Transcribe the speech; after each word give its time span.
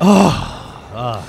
Oh. 0.00 0.90
Ah. 0.94 1.28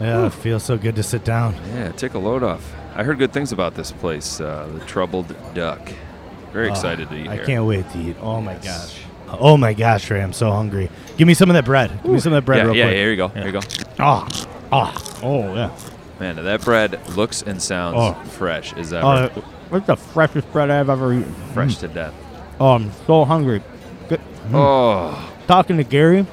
Yeah, 0.00 0.26
it 0.26 0.32
feels 0.34 0.62
so 0.62 0.76
good 0.76 0.96
to 0.96 1.02
sit 1.02 1.24
down. 1.24 1.54
Yeah, 1.74 1.90
take 1.92 2.14
a 2.14 2.18
load 2.18 2.42
off. 2.42 2.74
I 2.94 3.02
heard 3.02 3.18
good 3.18 3.32
things 3.32 3.52
about 3.52 3.74
this 3.74 3.92
place, 3.92 4.40
uh, 4.40 4.68
the 4.72 4.80
Troubled 4.84 5.34
Duck. 5.54 5.80
Very 6.52 6.68
ah, 6.68 6.72
excited 6.72 7.08
to 7.08 7.16
eat 7.16 7.28
Ah, 7.28 7.32
I 7.32 7.36
here. 7.36 7.44
can't 7.46 7.64
wait 7.66 7.90
to 7.90 7.98
eat. 7.98 8.16
Oh 8.20 8.40
my 8.40 8.54
gosh. 8.54 9.00
Oh 9.28 9.56
my 9.56 9.74
gosh, 9.74 10.08
Ray, 10.10 10.22
I'm 10.22 10.32
so 10.32 10.50
hungry. 10.52 10.88
Give 11.16 11.26
me 11.26 11.34
some 11.34 11.50
of 11.50 11.54
that 11.54 11.64
bread. 11.64 11.90
Give 12.02 12.12
me 12.12 12.20
some 12.20 12.32
of 12.32 12.36
that 12.42 12.46
bread 12.46 12.58
yeah, 12.58 12.64
real 12.64 12.76
yeah, 12.76 12.84
quick. 12.84 12.96
here 12.96 13.10
you 13.10 13.16
go. 13.16 13.28
Here 13.28 13.46
you 13.46 13.52
go. 13.52 13.60
Oh, 13.98 14.28
oh, 14.70 15.18
oh, 15.22 15.54
yeah. 15.54 15.76
Man, 16.20 16.36
that 16.36 16.62
bread 16.62 17.00
looks 17.16 17.42
and 17.42 17.60
sounds 17.60 17.96
Oh. 17.98 18.14
fresh 18.30 18.72
as 18.74 18.92
Oh, 18.92 18.98
ever. 18.98 19.28
what's 19.70 19.86
the 19.86 19.96
freshest 19.96 20.50
bread 20.52 20.70
I've 20.70 20.88
ever 20.88 21.12
eaten? 21.12 21.34
fresh 21.52 21.76
mm. 21.76 21.80
to 21.80 21.88
death. 21.88 22.14
Oh, 22.60 22.70
I'm 22.74 22.92
so 23.06 23.24
hungry. 23.24 23.62
Good. 24.08 24.20
Mm. 24.48 24.54
Oh, 24.54 25.32
Talking 25.46 25.76
to 25.76 25.84
Gary, 25.84 26.26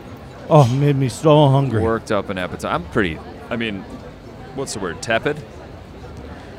oh, 0.50 0.68
made 0.76 0.96
me 0.96 1.10
so 1.10 1.50
hungry. 1.50 1.82
worked 1.82 2.12
up 2.12 2.30
an 2.30 2.38
appetite. 2.38 2.72
I'm 2.72 2.86
pretty. 2.86 3.20
I 3.50 3.56
mean, 3.56 3.82
what's 4.56 4.74
the 4.74 4.80
word? 4.80 5.02
Tepid. 5.02 5.38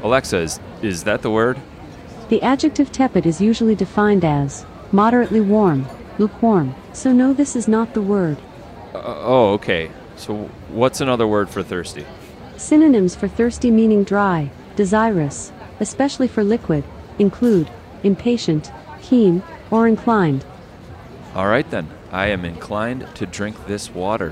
Alexa, 0.03 0.39
is 0.39 0.61
is 0.83 1.05
that 1.05 1.23
the 1.23 1.31
word? 1.31 1.59
The 2.29 2.43
adjective 2.43 2.91
tepid 2.91 3.27
is 3.27 3.41
usually 3.41 3.75
defined 3.75 4.25
as 4.25 4.65
moderately 4.93 5.41
warm, 5.41 5.87
lukewarm, 6.19 6.75
so 6.93 7.13
no, 7.13 7.33
this 7.33 7.55
is 7.57 7.69
not 7.69 7.95
the 7.95 8.03
word. 8.03 8.39
Uh, 8.95 9.03
oh, 9.05 9.53
okay. 9.55 9.91
So 10.17 10.51
what's 10.69 11.01
another 11.01 11.27
word 11.27 11.51
for 11.51 11.63
thirsty? 11.63 12.07
Synonyms 12.57 13.15
for 13.15 13.29
thirsty 13.29 13.71
meaning 13.71 14.05
dry, 14.05 14.51
desirous, 14.77 15.53
especially 15.81 16.29
for 16.29 16.45
liquid, 16.45 16.85
include 17.19 17.69
impatient, 18.03 18.71
keen, 19.03 19.43
or 19.71 19.89
inclined. 19.89 20.45
All 21.35 21.49
right 21.49 21.69
then. 21.71 21.89
I 22.15 22.29
am 22.29 22.45
inclined 22.45 23.09
to 23.17 23.27
drink 23.27 23.67
this 23.67 23.91
water. 23.91 24.31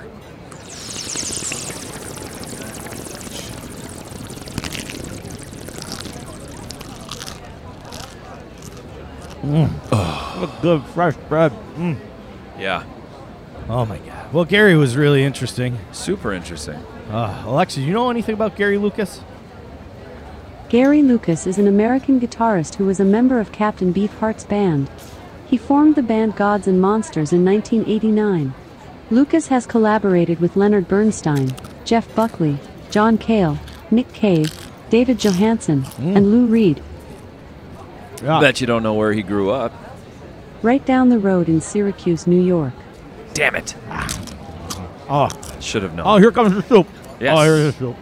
What 10.42 10.62
good 10.62 10.84
fresh 10.94 11.16
bread. 11.28 11.50
Mm. 11.74 11.98
Yeah. 12.56 12.84
Oh 13.68 13.84
my 13.84 13.98
god. 13.98 14.32
Well, 14.32 14.44
Gary 14.44 14.76
was 14.76 14.96
really 14.96 15.24
interesting. 15.24 15.76
Super 15.90 16.32
interesting. 16.32 16.76
Uh, 17.10 17.42
Alexa, 17.46 17.80
you 17.80 17.92
know 17.92 18.10
anything 18.10 18.34
about 18.34 18.54
Gary 18.54 18.78
Lucas? 18.78 19.22
Gary 20.68 21.02
Lucas 21.02 21.48
is 21.48 21.58
an 21.58 21.66
American 21.66 22.20
guitarist 22.20 22.76
who 22.76 22.86
was 22.86 23.00
a 23.00 23.04
member 23.04 23.40
of 23.40 23.50
Captain 23.50 23.92
Beefheart's 23.92 24.44
band. 24.44 24.88
He 25.52 25.58
formed 25.58 25.96
the 25.96 26.02
band 26.02 26.34
Gods 26.34 26.66
and 26.66 26.80
Monsters 26.80 27.30
in 27.30 27.44
1989. 27.44 28.54
Lucas 29.10 29.48
has 29.48 29.66
collaborated 29.66 30.40
with 30.40 30.56
Leonard 30.56 30.88
Bernstein, 30.88 31.54
Jeff 31.84 32.14
Buckley, 32.14 32.58
John 32.90 33.18
Cale, 33.18 33.58
Nick 33.90 34.10
Cave, 34.14 34.50
David 34.88 35.18
Johansen, 35.18 35.82
hmm. 35.82 36.16
and 36.16 36.30
Lou 36.30 36.46
Reed. 36.46 36.82
Yeah. 38.22 38.40
Bet 38.40 38.62
you 38.62 38.66
don't 38.66 38.82
know 38.82 38.94
where 38.94 39.12
he 39.12 39.22
grew 39.22 39.50
up. 39.50 39.74
Right 40.62 40.82
down 40.86 41.10
the 41.10 41.18
road 41.18 41.50
in 41.50 41.60
Syracuse, 41.60 42.26
New 42.26 42.40
York. 42.40 42.72
Damn 43.34 43.54
it. 43.54 43.74
Oh, 45.10 45.28
Should 45.60 45.82
have 45.82 45.94
known. 45.94 46.06
oh, 46.06 46.16
here 46.16 46.32
comes 46.32 46.54
the 46.54 46.62
soup. 46.62 46.88
Yes. 47.20 47.36
Oh, 47.38 47.42
here's 47.42 47.74
the 47.74 47.78
soup. 47.78 47.96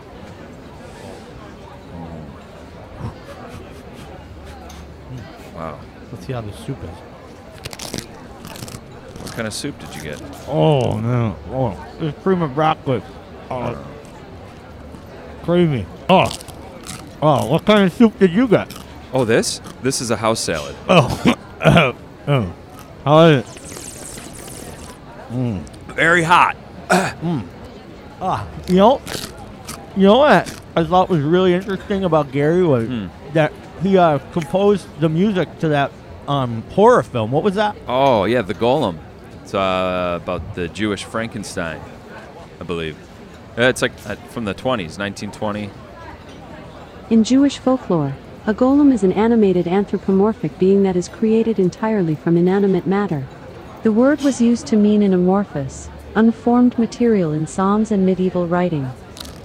Wow. 5.57 5.81
Let's 6.13 6.25
see 6.25 6.33
how 6.33 6.43
the 6.43 6.53
soup 6.53 6.79
is. 6.85 7.10
What 9.31 9.37
kind 9.37 9.47
of 9.47 9.55
soup 9.55 9.79
did 9.79 9.95
you 9.95 10.03
get? 10.03 10.21
Oh 10.49 10.99
no! 10.99 11.37
Oh, 11.51 11.87
it's 12.01 12.21
cream 12.21 12.43
of 12.43 12.53
broccoli. 12.53 13.01
Oh, 13.49 13.79
creamy. 15.45 15.87
Oh, 16.09 16.27
oh, 17.23 17.47
what 17.47 17.65
kind 17.65 17.85
of 17.85 17.93
soup 17.93 18.19
did 18.19 18.33
you 18.33 18.49
get? 18.49 18.77
Oh, 19.13 19.25
this? 19.25 19.61
This 19.83 20.01
is 20.01 20.11
a 20.11 20.17
house 20.17 20.41
salad. 20.41 20.75
Oh, 20.89 21.37
oh, 21.65 21.97
oh. 22.27 22.53
How 23.05 23.21
is 23.29 23.45
it? 25.31 25.95
Very 25.95 26.25
hot. 26.25 26.57
Ah, 28.21 28.47
you 28.67 28.75
know, 28.75 29.01
you 29.97 30.03
know 30.03 30.19
what 30.19 30.61
I 30.77 30.83
thought 30.85 31.09
was 31.09 31.23
really 31.23 31.55
interesting 31.55 32.03
about 32.05 32.33
Gary 32.33 32.65
was 32.65 32.89
Hmm. 32.89 33.07
that 33.33 33.53
he 33.81 33.97
uh, 33.97 34.19
composed 34.33 34.89
the 35.01 35.09
music 35.09 35.57
to 35.61 35.69
that 35.69 35.93
um, 36.27 36.63
horror 36.73 37.05
film. 37.05 37.31
What 37.31 37.45
was 37.45 37.55
that? 37.55 37.77
Oh, 37.87 38.25
yeah, 38.25 38.43
the 38.43 38.55
Golem. 38.55 38.99
It's 39.51 39.55
uh, 39.57 40.21
about 40.23 40.55
the 40.55 40.69
Jewish 40.69 41.03
Frankenstein, 41.03 41.81
I 42.61 42.63
believe. 42.63 42.97
Uh, 43.59 43.63
It's 43.63 43.83
like 43.83 43.91
uh, 44.07 44.15
from 44.31 44.45
the 44.45 44.55
20s, 44.55 44.97
1920. 44.97 45.71
In 47.11 47.25
Jewish 47.25 47.59
folklore, 47.59 48.15
a 48.47 48.55
golem 48.55 48.93
is 48.93 49.03
an 49.03 49.11
animated 49.11 49.67
anthropomorphic 49.67 50.57
being 50.61 50.85
that 50.85 50.95
is 50.95 51.09
created 51.09 51.59
entirely 51.59 52.15
from 52.15 52.37
inanimate 52.37 52.87
matter. 52.87 53.27
The 53.83 53.91
word 53.91 54.23
was 54.23 54.41
used 54.41 54.69
to 54.69 54.77
mean 54.77 55.03
an 55.03 55.13
amorphous, 55.13 55.91
unformed 56.15 56.79
material 56.79 57.33
in 57.33 57.49
Psalms 57.49 57.91
and 57.91 58.07
medieval 58.07 58.47
writing. 58.47 58.89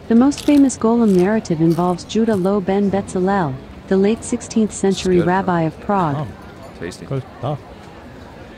The 0.07 0.13
most 0.13 0.45
famous 0.45 0.77
golem 0.77 1.15
narrative 1.15 1.61
involves 1.61 2.03
Judah 2.03 2.35
Loew 2.35 2.61
ben 2.61 2.91
Betzalel, 2.91 3.55
the 3.87 3.97
late 3.97 4.19
16th 4.19 4.71
century 4.71 5.21
rabbi 5.21 5.61
of 5.61 5.79
Prague. 5.79 6.27
Tasty. 6.77 7.07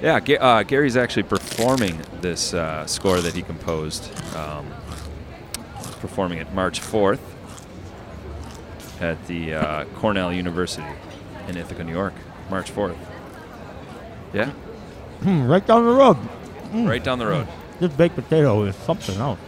Good 0.01 0.23
stuff. 0.23 0.27
Yeah, 0.29 0.35
uh, 0.41 0.63
Gary's 0.63 0.97
actually 0.97 1.23
performing 1.23 2.01
this 2.21 2.53
uh, 2.53 2.85
score 2.85 3.19
that 3.21 3.33
he 3.33 3.41
composed, 3.41 4.11
um, 4.35 4.67
performing 5.99 6.39
it 6.39 6.53
March 6.53 6.79
4th 6.81 7.19
at 9.01 9.25
the 9.27 9.53
uh, 9.53 9.85
Cornell 9.95 10.31
University 10.33 10.85
in 11.47 11.57
Ithaca, 11.57 11.83
New 11.83 11.91
York. 11.93 12.13
March 12.49 12.71
4th. 12.73 12.97
Yeah, 14.33 14.51
Hmm, 15.21 15.45
right 15.47 15.65
down 15.65 15.83
the 15.85 15.91
road. 15.91 16.17
right 16.73 17.03
down 17.03 17.17
the 17.17 17.25
road. 17.25 17.47
This 17.79 17.91
baked 17.93 18.15
potato 18.15 18.63
is 18.63 18.75
something 18.75 19.17
else. 19.19 19.39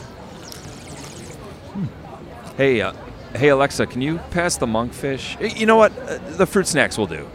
Hey, 2.58 2.82
uh, 2.82 2.94
hey 3.36 3.50
Alexa, 3.50 3.86
can 3.88 4.02
you 4.02 4.18
pass 4.32 4.58
the 4.58 4.66
monkfish? 4.66 5.58
You 5.60 5.66
know 5.66 5.76
what? 5.76 5.98
Uh, 5.98 6.18
the 6.38 6.46
fruit 6.46 6.68
snacks 6.68 6.98
will 6.98 7.08
do. 7.08 7.28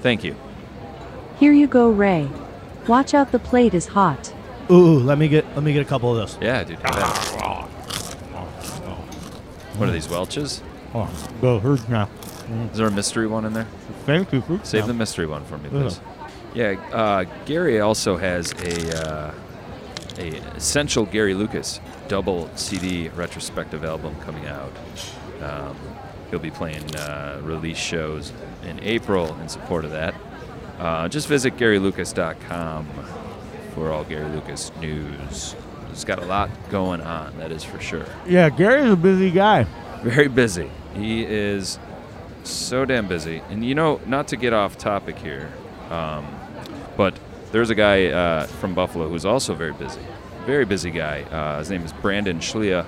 Thank 0.00 0.24
you. 0.24 0.36
Here 1.38 1.52
you 1.52 1.66
go, 1.66 1.90
Ray. 1.90 2.28
Watch 2.88 3.14
out, 3.14 3.32
the 3.32 3.38
plate 3.38 3.74
is 3.74 3.86
hot. 3.88 4.32
Ooh, 4.70 4.98
let 4.98 5.18
me 5.18 5.28
get 5.28 5.44
let 5.54 5.62
me 5.62 5.72
get 5.72 5.82
a 5.82 5.84
couple 5.88 6.10
of 6.10 6.16
those. 6.16 6.38
Yeah, 6.40 6.64
dude. 6.64 6.76
do 6.78 6.82
that. 6.82 7.68
What 9.76 9.88
are 9.88 9.92
these 9.92 10.08
Welch's? 10.08 10.62
Oh, 10.94 11.12
go 11.40 11.58
hers 11.58 11.86
now. 11.88 12.08
Is 12.72 12.78
there 12.78 12.86
a 12.86 12.90
mystery 12.90 13.26
one 13.26 13.44
in 13.44 13.52
there? 13.52 13.66
Thank 14.06 14.32
you, 14.32 14.40
fruit. 14.40 14.64
Save 14.66 14.80
snap. 14.80 14.86
the 14.88 14.94
mystery 14.94 15.26
one 15.26 15.44
for 15.44 15.58
me, 15.58 15.68
Yeah. 15.72 15.80
please. 15.82 16.00
Yeah, 16.54 16.70
uh, 16.92 17.24
Gary 17.44 17.80
also 17.80 18.16
has 18.16 18.52
a 18.52 19.06
uh, 19.06 19.34
a 20.18 20.28
essential 20.56 21.04
Gary 21.04 21.34
Lucas 21.34 21.80
double 22.08 22.48
CD 22.54 23.08
retrospective 23.10 23.84
album 23.84 24.14
coming 24.24 24.46
out. 24.46 24.72
Um, 25.42 25.76
he'll 26.30 26.38
be 26.38 26.50
playing 26.50 26.94
uh, 26.96 27.40
release 27.42 27.76
shows 27.76 28.32
in 28.64 28.80
April 28.82 29.36
in 29.40 29.48
support 29.48 29.84
of 29.84 29.90
that. 29.90 30.14
Uh, 30.78 31.08
just 31.08 31.28
visit 31.28 31.56
GaryLucas.com 31.56 32.86
for 33.74 33.92
all 33.92 34.04
Gary 34.04 34.28
Lucas 34.30 34.72
news. 34.80 35.54
He's 35.90 36.04
got 36.04 36.22
a 36.22 36.26
lot 36.26 36.50
going 36.70 37.00
on, 37.00 37.36
that 37.38 37.50
is 37.50 37.64
for 37.64 37.80
sure. 37.80 38.04
Yeah, 38.26 38.50
Gary's 38.50 38.92
a 38.92 38.96
busy 38.96 39.30
guy. 39.30 39.64
Very 40.02 40.28
busy. 40.28 40.70
He 40.94 41.24
is 41.24 41.78
so 42.44 42.84
damn 42.84 43.08
busy. 43.08 43.42
And 43.48 43.64
you 43.64 43.74
know, 43.74 44.00
not 44.06 44.28
to 44.28 44.36
get 44.36 44.52
off 44.52 44.76
topic 44.76 45.18
here, 45.18 45.50
um, 45.90 46.26
but 46.96 47.18
there's 47.52 47.70
a 47.70 47.74
guy 47.74 48.06
uh, 48.06 48.46
from 48.46 48.74
Buffalo 48.74 49.08
who's 49.08 49.24
also 49.24 49.54
very 49.54 49.72
busy. 49.72 50.00
Very 50.44 50.64
busy 50.64 50.90
guy. 50.90 51.22
Uh, 51.22 51.58
his 51.58 51.70
name 51.70 51.82
is 51.82 51.92
Brandon 51.92 52.38
Schlia, 52.38 52.86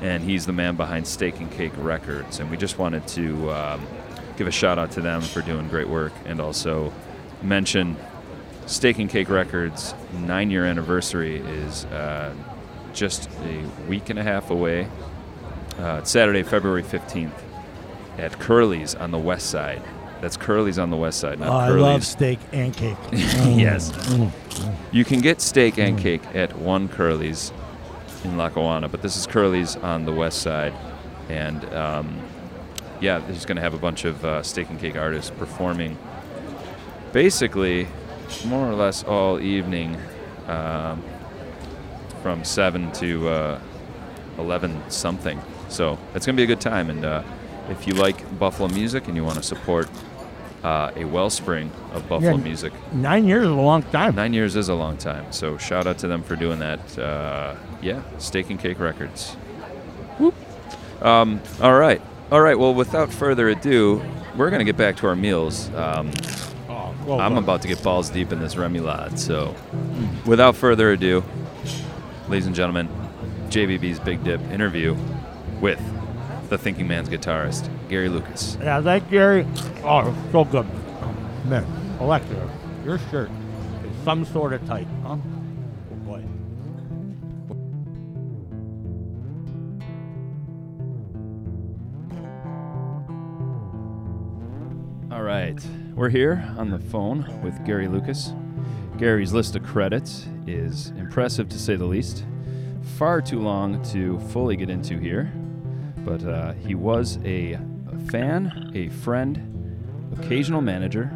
and 0.00 0.22
he's 0.22 0.46
the 0.46 0.52
man 0.52 0.76
behind 0.76 1.06
Steak 1.06 1.38
and 1.40 1.50
Cake 1.50 1.72
Records. 1.76 2.40
And 2.40 2.50
we 2.50 2.56
just 2.56 2.78
wanted 2.78 3.06
to 3.08 3.50
um, 3.52 3.86
give 4.36 4.46
a 4.46 4.52
shout 4.52 4.78
out 4.78 4.90
to 4.92 5.00
them 5.00 5.20
for 5.20 5.42
doing 5.42 5.68
great 5.68 5.88
work 5.88 6.12
and 6.24 6.40
also 6.40 6.92
mention 7.50 7.96
Steak 8.66 8.98
and 8.98 9.08
Cake 9.08 9.28
Records' 9.30 9.94
nine 10.12 10.50
year 10.50 10.64
anniversary 10.64 11.36
is 11.38 11.84
uh, 11.86 12.34
just 12.92 13.30
a 13.44 13.62
week 13.88 14.10
and 14.10 14.18
a 14.18 14.22
half 14.22 14.50
away. 14.50 14.88
Uh, 15.78 15.98
it's 16.00 16.10
Saturday, 16.10 16.42
February 16.42 16.82
15th 16.82 17.30
at 18.18 18.32
Curly's 18.38 18.94
on 18.94 19.10
the 19.10 19.18
west 19.18 19.50
side. 19.50 19.82
That's 20.22 20.36
Curly's 20.36 20.78
on 20.78 20.88
the 20.90 20.96
west 20.96 21.20
side, 21.20 21.38
not 21.38 21.48
Oh, 21.50 21.56
I 21.56 21.68
Curly's. 21.68 21.82
love 21.82 22.04
steak 22.04 22.38
and 22.52 22.74
cake. 22.74 22.96
yes. 23.12 23.92
Mm. 23.92 24.30
You 24.90 25.04
can 25.04 25.20
get 25.20 25.42
steak 25.42 25.78
and 25.78 25.98
cake 25.98 26.22
at 26.34 26.56
one 26.56 26.88
Curly's 26.88 27.52
in 28.24 28.38
Lackawanna, 28.38 28.88
but 28.88 29.02
this 29.02 29.16
is 29.16 29.26
Curly's 29.26 29.76
on 29.76 30.06
the 30.06 30.12
west 30.12 30.40
side. 30.40 30.72
And 31.28 31.62
um, 31.74 32.18
yeah, 33.00 33.20
he's 33.30 33.44
going 33.44 33.56
to 33.56 33.62
have 33.62 33.74
a 33.74 33.78
bunch 33.78 34.06
of 34.06 34.24
uh, 34.24 34.42
steak 34.42 34.70
and 34.70 34.80
cake 34.80 34.96
artists 34.96 35.30
performing 35.30 35.98
basically 37.16 37.88
more 38.44 38.68
or 38.68 38.74
less 38.74 39.02
all 39.04 39.40
evening 39.40 39.96
um, 40.48 41.02
from 42.22 42.44
seven 42.44 42.92
to 42.92 43.26
uh, 43.26 43.58
eleven 44.36 44.78
something. 44.90 45.40
So 45.70 45.98
it's 46.14 46.26
gonna 46.26 46.36
be 46.36 46.42
a 46.42 46.46
good 46.54 46.60
time. 46.60 46.90
And 46.90 47.06
uh, 47.06 47.22
if 47.70 47.86
you 47.86 47.94
like 47.94 48.18
Buffalo 48.38 48.68
music 48.68 49.08
and 49.08 49.16
you 49.16 49.24
want 49.24 49.36
to 49.38 49.42
support 49.42 49.88
uh, 50.62 50.90
a 50.94 51.06
wellspring 51.06 51.70
of 51.94 52.06
Buffalo 52.06 52.36
Yeah. 52.36 52.42
music, 52.50 52.72
Nine 52.92 53.24
years 53.26 53.44
is 53.44 53.50
a 53.50 53.54
long 53.70 53.82
time. 53.84 54.14
nine 54.14 54.34
years 54.34 54.54
is 54.54 54.68
a 54.68 54.74
long 54.74 54.98
time. 54.98 55.24
So 55.32 55.56
shout 55.56 55.86
out 55.86 55.96
to 56.00 56.08
them 56.08 56.22
for 56.22 56.36
doing 56.36 56.58
that. 56.58 56.98
Uh, 56.98 57.54
yeah, 57.80 58.02
Steak 58.18 58.50
and 58.50 58.60
Cake 58.60 58.78
Records. 58.78 59.36
Um, 61.00 61.40
all 61.62 61.78
right, 61.78 62.02
all 62.30 62.42
right. 62.42 62.58
Well, 62.58 62.74
without 62.74 63.10
further 63.10 63.48
ado, 63.48 64.02
we're 64.36 64.50
gonna 64.50 64.64
get 64.64 64.76
back 64.76 64.96
to 64.98 65.06
our 65.06 65.16
meals. 65.16 65.70
Um, 65.74 66.10
well 67.06 67.20
I'm 67.20 67.34
done. 67.34 67.42
about 67.44 67.62
to 67.62 67.68
get 67.68 67.82
balls 67.82 68.10
deep 68.10 68.32
in 68.32 68.40
this 68.40 68.56
Remy 68.56 68.80
remoulade. 68.80 69.18
So, 69.18 69.54
without 70.26 70.56
further 70.56 70.92
ado, 70.92 71.24
ladies 72.28 72.46
and 72.46 72.54
gentlemen, 72.54 72.88
JBB's 73.48 74.00
Big 74.00 74.22
Dip 74.24 74.40
interview 74.50 74.96
with 75.60 75.80
the 76.50 76.58
Thinking 76.58 76.86
Man's 76.86 77.08
guitarist, 77.08 77.68
Gary 77.88 78.08
Lucas. 78.08 78.58
Yeah, 78.60 78.80
that 78.80 79.08
Gary. 79.10 79.46
Oh, 79.82 80.14
so 80.32 80.44
good. 80.44 80.66
Oh, 81.02 81.14
man, 81.46 81.64
Alexa, 82.00 82.50
your 82.84 82.98
shirt 83.10 83.30
is 83.84 84.04
some 84.04 84.24
sort 84.24 84.52
of 84.52 84.66
tight, 84.66 84.86
huh? 85.02 85.16
Oh 85.16 85.94
boy. 86.04 86.22
All 95.10 95.22
right, 95.22 95.56
we're 95.96 96.10
here 96.10 96.46
on 96.58 96.68
the 96.68 96.78
phone 96.78 97.24
with 97.42 97.64
Gary 97.64 97.88
Lucas. 97.88 98.34
Gary's 98.98 99.32
list 99.32 99.56
of 99.56 99.62
credits 99.62 100.26
is 100.46 100.88
impressive 100.98 101.48
to 101.48 101.58
say 101.58 101.74
the 101.74 101.86
least. 101.86 102.26
Far 102.98 103.22
too 103.22 103.40
long 103.40 103.82
to 103.92 104.20
fully 104.28 104.56
get 104.56 104.68
into 104.68 104.98
here, 104.98 105.32
but 106.04 106.22
uh, 106.22 106.52
he 106.52 106.74
was 106.74 107.18
a, 107.24 107.54
a 107.54 107.98
fan, 108.10 108.70
a 108.74 108.90
friend, 108.90 110.12
occasional 110.18 110.60
manager 110.60 111.10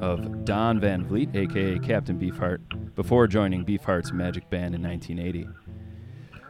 of 0.00 0.44
Don 0.44 0.80
Van 0.80 1.04
Vliet, 1.04 1.34
aka 1.36 1.78
Captain 1.78 2.18
Beefheart, 2.18 2.94
before 2.96 3.28
joining 3.28 3.64
Beefheart's 3.64 4.12
Magic 4.12 4.50
Band 4.50 4.74
in 4.74 4.82
1980. 4.82 5.48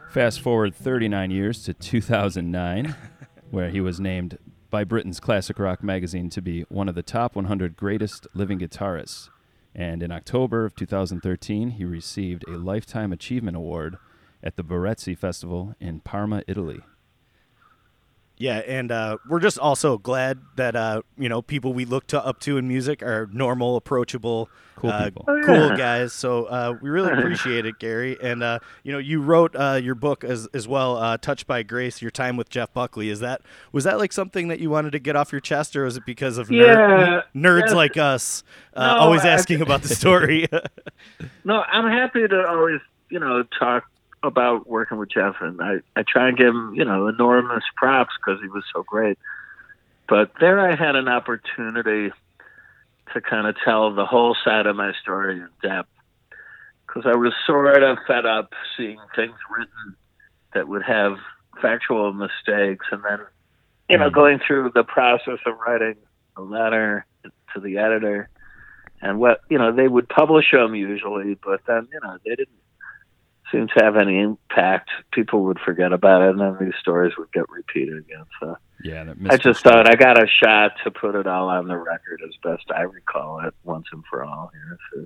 Fast 0.09 0.41
forward 0.41 0.73
39 0.73 1.29
years 1.29 1.63
to 1.63 1.73
2009, 1.75 2.95
where 3.51 3.69
he 3.69 3.79
was 3.79 3.99
named 3.99 4.39
by 4.69 4.83
Britain's 4.83 5.19
classic 5.19 5.59
rock 5.59 5.83
magazine 5.83 6.29
to 6.31 6.41
be 6.41 6.63
one 6.69 6.89
of 6.89 6.95
the 6.95 7.03
top 7.03 7.35
100 7.35 7.75
greatest 7.75 8.27
living 8.33 8.59
guitarists. 8.59 9.29
And 9.73 10.01
in 10.01 10.11
October 10.11 10.65
of 10.65 10.75
2013, 10.75 11.71
he 11.71 11.85
received 11.85 12.47
a 12.47 12.57
Lifetime 12.57 13.11
Achievement 13.11 13.57
Award 13.57 13.97
at 14.41 14.55
the 14.55 14.63
Barezzi 14.63 15.17
Festival 15.17 15.75
in 15.79 15.99
Parma, 15.99 16.43
Italy. 16.47 16.81
Yeah, 18.37 18.57
and 18.67 18.91
uh, 18.91 19.17
we're 19.29 19.39
just 19.39 19.57
also 19.57 19.97
glad 19.97 20.39
that 20.57 20.75
uh, 20.75 21.03
you 21.17 21.29
know 21.29 21.41
people 21.41 21.73
we 21.73 21.85
look 21.85 22.07
to 22.07 22.23
up 22.25 22.39
to 22.41 22.57
in 22.57 22.67
music 22.67 23.01
are 23.01 23.29
normal, 23.31 23.77
approachable, 23.77 24.49
Cool 24.75 24.89
uh, 24.89 25.05
people. 25.05 25.23
Oh, 25.25 25.41
cool 25.45 25.77
guys. 25.77 26.11
So 26.11 26.43
uh, 26.45 26.73
we 26.81 26.89
really 26.89 27.13
appreciate 27.17 27.65
it, 27.65 27.79
Gary. 27.79 28.17
And 28.21 28.43
uh, 28.43 28.59
you 28.83 28.91
know, 28.91 28.97
you 28.97 29.21
wrote 29.21 29.55
uh, 29.55 29.79
your 29.81 29.95
book 29.95 30.25
as 30.25 30.49
as 30.53 30.67
well, 30.67 30.97
uh, 30.97 31.15
"Touched 31.17 31.47
by 31.47 31.63
Grace: 31.63 32.01
Your 32.01 32.11
Time 32.11 32.35
with 32.35 32.49
Jeff 32.49 32.73
Buckley." 32.73 33.07
Is 33.09 33.21
that 33.21 33.39
was 33.71 33.85
that 33.85 33.99
like 33.99 34.11
something 34.11 34.49
that 34.49 34.59
you 34.59 34.69
wanted 34.69 34.91
to 34.91 34.99
get 34.99 35.15
off 35.15 35.31
your 35.31 35.39
chest, 35.39 35.73
or 35.77 35.85
was 35.85 35.95
it 35.95 36.05
because 36.05 36.37
of 36.37 36.51
ner- 36.51 36.65
Yeah, 36.65 37.21
nerds 37.33 37.67
yes. 37.67 37.73
like 37.73 37.95
us 37.95 38.43
uh, 38.73 38.85
No, 38.85 38.95
always 38.99 39.21
I- 39.23 39.29
asking 39.29 39.61
about 39.61 39.81
the 39.81 39.89
story? 39.95 40.47
No, 41.45 41.61
I'm 41.61 41.89
happy 41.89 42.27
to 42.27 42.45
always, 42.49 42.81
you 43.09 43.19
know, 43.19 43.43
talk 43.57 43.85
about 44.25 44.67
working 44.67 44.97
with 44.97 45.09
Jeff, 45.09 45.35
and 45.41 45.61
I, 45.61 45.75
I 45.95 46.03
try 46.07 46.27
and 46.27 46.37
give 46.37 46.47
him, 46.47 46.73
you 46.75 46.85
know, 46.85 47.07
enormous 47.07 47.63
props 47.75 48.13
because 48.17 48.41
he 48.41 48.47
was 48.47 48.63
so 48.73 48.83
great. 48.83 49.17
But 50.07 50.31
there, 50.39 50.59
I 50.59 50.75
had 50.75 50.95
an 50.95 51.07
opportunity 51.07 52.11
to 53.13 53.21
kind 53.21 53.47
of 53.47 53.55
tell 53.63 53.93
the 53.93 54.05
whole 54.05 54.35
side 54.43 54.65
of 54.65 54.75
my 54.75 54.93
story 55.01 55.37
in 55.37 55.49
depth 55.61 55.89
because 56.85 57.03
I 57.05 57.15
was 57.15 57.33
sort 57.45 57.81
of 57.81 57.97
fed 58.07 58.25
up 58.25 58.53
seeing 58.77 58.99
things 59.15 59.35
written 59.49 59.95
that 60.53 60.67
would 60.67 60.83
have 60.83 61.17
factual 61.61 62.13
mistakes, 62.13 62.85
and 62.91 63.03
then, 63.03 63.19
you 63.89 63.97
know, 63.97 64.05
mm-hmm. 64.05 64.15
going 64.15 64.39
through 64.45 64.71
the 64.73 64.83
process 64.83 65.39
of 65.45 65.57
writing 65.65 65.95
a 66.37 66.41
letter 66.41 67.05
to 67.53 67.59
the 67.59 67.77
editor 67.77 68.29
and 69.01 69.19
what 69.19 69.41
you 69.49 69.57
know 69.57 69.71
they 69.71 69.87
would 69.87 70.09
publish 70.09 70.51
them 70.51 70.75
usually, 70.75 71.35
but 71.35 71.61
then 71.67 71.87
you 71.91 71.99
know 72.03 72.17
they 72.25 72.35
didn't 72.35 72.49
seem 73.51 73.67
to 73.67 73.83
have 73.83 73.95
any 73.95 74.19
impact. 74.19 74.89
People 75.11 75.43
would 75.43 75.59
forget 75.59 75.93
about 75.93 76.21
it, 76.21 76.29
and 76.29 76.39
then 76.39 76.57
these 76.59 76.75
stories 76.79 77.13
would 77.17 77.31
get 77.31 77.49
repeated 77.49 77.97
again. 77.97 78.25
So 78.39 78.57
Yeah, 78.83 79.13
I 79.29 79.37
just 79.37 79.63
thought 79.63 79.89
I 79.89 79.95
got 79.95 80.21
a 80.21 80.27
shot 80.27 80.73
to 80.83 80.91
put 80.91 81.15
it 81.15 81.27
all 81.27 81.49
on 81.49 81.67
the 81.67 81.77
record 81.77 82.21
as 82.25 82.33
best 82.43 82.71
I 82.75 82.81
recall 82.81 83.45
it 83.45 83.53
once 83.63 83.85
and 83.91 84.03
for 84.09 84.23
all 84.23 84.51
here. 84.53 84.77
So 84.93 85.05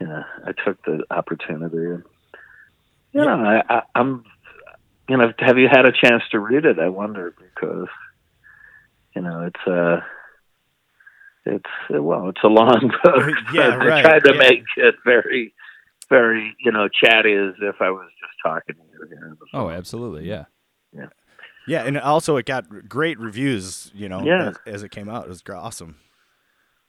you 0.00 0.06
know, 0.06 0.22
I 0.46 0.52
took 0.52 0.82
the 0.84 1.04
opportunity, 1.10 2.02
you 3.12 3.24
know, 3.24 3.44
I, 3.44 3.62
I, 3.68 3.82
I'm. 3.94 4.24
You 5.08 5.16
know, 5.16 5.32
have 5.38 5.56
you 5.56 5.68
had 5.70 5.86
a 5.86 5.92
chance 5.92 6.22
to 6.32 6.38
read 6.38 6.66
it? 6.66 6.78
I 6.78 6.90
wonder 6.90 7.34
because, 7.54 7.88
you 9.16 9.22
know, 9.22 9.46
it's 9.46 9.66
uh 9.66 10.00
it's 11.46 11.70
well, 11.90 12.28
it's 12.28 12.44
a 12.44 12.48
long 12.48 12.92
book. 13.02 13.30
Yeah, 13.54 13.78
but 13.78 13.86
right, 13.86 13.92
I 13.92 14.02
tried 14.02 14.24
to 14.24 14.32
yeah. 14.34 14.38
make 14.38 14.64
it 14.76 14.96
very, 15.06 15.54
very, 16.08 16.54
you 16.60 16.72
know, 16.72 16.88
chatty 16.88 17.32
as 17.34 17.54
if 17.60 17.76
I 17.80 17.90
was 17.90 18.08
just 18.20 18.32
talking 18.44 18.76
to 18.76 18.82
you 18.82 19.08
here. 19.08 19.28
on 19.28 19.36
Oh, 19.52 19.70
absolutely, 19.70 20.28
yeah. 20.28 20.44
yeah, 20.92 21.06
yeah, 21.66 21.84
and 21.84 21.98
also 21.98 22.36
it 22.36 22.46
got 22.46 22.88
great 22.88 23.18
reviews. 23.18 23.90
You 23.94 24.08
know, 24.08 24.24
Yeah. 24.24 24.48
as, 24.48 24.56
as 24.66 24.82
it 24.82 24.90
came 24.90 25.08
out, 25.08 25.24
it 25.24 25.28
was 25.28 25.42
awesome. 25.52 25.96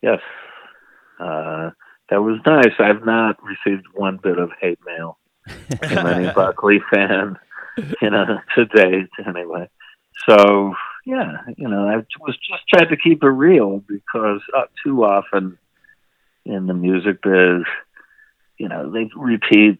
Yes, 0.01 0.19
uh, 1.19 1.71
that 2.09 2.21
was 2.23 2.39
nice. 2.45 2.73
I've 2.79 3.05
not 3.05 3.37
received 3.43 3.85
one 3.93 4.17
bit 4.21 4.37
of 4.39 4.49
hate 4.61 4.79
mail 4.85 5.17
from 5.87 6.05
any 6.05 6.31
Buckley 6.35 6.79
fan, 6.93 7.37
you 8.01 8.09
know, 8.09 8.39
to 8.55 8.65
date 8.65 9.09
anyway. 9.27 9.69
So 10.27 10.73
yeah, 11.05 11.37
you 11.57 11.67
know, 11.67 11.87
I 11.87 11.97
was 11.97 12.37
just 12.49 12.63
trying 12.73 12.89
to 12.89 12.97
keep 12.97 13.23
it 13.23 13.27
real 13.27 13.79
because 13.87 14.41
uh, 14.55 14.65
too 14.83 15.03
often 15.03 15.57
in 16.45 16.67
the 16.67 16.73
music 16.73 17.21
biz, 17.21 17.63
you 18.59 18.67
know, 18.67 18.91
they 18.91 19.09
repeat 19.15 19.79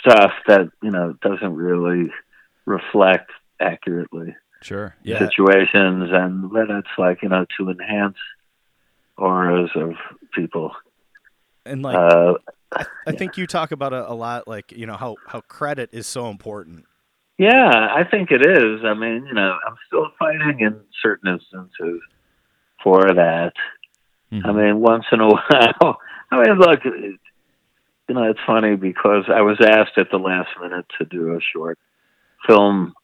stuff 0.00 0.32
that 0.46 0.68
you 0.82 0.90
know 0.90 1.14
doesn't 1.20 1.54
really 1.54 2.10
reflect 2.64 3.30
accurately 3.60 4.34
Sure. 4.62 4.94
Yeah. 5.02 5.18
situations, 5.18 6.08
and 6.10 6.50
then 6.54 6.70
it's 6.70 6.88
like 6.96 7.22
you 7.22 7.28
know 7.28 7.44
to 7.58 7.68
enhance 7.68 8.16
auras 9.18 9.70
of 9.74 9.92
people. 10.32 10.72
And 11.66 11.82
like, 11.82 11.96
Uh, 11.96 12.34
I 13.06 13.12
think 13.12 13.36
you 13.36 13.46
talk 13.46 13.72
about 13.72 13.92
it 13.92 14.04
a 14.06 14.14
lot, 14.14 14.48
like 14.48 14.72
you 14.72 14.86
know 14.86 14.96
how 14.96 15.16
how 15.26 15.40
credit 15.42 15.90
is 15.92 16.06
so 16.06 16.28
important. 16.30 16.86
Yeah, 17.36 17.88
I 17.94 18.04
think 18.08 18.30
it 18.30 18.46
is. 18.46 18.84
I 18.84 18.94
mean, 18.94 19.26
you 19.26 19.34
know, 19.34 19.58
I'm 19.66 19.74
still 19.88 20.06
fighting 20.18 20.60
in 20.60 20.80
certain 21.02 21.32
instances 21.34 22.00
for 22.82 23.02
that. 23.02 23.52
Mhm. 24.32 24.46
I 24.46 24.52
mean, 24.52 24.80
once 24.80 25.04
in 25.12 25.20
a 25.20 25.28
while. 25.28 25.98
I 26.30 26.42
mean, 26.42 26.58
look, 26.58 26.80
you 26.84 28.14
know, 28.14 28.24
it's 28.24 28.40
funny 28.46 28.76
because 28.76 29.24
I 29.28 29.42
was 29.42 29.58
asked 29.60 29.98
at 29.98 30.10
the 30.10 30.18
last 30.18 30.48
minute 30.60 30.86
to 30.98 31.04
do 31.04 31.34
a 31.34 31.40
short 31.40 31.78
film 32.46 32.94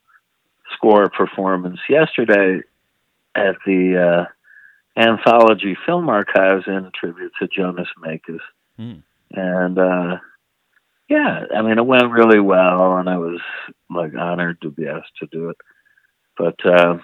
score 0.74 1.08
performance 1.10 1.80
yesterday 1.88 2.60
at 3.34 3.56
the 3.64 4.26
uh, 4.96 5.00
Anthology 5.00 5.76
Film 5.86 6.08
Archives 6.08 6.64
in 6.66 6.90
tribute 6.94 7.32
to 7.40 7.48
Jonas 7.48 7.88
Mekas. 8.04 8.40
Hmm. 8.76 9.00
And 9.32 9.78
uh, 9.78 10.18
yeah, 11.08 11.44
I 11.56 11.62
mean, 11.62 11.78
it 11.78 11.86
went 11.86 12.10
really 12.10 12.40
well, 12.40 12.96
and 12.96 13.08
I 13.08 13.18
was 13.18 13.40
like 13.88 14.14
honored 14.14 14.60
to 14.62 14.70
be 14.70 14.86
asked 14.86 15.16
to 15.20 15.26
do 15.26 15.50
it. 15.50 15.56
But 16.36 16.64
uh, 16.64 16.98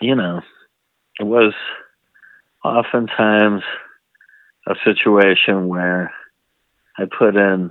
you 0.00 0.14
know, 0.14 0.42
it 1.18 1.24
was 1.24 1.54
oftentimes 2.64 3.62
a 4.66 4.74
situation 4.84 5.68
where 5.68 6.12
I 6.98 7.04
put 7.06 7.36
in, 7.36 7.70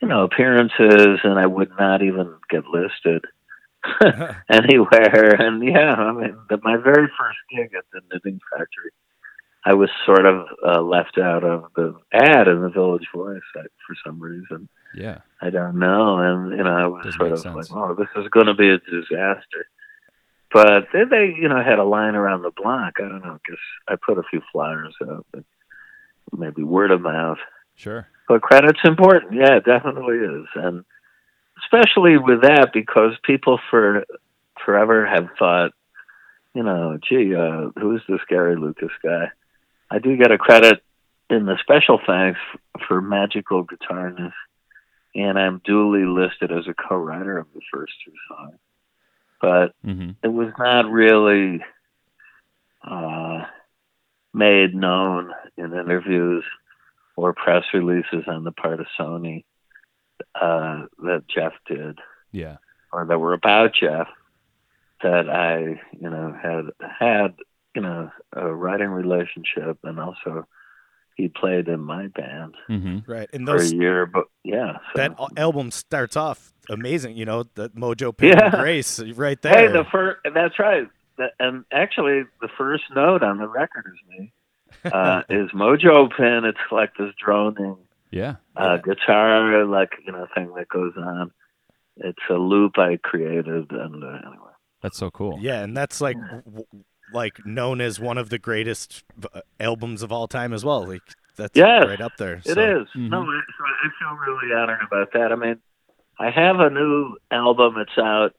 you 0.00 0.08
know, 0.08 0.24
appearances, 0.24 1.20
and 1.24 1.38
I 1.38 1.46
would 1.46 1.70
not 1.78 2.02
even 2.02 2.34
get 2.50 2.64
listed 2.66 3.24
anywhere. 4.50 5.34
And 5.40 5.62
yeah, 5.66 5.94
I 5.94 6.12
mean, 6.12 6.36
the, 6.48 6.58
my 6.62 6.76
very 6.76 7.08
first 7.18 7.38
gig 7.50 7.72
at 7.76 7.84
the 7.92 8.00
Knitting 8.12 8.40
Factory, 8.50 8.90
I 9.64 9.74
was 9.74 9.90
sort 10.04 10.26
of 10.26 10.46
uh, 10.64 10.80
left 10.80 11.18
out 11.18 11.42
of 11.42 11.64
the 11.74 11.96
ad 12.12 12.46
in 12.46 12.62
the 12.62 12.68
Village 12.68 13.08
Voice 13.14 13.40
I, 13.56 13.62
for 13.86 13.96
some 14.04 14.20
reason. 14.20 14.68
Yeah. 14.94 15.18
I 15.42 15.50
don't 15.50 15.78
know, 15.78 16.18
and 16.18 16.56
you 16.56 16.62
know, 16.62 16.70
I 16.70 16.86
was 16.86 17.04
Doesn't 17.04 17.18
sort 17.18 17.32
of 17.32 17.38
sense. 17.40 17.70
like, 17.70 17.76
"Oh, 17.76 17.94
this 17.94 18.08
is 18.16 18.28
going 18.30 18.46
to 18.46 18.54
be 18.54 18.68
a 18.70 18.78
disaster." 18.78 19.68
But 20.52 20.88
they, 20.92 21.04
they, 21.04 21.34
you 21.38 21.48
know, 21.48 21.62
had 21.62 21.78
a 21.78 21.84
line 21.84 22.14
around 22.14 22.42
the 22.42 22.52
block. 22.52 22.94
I 22.98 23.08
don't 23.08 23.22
know. 23.24 23.38
Guess 23.46 23.58
I 23.88 23.96
put 23.96 24.18
a 24.18 24.22
few 24.30 24.40
flyers 24.52 24.94
out, 25.02 25.26
but 25.32 25.44
maybe 26.36 26.62
word 26.62 26.90
of 26.90 27.00
mouth. 27.00 27.38
Sure. 27.74 28.06
but 28.28 28.40
credit's 28.42 28.80
important. 28.84 29.34
Yeah, 29.34 29.56
it 29.56 29.64
definitely 29.64 30.16
is, 30.16 30.46
and 30.54 30.84
especially 31.62 32.16
with 32.16 32.42
that 32.42 32.70
because 32.72 33.12
people 33.22 33.58
for 33.70 34.04
forever 34.64 35.06
have 35.06 35.28
thought, 35.38 35.72
you 36.54 36.62
know, 36.62 36.98
gee, 37.08 37.34
uh, 37.34 37.70
who's 37.78 38.02
this 38.08 38.20
Gary 38.28 38.56
Lucas 38.56 38.92
guy? 39.02 39.30
I 39.90 39.98
do 39.98 40.16
get 40.16 40.32
a 40.32 40.38
credit 40.38 40.82
in 41.28 41.44
the 41.46 41.58
special 41.60 42.00
thanks 42.06 42.40
for 42.88 43.00
magical 43.02 43.64
guitarness, 43.66 44.32
and 45.14 45.38
I'm 45.38 45.60
duly 45.64 46.04
listed 46.06 46.50
as 46.50 46.66
a 46.66 46.74
co-writer 46.74 47.38
of 47.38 47.46
the 47.54 47.60
first 47.72 47.92
two 48.04 48.12
songs. 48.28 48.56
But 49.40 49.74
hmm 49.84 50.10
it 50.22 50.28
was 50.28 50.52
not 50.58 50.90
really 50.90 51.62
uh, 52.82 53.44
made 54.36 54.74
known 54.74 55.32
in 55.56 55.72
interviews 55.72 56.44
or 57.16 57.32
press 57.32 57.64
releases 57.72 58.24
on 58.28 58.44
the 58.44 58.52
part 58.52 58.78
of 58.80 58.86
Sony 59.00 59.44
uh, 60.34 60.82
that 61.02 61.24
Jeff 61.34 61.52
did 61.66 61.98
Yeah. 62.32 62.56
or 62.92 63.06
that 63.06 63.18
were 63.18 63.32
about 63.32 63.72
Jeff 63.74 64.08
that 65.02 65.28
I, 65.30 65.80
you 65.98 66.10
know, 66.10 66.34
had 66.40 66.64
had, 67.00 67.34
you 67.74 67.80
know, 67.82 68.10
a 68.34 68.52
writing 68.54 68.88
relationship 68.88 69.78
and 69.84 69.98
also 69.98 70.46
he 71.16 71.28
played 71.28 71.66
in 71.68 71.80
my 71.80 72.08
band 72.08 72.54
hmm 72.66 72.98
Right. 73.06 73.28
And 73.32 73.46
for 73.46 73.58
those 73.58 73.72
a 73.72 73.76
year, 73.76 74.04
but 74.04 74.26
yeah. 74.44 74.74
so- 74.94 74.96
that 75.00 75.16
album 75.38 75.70
starts 75.70 76.14
off 76.16 76.52
amazing. 76.68 77.16
You 77.16 77.24
know, 77.24 77.44
the 77.54 77.70
Mojo 77.70 78.14
Pin 78.14 78.36
Yeah. 78.36 78.50
Grace 78.50 79.00
right 79.00 79.40
there. 79.40 79.52
Hey, 79.54 79.66
the 79.68 79.84
first, 79.90 80.18
that's 80.34 80.58
right. 80.58 80.88
The- 81.18 81.32
And 81.38 81.64
actually, 81.72 82.24
the 82.40 82.48
first 82.58 82.84
note 82.94 83.22
on 83.22 83.38
the 83.38 83.48
record 83.48 83.84
is 83.86 84.08
me. 84.18 84.32
Uh, 84.84 85.22
is 85.30 85.50
Mojo 85.52 86.14
Pin. 86.16 86.44
It's 86.44 86.58
like 86.70 86.90
this 86.98 87.12
droning 87.24 87.76
Yeah. 88.10 88.36
uh, 88.56 88.76
guitar, 88.78 89.64
like 89.64 89.90
you 90.04 90.12
know, 90.12 90.26
thing 90.34 90.52
that 90.56 90.68
goes 90.68 90.92
on. 90.96 91.30
It's 91.98 92.18
a 92.28 92.34
loop 92.34 92.76
I 92.78 92.98
created, 93.02 93.70
and 93.70 94.04
uh, 94.04 94.18
anyway. 94.26 94.52
That's 94.82 94.98
so 94.98 95.10
cool. 95.10 95.38
yeah, 95.40 95.62
and 95.62 95.74
that's 95.76 96.00
like 96.02 96.16
w- 96.44 96.66
like 97.14 97.44
known 97.46 97.80
as 97.80 97.98
one 97.98 98.18
of 98.18 98.28
the 98.28 98.38
greatest 98.38 99.02
uh, 99.32 99.40
albums 99.58 100.02
of 100.02 100.12
all 100.12 100.28
time 100.28 100.52
as 100.52 100.64
well. 100.64 100.86
Like 100.86 101.00
that's 101.36 101.56
Yes, 101.56 101.86
right 101.86 102.00
up 102.00 102.12
there. 102.18 102.34
It 102.34 102.46
is. 102.48 102.54
so. 102.54 102.60
is. 102.82 102.88
No, 102.96 103.22
I, 103.22 103.40
so 103.56 103.64
I 103.64 103.88
feel 103.98 104.18
really 104.18 104.54
honored 104.54 104.80
about 104.86 105.12
that. 105.14 105.32
I 105.32 105.36
mean, 105.36 105.56
I 106.18 106.30
have 106.30 106.60
a 106.60 106.68
new 106.68 107.16
album. 107.30 107.76
It's 107.78 107.96
out. 107.96 108.34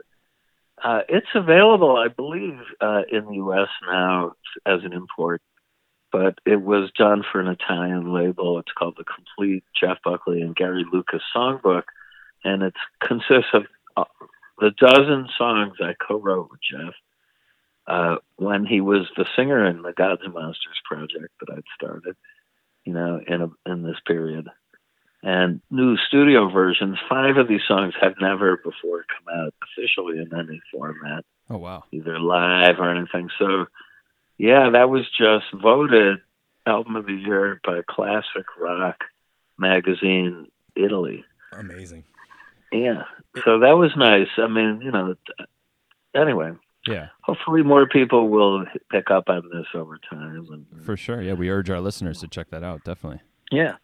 Uh, 0.84 1.02
it's 1.10 1.28
available, 1.34 1.98
I 1.98 2.08
believe, 2.08 2.60
uh, 2.82 3.02
in 3.12 3.26
the 3.26 3.36
U.S. 3.36 3.70
now 3.90 4.34
as 4.66 4.84
an 4.84 4.94
import, 4.94 5.42
but 6.12 6.40
it 6.46 6.62
was 6.62 6.92
done 6.98 7.24
for 7.32 7.40
an 7.40 7.48
Italian 7.48 8.14
label. 8.14 8.60
It's 8.60 8.72
called 8.78 8.96
the 8.98 9.04
Complete 9.04 9.64
Jeff 9.80 9.98
Buckley 10.04 10.42
and 10.42 10.56
Gary 10.56 10.86
Lucas 10.92 11.24
Songbook, 11.36 11.84
and 12.44 12.62
it 12.62 12.76
consists 13.02 13.54
of 13.54 13.64
uh, 13.96 14.04
the 14.60 14.72
dozen 14.72 15.28
songs 15.38 15.78
I 15.82 15.94
co-wrote 15.94 16.50
with 16.52 16.60
Jeff 16.62 16.94
uh, 17.88 18.18
when 18.36 18.66
he 18.66 18.82
was 18.82 19.08
the 19.18 19.26
singer 19.36 19.66
in 19.66 19.82
the 19.82 19.94
Gods 19.94 20.22
and 20.24 20.34
Monsters 20.34 20.80
project 20.86 21.34
that 21.40 21.54
I'd 21.54 21.64
started 21.76 22.16
you 22.88 22.94
know, 22.94 23.20
in 23.28 23.42
a, 23.42 23.50
in 23.70 23.84
this 23.84 23.98
period. 24.08 24.48
And 25.30 25.60
new 25.70 25.98
studio 25.98 26.50
versions. 26.50 26.98
Five 27.10 27.36
of 27.36 27.50
these 27.50 27.60
songs 27.68 27.94
have 28.00 28.14
never 28.22 28.56
before 28.56 29.04
come 29.14 29.28
out 29.38 29.54
officially 29.62 30.20
in 30.20 30.30
any 30.34 30.62
format, 30.72 31.26
Oh 31.50 31.58
wow. 31.58 31.84
either 31.92 32.18
live 32.18 32.80
or 32.80 32.90
anything. 32.96 33.28
So, 33.38 33.66
yeah, 34.38 34.70
that 34.72 34.90
was 34.90 35.04
just 35.18 35.46
voted 35.62 36.20
album 36.66 36.96
of 36.96 37.08
the 37.08 37.14
year 37.14 37.60
by 37.66 37.82
Classic 37.90 38.46
Rock 38.58 39.04
magazine, 39.58 40.48
Italy. 40.78 41.26
Amazing. 41.52 42.06
Yeah, 42.72 43.04
so 43.44 43.60
that 43.60 43.78
was 43.78 43.92
nice. 43.98 44.28
I 44.38 44.48
mean, 44.48 44.80
you 44.82 44.92
know, 44.92 45.16
anyway, 46.16 46.52
Yeah. 46.88 47.08
hopefully 47.24 47.64
more 47.64 47.86
people 47.88 48.30
will 48.30 48.66
pick 48.92 49.10
up 49.12 49.26
on 49.28 49.44
this 49.52 49.66
over 49.74 49.98
time. 50.10 50.46
And 50.52 50.86
For 50.86 50.96
sure. 50.96 51.22
Yeah. 51.22 51.34
We 51.34 51.50
urge 51.50 51.70
our 51.70 51.82
listeners 51.82 52.20
to 52.22 52.28
check 52.30 52.50
that 52.52 52.64
out. 52.64 52.84
Definitely. 52.86 53.22
yeah, 53.52 53.76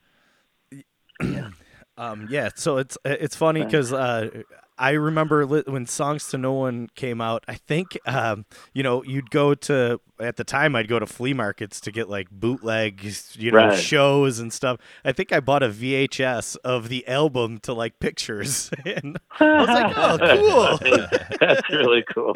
Um, 1.96 2.28
yeah, 2.28 2.50
so 2.56 2.78
it's 2.78 2.98
it's 3.06 3.36
funny 3.36 3.64
because 3.64 3.94
uh, 3.94 4.42
I 4.78 4.92
remember 4.92 5.46
when 5.46 5.86
"Songs 5.86 6.28
to 6.30 6.38
No 6.38 6.54
One" 6.54 6.90
came 6.96 7.22
out. 7.22 7.44
I 7.48 7.56
think 7.56 7.98
um, 8.06 8.46
you 8.74 8.84
know 8.84 9.04
you'd 9.04 9.30
go 9.30 9.54
to 9.56 10.00
at 10.20 10.38
the 10.38 10.44
time 10.44 10.76
I'd 10.76 10.88
go 10.88 11.00
to 11.00 11.06
flea 11.06 11.34
markets 11.34 11.82
to 11.82 11.92
get 11.92 12.10
like 12.10 12.30
bootlegs, 12.32 13.36
you 13.38 13.52
know, 13.52 13.58
Right. 13.58 13.78
shows 13.80 14.40
and 14.40 14.52
stuff. 14.54 14.80
I 15.04 15.12
think 15.12 15.32
I 15.32 15.40
bought 15.40 15.64
a 15.64 15.70
VHS 15.70 16.56
of 16.64 16.90
the 16.90 17.08
album 17.08 17.60
to 17.60 17.74
like 17.74 18.00
pictures, 18.00 18.72
and 18.86 19.18
I 19.40 19.46
was 19.60 19.68
like, 19.68 19.94
"Oh, 19.98 20.80
cool." 20.80 20.92
That's 21.40 21.70
really 21.70 22.04
cool. 22.14 22.36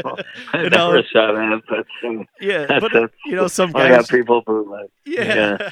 I 0.53 0.63
You 0.63 0.69
know- 0.69 0.91
never 0.93 1.03
saw 1.11 1.31
that, 1.33 1.61
but 1.69 1.85
uh, 2.07 2.23
yeah, 2.41 2.65
That's 2.65 2.81
but 2.81 2.95
a- 2.95 3.09
you 3.25 3.35
know, 3.35 3.47
some 3.47 3.71
I 3.75 3.89
guys, 3.89 3.97
got 4.01 4.09
people 4.09 4.41
bootleg. 4.41 4.87
yeah. 5.05 5.69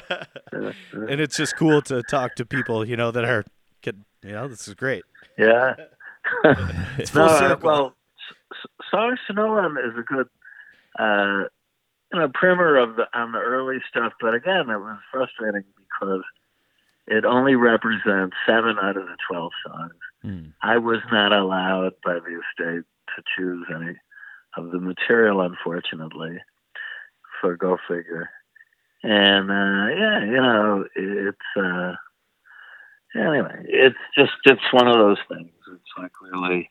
Yeah. 0.52 0.72
and 0.92 1.20
it's 1.20 1.36
just 1.36 1.56
cool 1.56 1.82
to 1.82 2.02
talk 2.04 2.34
to 2.36 2.46
people, 2.46 2.84
you 2.86 2.96
know, 2.96 3.10
that 3.10 3.24
are, 3.24 3.44
you 3.84 4.32
know, 4.32 4.48
this 4.48 4.66
is 4.66 4.74
great. 4.74 5.04
Yeah. 5.38 5.74
It's 6.98 7.10
full 7.10 7.26
no, 7.26 7.38
circle. 7.38 7.66
well, 7.68 7.96
S- 8.30 8.36
S- 8.64 8.86
Songs 8.90 9.18
to 9.26 9.32
No 9.34 9.52
One 9.52 9.76
is 9.78 9.96
a 9.98 10.02
good, 10.02 10.28
uh, 10.98 11.44
you 12.12 12.20
know, 12.20 12.28
primer 12.32 12.76
of 12.76 12.96
the 12.96 13.04
on 13.12 13.32
the 13.32 13.38
early 13.38 13.78
stuff. 13.88 14.12
But 14.20 14.34
again, 14.34 14.70
it 14.70 14.78
was 14.78 14.98
frustrating 15.12 15.64
because 15.76 16.22
it 17.06 17.24
only 17.24 17.54
represents 17.54 18.36
seven 18.46 18.76
out 18.82 18.96
of 18.96 19.06
the 19.06 19.16
twelve 19.28 19.52
songs. 19.66 19.94
Mm. 20.24 20.52
I 20.62 20.78
was 20.78 21.00
not 21.12 21.32
allowed 21.32 21.92
by 22.04 22.14
the 22.14 22.40
estate 22.40 22.84
to 23.14 23.22
choose 23.36 23.66
any 23.74 23.96
of 24.56 24.70
the 24.70 24.80
material, 24.80 25.40
unfortunately. 25.42 26.38
For 27.40 27.54
go 27.54 27.76
figure. 27.86 28.30
And 29.02 29.50
uh, 29.50 29.94
yeah, 29.94 30.24
you 30.24 30.40
know, 30.40 30.84
it's 30.96 31.38
uh, 31.56 31.94
anyway, 33.18 33.64
it's 33.68 33.96
just 34.16 34.32
it's 34.44 34.72
one 34.72 34.88
of 34.88 34.94
those 34.96 35.18
things. 35.28 35.50
It's 35.72 35.92
like 35.98 36.12
really, 36.20 36.68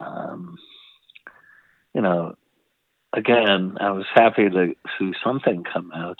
um, 0.00 0.56
you 1.94 2.00
know, 2.00 2.34
again, 3.12 3.76
I 3.80 3.90
was 3.90 4.06
happy 4.14 4.48
to 4.48 4.74
see 4.98 5.12
something 5.24 5.64
come 5.64 5.92
out 5.92 6.18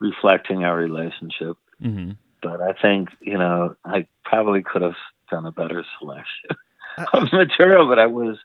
reflecting 0.00 0.64
our 0.64 0.76
relationship 0.76 1.56
hmm 1.80 2.12
but 2.42 2.60
I 2.60 2.72
think 2.72 3.10
you 3.20 3.38
know 3.38 3.76
I 3.84 4.06
probably 4.24 4.62
could 4.62 4.82
have 4.82 4.96
done 5.30 5.46
a 5.46 5.52
better 5.52 5.84
selection 5.98 6.50
of 7.12 7.32
material, 7.32 7.86
but 7.88 7.98
I 7.98 8.06
was 8.06 8.36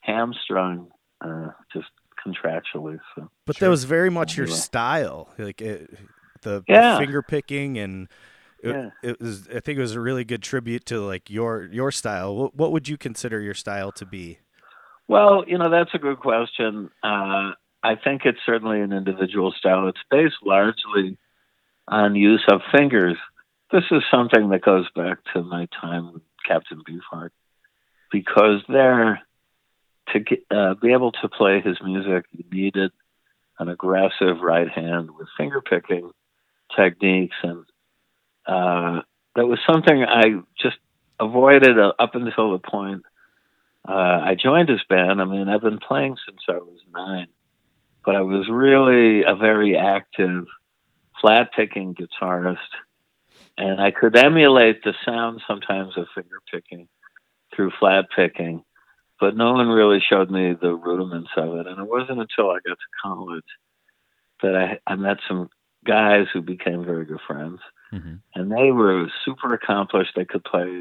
hamstrung 0.00 0.90
uh, 1.20 1.48
just 1.72 1.88
contractually. 2.26 2.98
So 3.14 3.30
But 3.46 3.58
that 3.58 3.68
was 3.68 3.84
very 3.84 4.10
much 4.10 4.36
your 4.36 4.46
Anyway. 4.46 4.58
style, 4.58 5.28
like 5.38 5.60
it, 5.60 5.90
the, 6.42 6.60
the 6.60 6.64
Yeah. 6.66 6.98
finger 6.98 7.22
picking, 7.22 7.78
and 7.78 8.04
it, 8.04 8.10
Yeah. 8.62 8.90
it 9.02 9.20
was. 9.20 9.48
I 9.48 9.60
think 9.60 9.78
it 9.78 9.82
was 9.82 9.94
a 9.94 10.00
really 10.00 10.24
good 10.24 10.42
tribute 10.42 10.86
to 10.86 11.00
like 11.00 11.30
your 11.30 11.68
your 11.72 11.90
style. 11.90 12.36
What, 12.36 12.56
what 12.56 12.72
would 12.72 12.88
you 12.88 12.96
consider 12.96 13.40
your 13.40 13.54
style 13.54 13.92
to 13.92 14.06
be? 14.06 14.38
well, 15.08 15.44
you 15.46 15.58
know 15.58 15.70
that's 15.70 15.94
a 15.94 15.98
good 15.98 16.18
question. 16.20 16.90
Uh, 17.02 17.52
I 17.82 17.96
think 18.02 18.22
it's 18.24 18.38
certainly 18.46 18.80
an 18.80 18.92
individual 18.92 19.52
style. 19.52 19.88
It's 19.88 19.98
based 20.10 20.36
largely 20.44 21.18
on 21.88 22.14
use 22.14 22.44
of 22.50 22.60
fingers. 22.74 23.16
This 23.72 23.84
is 23.90 24.02
something 24.10 24.50
that 24.50 24.62
goes 24.62 24.86
back 24.94 25.18
to 25.34 25.42
my 25.42 25.66
time 25.80 26.12
with 26.12 26.22
Captain 26.46 26.82
Beefheart, 26.88 27.30
because 28.10 28.62
there, 28.68 29.20
to 30.12 30.20
get, 30.20 30.44
uh, 30.50 30.74
be 30.74 30.92
able 30.92 31.12
to 31.12 31.28
play 31.28 31.60
his 31.60 31.78
music, 31.82 32.26
you 32.30 32.44
needed 32.50 32.92
an 33.58 33.68
aggressive 33.68 34.40
right 34.42 34.68
hand 34.68 35.10
with 35.10 35.28
finger 35.36 35.60
picking 35.60 36.10
techniques, 36.76 37.36
and 37.42 37.64
uh, 38.46 39.00
that 39.36 39.46
was 39.46 39.58
something 39.66 40.04
I 40.04 40.40
just 40.60 40.76
avoided 41.20 41.78
up 41.78 42.14
until 42.14 42.52
the 42.52 42.58
point 42.58 43.02
uh, 43.88 44.20
I 44.24 44.36
joined 44.40 44.68
his 44.68 44.82
band. 44.88 45.20
I 45.20 45.24
mean, 45.24 45.48
I've 45.48 45.60
been 45.60 45.78
playing 45.78 46.16
since 46.26 46.40
I 46.48 46.58
was 46.58 46.78
nine, 46.92 47.26
but 48.04 48.14
I 48.14 48.20
was 48.20 48.48
really 48.48 49.24
a 49.24 49.34
very 49.34 49.76
active, 49.76 50.44
flat 51.20 51.50
picking 51.54 51.94
guitarist, 51.94 52.58
and 53.58 53.80
I 53.80 53.90
could 53.90 54.16
emulate 54.16 54.84
the 54.84 54.94
sound 55.04 55.42
sometimes 55.48 55.96
of 55.96 56.06
finger 56.14 56.38
picking 56.52 56.88
through 57.54 57.72
flat 57.78 58.06
picking, 58.14 58.62
but 59.18 59.36
no 59.36 59.52
one 59.52 59.68
really 59.68 60.00
showed 60.00 60.30
me 60.30 60.54
the 60.54 60.74
rudiments 60.74 61.30
of 61.36 61.56
it. 61.56 61.66
And 61.66 61.78
it 61.78 61.88
wasn't 61.88 62.20
until 62.20 62.50
I 62.50 62.58
got 62.66 62.78
to 62.78 63.02
college 63.02 63.42
that 64.42 64.56
I, 64.56 64.92
I 64.92 64.94
met 64.94 65.18
some 65.28 65.50
guys 65.84 66.26
who 66.32 66.40
became 66.40 66.84
very 66.84 67.04
good 67.04 67.20
friends, 67.26 67.58
hmm 67.92 68.14
and 68.34 68.50
they 68.50 68.72
were 68.72 69.06
super 69.24 69.54
accomplished. 69.54 70.12
They 70.16 70.24
could 70.24 70.44
play 70.44 70.80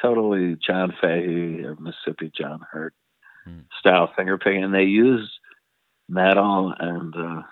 totally 0.00 0.56
John 0.56 0.92
Fahey 1.00 1.64
or 1.64 1.76
Mississippi 1.76 2.30
John 2.36 2.60
Hurt 2.70 2.94
Hmm. 3.46 3.60
style 3.78 4.12
finger 4.16 4.36
picking, 4.36 4.64
and 4.64 4.74
they 4.74 4.84
used 4.84 5.32
metal 6.08 6.74
and 6.78 7.14
uh, 7.16 7.42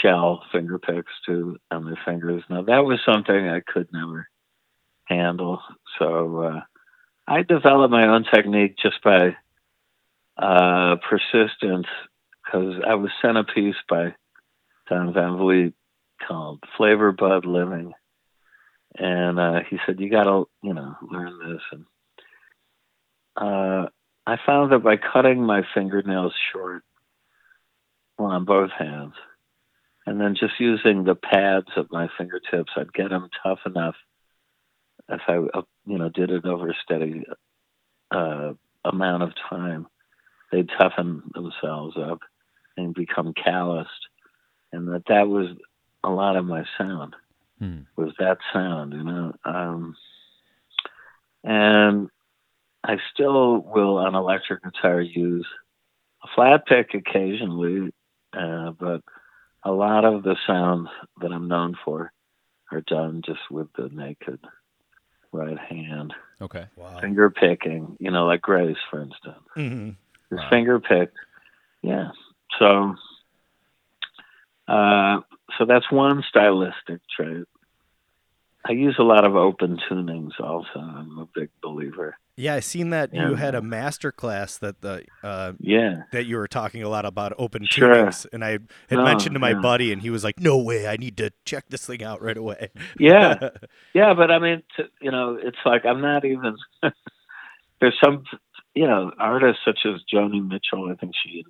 shell 0.00 0.44
finger 0.52 0.78
picks 0.78 1.12
too 1.26 1.58
on 1.70 1.84
their 1.84 1.98
fingers. 2.04 2.42
Now 2.48 2.62
that 2.62 2.84
was 2.84 3.00
something 3.04 3.48
I 3.48 3.60
could 3.60 3.88
never 3.92 4.28
handle. 5.04 5.60
So 5.98 6.42
uh, 6.42 6.60
I 7.26 7.42
developed 7.42 7.92
my 7.92 8.06
own 8.06 8.24
technique 8.24 8.76
just 8.82 9.02
by 9.02 9.36
uh, 10.38 10.96
persistence 11.08 11.86
because 12.44 12.76
I 12.86 12.94
was 12.94 13.10
sent 13.20 13.36
a 13.36 13.44
piece 13.44 13.76
by 13.88 14.14
Don 14.88 15.12
Van 15.12 15.36
Vliet 15.36 15.74
called 16.26 16.62
Flavor 16.76 17.12
Bud 17.12 17.44
Living. 17.44 17.92
And 18.94 19.38
uh, 19.38 19.60
he 19.68 19.78
said, 19.86 20.00
You 20.00 20.10
got 20.10 20.24
to, 20.24 20.48
you 20.62 20.74
know, 20.74 20.94
learn 21.10 21.38
this. 21.38 21.62
And 21.72 21.84
uh, 23.36 23.88
I 24.26 24.36
found 24.44 24.72
that 24.72 24.82
by 24.82 24.96
cutting 24.96 25.42
my 25.42 25.62
fingernails 25.74 26.34
short 26.52 26.82
well, 28.18 28.28
on 28.28 28.44
both 28.44 28.70
hands, 28.76 29.14
and 30.06 30.20
then 30.20 30.34
just 30.34 30.58
using 30.58 31.04
the 31.04 31.14
pads 31.14 31.68
of 31.76 31.92
my 31.92 32.08
fingertips, 32.18 32.72
I'd 32.76 32.92
get 32.92 33.10
them 33.10 33.28
tough 33.42 33.60
enough 33.66 33.94
if 35.08 35.20
I, 35.28 35.36
uh, 35.36 35.62
you 35.86 35.98
know, 35.98 36.08
did 36.08 36.30
it 36.30 36.44
over 36.44 36.70
a 36.70 36.74
steady 36.82 37.24
uh, 38.10 38.52
amount 38.84 39.22
of 39.22 39.32
time. 39.48 39.86
They'd 40.50 40.68
toughen 40.78 41.22
themselves 41.34 41.96
up 41.96 42.20
and 42.76 42.94
become 42.94 43.34
calloused, 43.34 44.08
and 44.72 44.88
that 44.88 45.04
that 45.08 45.28
was 45.28 45.48
a 46.04 46.10
lot 46.10 46.36
of 46.36 46.44
my 46.44 46.64
sound 46.76 47.14
Hmm. 47.58 47.80
was 47.96 48.12
that 48.18 48.38
sound, 48.52 48.92
you 48.92 49.02
know. 49.02 49.32
Um, 49.44 49.96
and 51.42 52.08
I 52.84 52.98
still 53.12 53.58
will 53.60 53.98
on 53.98 54.14
electric 54.14 54.62
guitar 54.62 55.00
use 55.00 55.46
a 56.22 56.28
flat 56.34 56.66
pick 56.66 56.94
occasionally, 56.94 57.92
uh, 58.32 58.70
but 58.70 59.02
a 59.64 59.72
lot 59.72 60.04
of 60.04 60.22
the 60.22 60.36
sounds 60.46 60.88
that 61.20 61.32
I'm 61.32 61.48
known 61.48 61.76
for 61.84 62.12
are 62.70 62.80
done 62.82 63.22
just 63.24 63.50
with 63.50 63.68
the 63.76 63.88
naked 63.88 64.38
right 65.32 65.58
hand. 65.58 66.14
Okay. 66.40 66.66
Wow. 66.76 67.00
Finger 67.00 67.30
picking, 67.30 67.96
you 67.98 68.10
know, 68.10 68.26
like 68.26 68.40
Grace, 68.42 68.76
for 68.90 69.00
instance. 69.00 69.38
Mm 69.56 69.70
hmm 69.70 69.90
His 70.30 70.38
Wow. 70.38 70.50
finger 70.50 70.80
picked. 70.80 71.16
Yeah. 71.82 72.10
So 72.58 72.94
uh 74.68 75.20
so 75.58 75.64
that's 75.64 75.90
one 75.90 76.22
stylistic 76.28 77.00
trait. 77.16 77.44
I 78.68 78.72
use 78.72 78.96
a 78.98 79.02
lot 79.02 79.24
of 79.24 79.34
open 79.34 79.78
tunings 79.88 80.38
also. 80.38 80.78
I'm 80.78 81.18
a 81.18 81.26
big 81.34 81.48
believer. 81.62 82.16
Yeah, 82.36 82.54
I 82.54 82.60
seen 82.60 82.90
that 82.90 83.12
you 83.14 83.34
had 83.34 83.54
a 83.56 83.62
master 83.62 84.12
class 84.12 84.58
that 84.58 84.80
the 84.82 85.04
uh, 85.24 85.52
Yeah. 85.58 86.02
that 86.12 86.26
you 86.26 86.36
were 86.36 86.46
talking 86.46 86.82
a 86.84 86.88
lot 86.88 87.04
about 87.04 87.32
open 87.38 87.66
Sure. 87.68 87.94
tunings, 88.06 88.26
and 88.32 88.44
I 88.44 88.50
had 88.90 88.98
Oh, 89.00 89.04
mentioned 89.04 89.34
to 89.34 89.40
my 89.40 89.50
yeah. 89.52 89.60
buddy, 89.60 89.92
and 89.92 90.02
he 90.02 90.10
was 90.10 90.22
like, 90.22 90.38
"No 90.38 90.58
way, 90.58 90.86
I 90.86 90.96
need 90.96 91.16
to 91.16 91.30
check 91.44 91.64
this 91.68 91.86
thing 91.86 92.04
out 92.04 92.20
right 92.22 92.36
away." 92.36 92.68
Yeah. 92.98 93.48
Yeah, 93.94 94.14
but 94.14 94.30
I 94.30 94.38
mean, 94.38 94.62
t 94.76 94.84
you 95.00 95.10
know, 95.10 95.36
it's 95.42 95.58
like 95.64 95.84
I'm 95.86 96.00
not 96.02 96.24
even. 96.24 96.56
there's 97.80 97.98
some, 98.04 98.22
you 98.74 98.86
know, 98.86 99.12
artists 99.18 99.62
such 99.64 99.80
as 99.86 100.00
Joni 100.12 100.46
Mitchell. 100.46 100.90
I 100.90 100.94
think 100.94 101.12
she 101.24 101.44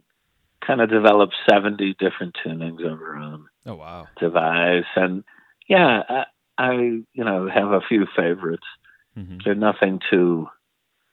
kind 0.67 0.81
of 0.81 0.91
developed 0.91 1.35
70 1.51 1.95
different 1.99 2.37
tunings 2.45 2.85
of 2.85 2.99
her 2.99 3.17
own 3.17 3.47
Oh 3.67 3.75
wow. 3.77 4.09
device, 4.19 4.85
and 4.97 5.25
yeah, 5.69 6.03
I, 6.09 6.25
I 6.59 6.73
you 6.73 7.25
know 7.25 7.49
have 7.49 7.73
a 7.73 7.81
few 7.89 8.07
favorites. 8.17 8.67
hmm 9.15 9.39
They're 9.45 9.55
nothing 9.55 10.01
too, 10.11 10.49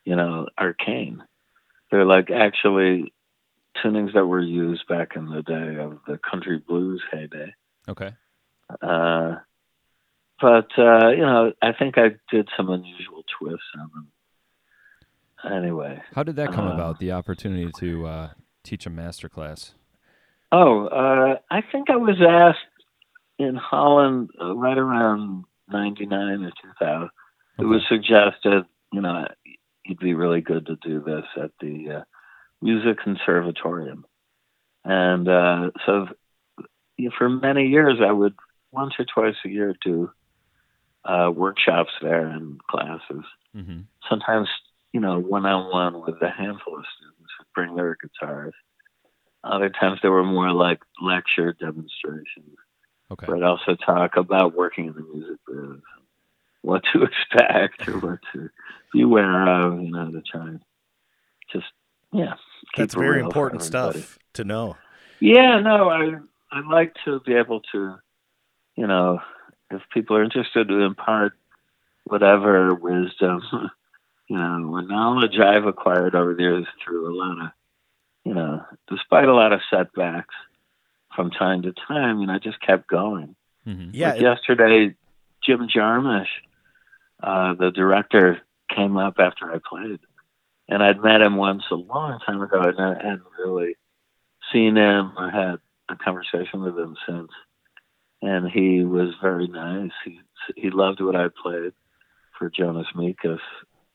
you 0.06 0.16
know, 0.16 0.48
arcane. 0.58 1.24
They're 1.92 2.06
like 2.06 2.32
actually 2.32 3.14
tunings 3.84 4.14
that 4.14 4.25
were 4.25 4.42
used 4.42 4.88
back 4.88 5.16
in 5.16 5.25
the 5.25 5.42
day 5.42 5.75
of 5.82 6.00
the 6.08 6.18
country 6.18 6.58
blues 6.66 7.04
heyday. 7.12 7.54
Okay. 7.90 8.12
Uh, 8.82 9.36
but 10.42 10.70
uh, 10.78 11.10
you 11.10 11.25
know, 11.25 11.54
I 11.62 11.72
think 11.74 11.98
I 11.98 12.16
did 12.32 12.50
some 12.58 12.70
unusual 12.70 13.24
twists 13.38 13.64
on 13.80 13.90
them. 13.94 14.08
Anyway, 15.54 16.02
How 16.16 16.24
did 16.24 16.38
that 16.38 16.52
come 16.52 16.68
Uh, 16.68 16.74
about? 16.74 17.00
The 17.00 17.12
opportunity 17.12 17.72
to 17.79 18.08
uh, 18.08 18.29
teach 18.66 18.86
a 18.86 18.90
master 18.90 19.30
class. 19.30 19.74
oh, 20.51 20.88
uh, 20.88 21.38
I 21.50 21.62
think 21.72 21.90
I 21.90 21.96
was 21.96 22.18
asked 22.22 22.60
in 23.38 23.56
Holland 23.56 24.30
uh, 24.42 24.56
right 24.56 24.78
around 24.78 25.46
'99 25.72 26.44
or 26.44 26.51
2000. 26.80 27.10
It 27.58 27.64
was 27.64 27.82
suggested, 27.88 28.66
you 28.92 29.01
know, 29.01 29.28
it'd 29.86 30.00
be 30.00 30.14
really 30.14 30.42
good 30.42 30.66
to 30.66 30.75
do 30.75 31.00
this 31.00 31.24
at 31.42 31.51
the 31.62 32.00
uh, 32.00 32.04
Music 32.62 32.98
Conservatorium, 33.01 34.06
and 34.84 35.28
uh, 35.28 35.72
so 35.86 36.08
you 36.98 37.10
know, 37.10 37.16
for 37.18 37.30
many 37.30 37.68
years 37.68 38.00
I 38.06 38.12
would 38.12 38.36
once 38.72 38.94
or 39.00 39.06
twice 39.06 39.36
a 39.46 39.50
year 39.50 39.75
do 39.84 40.12
uh, 41.06 41.32
workshops 41.34 41.92
there 42.01 42.28
and 42.28 42.60
classes. 42.68 43.24
hmm 43.54 43.82
sometimes 44.10 44.48
you 44.94 45.00
know 45.00 45.20
one 45.20 45.46
on 45.46 45.72
one 45.72 46.01
with 46.06 46.22
a 46.22 46.30
handful 46.30 46.78
of 46.78 46.86
students 46.96 47.15
bring 47.55 47.75
their 47.75 47.96
guitars. 48.01 48.53
Other 49.44 49.70
times 49.70 50.00
they 50.03 50.09
were 50.09 50.24
more 50.24 50.51
like 50.51 50.79
lecture 51.01 51.53
demonstrations, 51.53 52.57
Okay. 53.11 53.25
but 53.27 53.44
also 53.44 53.75
talk 53.75 54.18
about 54.18 54.55
working 54.55 54.87
in 54.87 54.94
the 54.94 55.01
music 55.01 55.37
biz, 55.48 55.81
what 56.61 56.81
to 56.94 57.03
expect 57.31 57.87
or 57.87 58.00
what 58.00 58.20
to 58.33 58.50
beware 58.91 59.48
of, 59.48 59.79
you 59.81 59.91
know, 59.91 60.11
to 60.11 60.22
try 60.22 60.48
and 60.48 60.61
just 61.51 61.65
yeah. 62.11 62.33
That's 62.75 62.96
very 62.96 63.20
important 63.20 63.61
stuff 63.61 64.18
to 64.33 64.44
know. 64.44 64.77
Yeah, 65.20 65.59
no, 65.59 65.89
I 65.89 66.15
I 66.51 66.61
like 66.68 66.96
to 67.05 67.20
be 67.20 67.33
able 67.33 67.61
to, 67.72 67.96
you 68.75 68.87
know, 68.87 69.20
if 69.70 69.81
people 69.94 70.15
are 70.18 70.24
interested 70.24 70.68
to 70.68 70.79
impart 70.81 71.33
whatever 72.05 72.74
wisdom, 72.74 73.41
you 74.27 74.38
know, 74.38 74.70
or 74.74 74.81
knowledge 74.81 75.38
I've 75.40 75.66
acquired 75.66 76.16
over 76.16 76.33
the 76.33 76.42
years 76.42 76.66
through 76.83 77.14
a 77.14 77.16
lot 77.16 77.46
of, 77.46 77.51
you 78.24 78.33
know, 78.33 78.64
despite 78.90 79.27
a 79.27 79.33
lot 79.33 79.53
of 79.53 79.61
setbacks 79.70 80.33
from 81.16 81.31
time 81.31 81.61
to 81.64 81.74
time, 81.88 82.20
you 82.20 82.27
know, 82.27 82.33
I 82.33 82.40
just 82.40 82.59
kept 82.59 82.88
going. 82.88 83.35
hmm 83.64 83.90
Yeah, 83.94 84.09
Like 84.09 84.18
it- 84.18 84.24
yesterday, 84.24 84.96
Jim 85.44 85.68
Jarmusch, 85.68 86.27
uh, 87.22 87.53
the 87.53 87.72
director, 87.72 88.42
came 88.75 88.98
up 88.98 89.20
after 89.20 89.51
I 89.53 89.59
played, 89.59 90.00
and 90.68 90.81
I'd 90.81 91.01
met 91.01 91.22
him 91.22 91.35
once 91.35 91.64
a 91.70 91.75
long 91.75 92.20
time 92.25 92.42
ago, 92.42 92.59
and 92.61 92.79
I 92.79 92.96
hadn't 92.96 93.22
really 93.38 93.75
seen 94.51 94.75
him 94.75 95.11
or 95.18 95.29
had 95.29 95.59
a 95.88 95.96
conversation 95.96 96.61
with 96.64 96.77
him 96.77 96.98
since. 97.07 97.29
And 98.24 98.50
he 98.50 98.83
was 98.83 99.14
very 99.22 99.48
nice. 99.48 99.92
He 100.03 100.20
he 100.55 100.70
loved 100.72 101.00
what 101.00 101.16
I 101.16 101.27
played 101.29 101.74
for 102.38 102.50
Jonas 102.50 102.88
Mekas, 102.96 103.40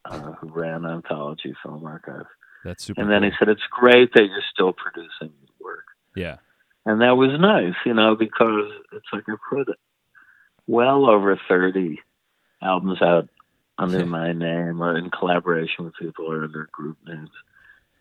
uh, 0.05 0.33
who 0.33 0.49
ran 0.49 0.85
Anthology 0.85 1.55
Film 1.63 1.85
Archive. 1.85 2.27
That's 2.65 2.85
super. 2.85 3.01
And 3.01 3.11
then 3.11 3.23
he 3.23 3.31
said, 3.39 3.49
"It's 3.49 3.67
great 3.71 4.13
that 4.15 4.27
you're 4.27 4.43
still 4.53 4.73
producing 4.73 5.33
work." 5.61 5.85
Yeah. 6.15 6.37
and 6.87 7.01
that 7.03 7.17
was 7.17 7.39
nice, 7.39 7.75
you 7.85 7.95
know, 7.95 8.17
because 8.17 8.71
it's 8.93 9.07
like 9.13 9.25
I 9.29 9.35
put 9.49 9.69
well 10.67 11.09
over 11.09 11.41
thirty 11.49 12.01
albums 12.63 13.01
out 13.03 13.29
under 13.79 14.05
my 14.05 14.33
name 14.33 14.83
or 14.83 14.97
in 14.97 15.11
collaboration 15.11 15.85
with 15.85 15.95
people 15.99 16.31
or 16.31 16.45
under 16.45 16.69
group 16.73 16.99
names, 17.07 17.31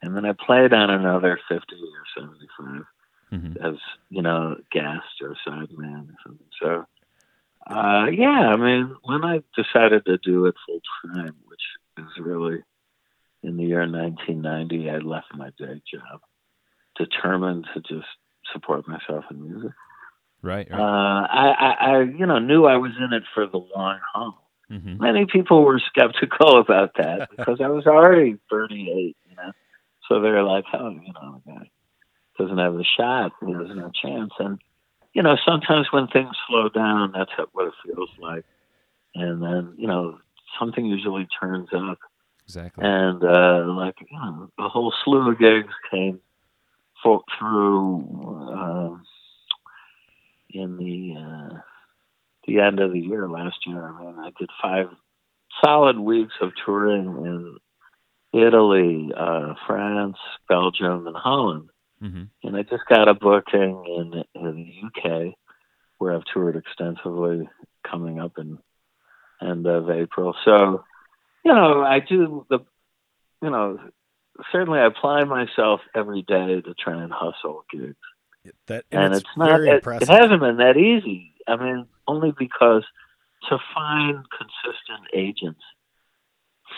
and 0.02 0.16
then 0.16 0.26
I 0.26 0.34
played 0.34 0.74
on 0.74 0.90
another 0.90 1.40
fifty 1.48 1.76
or 1.76 2.22
seventy-five 2.22 2.86
hmm 3.30 3.54
as 3.64 3.76
you 4.10 4.22
know 4.22 4.56
guest 4.72 5.22
or 5.22 5.36
sideman 5.48 6.10
or 6.10 6.16
something. 6.26 6.48
So, 6.62 6.86
uh, 7.68 8.08
yeah, 8.12 8.50
I 8.50 8.56
mean, 8.56 8.96
when 9.04 9.24
I 9.24 9.42
decided 9.56 10.06
to 10.06 10.18
do 10.18 10.46
it 10.48 10.56
full 10.66 10.82
time, 11.06 11.36
which 11.48 11.62
is 12.00 12.24
really 12.24 12.64
in 13.44 13.58
the 13.58 13.64
year 13.64 13.80
1990, 13.80 14.90
I 14.90 14.98
left 14.98 15.28
my 15.36 15.50
day 15.58 15.82
job, 15.92 16.22
determined 16.98 17.68
to 17.74 17.82
just 17.82 18.08
support 18.52 18.88
myself 18.88 19.26
in 19.32 19.42
music. 19.42 19.72
Right. 20.42 20.68
Uh. 20.72 20.76
I, 20.76 21.54
I, 21.58 21.76
I, 21.80 22.02
you 22.02 22.26
know, 22.26 22.40
knew 22.40 22.66
I 22.66 22.78
was 22.78 22.92
in 22.98 23.14
it 23.14 23.24
for 23.34 23.48
the 23.48 23.58
long 23.58 24.00
haul. 24.14 24.50
hmm 24.70 24.98
Many 24.98 25.26
people 25.26 25.64
were 25.64 25.80
skeptical 25.80 26.60
about 26.60 26.92
that 26.98 27.30
because 27.38 27.60
I 27.62 27.68
was 27.68 27.86
already 27.86 28.38
38, 28.50 29.18
you 29.30 29.36
know. 29.36 29.52
So 30.08 30.22
they're 30.22 30.44
like, 30.44 30.66
oh, 30.74 30.90
you 30.90 31.14
know, 31.14 31.42
the 31.46 31.52
guy 31.52 31.70
doesn't 32.38 32.58
have 32.58 32.76
a 32.76 32.84
shot, 32.84 33.34
he 33.46 33.54
doesn't 33.54 33.78
have 33.78 33.92
a 33.92 34.08
chance. 34.08 34.32
And, 34.40 34.60
you 35.14 35.22
know, 35.22 35.36
sometimes 35.46 35.88
when 35.92 36.08
things 36.08 36.36
slow 36.48 36.70
down, 36.70 37.14
that's 37.14 37.32
what 37.52 37.68
it 37.68 37.74
feels 37.86 38.10
like. 38.18 38.46
And 39.14 39.42
then, 39.42 39.76
you 39.78 39.88
know, 39.88 40.20
something 40.58 40.86
usually 40.86 41.28
turns 41.40 41.70
up. 41.74 42.00
Exactly. 42.46 42.84
And, 42.84 43.24
uh, 43.24 43.66
like, 43.68 43.96
you 44.00 44.18
know, 44.18 44.50
a 44.58 44.70
whole 44.70 44.94
slew 45.04 45.32
of 45.32 45.38
gigs 45.38 45.74
came 45.92 46.20
through 47.38 48.50
uh, 48.52 48.98
in 50.52 50.78
the 50.78 51.16
uh, 51.20 51.60
the 52.48 52.60
end 52.60 52.80
of 52.80 52.92
the 52.92 53.00
year 53.00 53.30
last 53.30 53.58
year. 53.66 53.88
I 53.88 54.00
mean, 54.00 54.16
I 54.20 54.32
did 54.38 54.50
five 54.62 54.88
solid 55.64 56.00
weeks 56.00 56.34
of 56.42 56.52
touring 56.66 57.06
in 57.06 57.58
Italy, 58.34 59.12
uh, 59.16 59.54
France, 59.68 60.18
Belgium, 60.48 61.08
and 61.08 61.16
Holland. 61.16 61.70
hmm 62.00 62.24
and 62.44 62.56
I 62.56 62.64
just 62.64 62.86
got 62.90 63.08
a 63.08 63.14
booking 63.14 63.84
in 63.86 64.24
in 64.36 64.56
the 64.56 64.88
UK 64.88 65.34
where 65.98 66.16
I've 66.16 66.24
toured 66.34 66.56
extensively 66.56 67.48
coming 67.90 68.20
up 68.20 68.38
in 68.38 68.58
end 69.42 69.66
of 69.68 69.90
April. 69.90 70.36
So, 70.46 70.84
you 71.44 71.54
know, 71.54 71.82
I 71.82 72.00
do 72.00 72.46
the 72.50 72.60
you 73.42 73.50
know, 73.50 73.80
certainly 74.52 74.80
I 74.80 74.86
apply 74.86 75.24
myself 75.24 75.82
every 75.96 76.22
day 76.22 76.62
to 76.62 76.74
try 76.74 77.02
and 77.02 77.12
hustle 77.12 77.64
gigs. 77.72 77.96
That 78.68 78.86
And, 78.92 79.14
it's, 79.14 79.22
it's, 79.22 79.38
not 79.38 79.62
it, 79.62 79.84
it 79.86 80.10
hasn't 80.10 80.42
been 80.42 80.58
that 80.58 80.78
easy. 80.78 81.34
I 81.48 81.56
mean, 81.56 81.86
only 82.08 82.34
because 82.38 82.84
to 83.50 83.58
find 83.74 84.26
consistent 84.38 85.08
agents 85.14 85.62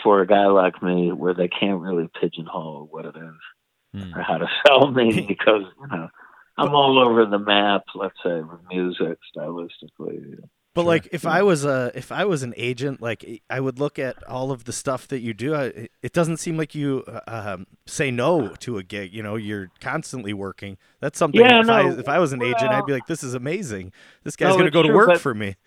for 0.02 0.20
a 0.20 0.26
guy 0.26 0.46
like 0.46 0.82
me 0.82 1.12
where 1.12 1.34
they 1.34 1.48
can't 1.48 1.80
really 1.80 2.08
pigeonhole 2.20 2.88
what 2.90 3.04
it 3.06 3.16
is 3.16 3.34
Mm. 3.94 4.16
or 4.16 4.22
how 4.22 4.38
to 4.38 4.46
sell 4.66 4.90
me 4.90 5.20
because 5.28 5.64
you 5.80 5.86
know 5.88 6.08
I'm 6.56 6.74
all 6.74 6.98
over 6.98 7.26
the 7.26 7.38
map. 7.38 7.82
Let's 7.94 8.16
say 8.24 8.40
with 8.40 8.60
music, 8.70 9.18
stylistically. 9.36 10.38
But 10.74 10.82
Sure, 10.82 10.88
like, 10.88 11.08
if 11.12 11.20
sure. 11.22 11.30
I 11.30 11.42
was 11.42 11.64
a 11.66 11.92
if 11.94 12.10
I 12.10 12.24
was 12.24 12.42
an 12.42 12.54
agent, 12.56 13.02
like 13.02 13.42
I 13.50 13.60
would 13.60 13.78
look 13.78 13.98
at 13.98 14.22
all 14.26 14.50
of 14.50 14.64
the 14.64 14.72
stuff 14.72 15.06
that 15.08 15.20
you 15.20 15.34
do. 15.34 15.54
I, 15.54 15.88
it 16.02 16.12
doesn't 16.14 16.38
seem 16.38 16.56
like 16.56 16.74
you 16.74 17.04
uh, 17.06 17.20
um, 17.26 17.66
say 17.84 18.10
no 18.10 18.48
to 18.60 18.78
a 18.78 18.82
gig. 18.82 19.12
You 19.12 19.22
know, 19.22 19.36
you're 19.36 19.70
constantly 19.80 20.32
working. 20.32 20.78
That's 21.00 21.18
something. 21.18 21.40
Yeah, 21.40 21.60
if, 21.60 21.68
I, 21.68 21.82
no, 21.82 21.98
if 21.98 22.08
I 22.08 22.18
was 22.18 22.32
an 22.32 22.42
agent, 22.42 22.70
I'd 22.70 22.86
be 22.86 22.94
like, 22.94 23.06
this 23.06 23.22
is 23.22 23.34
amazing. 23.34 23.92
This 24.24 24.34
guy's 24.34 24.50
No, 24.50 24.54
gonna 24.56 24.66
it's 24.68 24.72
go 24.74 24.82
to 24.82 24.92
work 24.94 25.08
but- 25.08 25.20
for 25.20 25.34
me. 25.34 25.56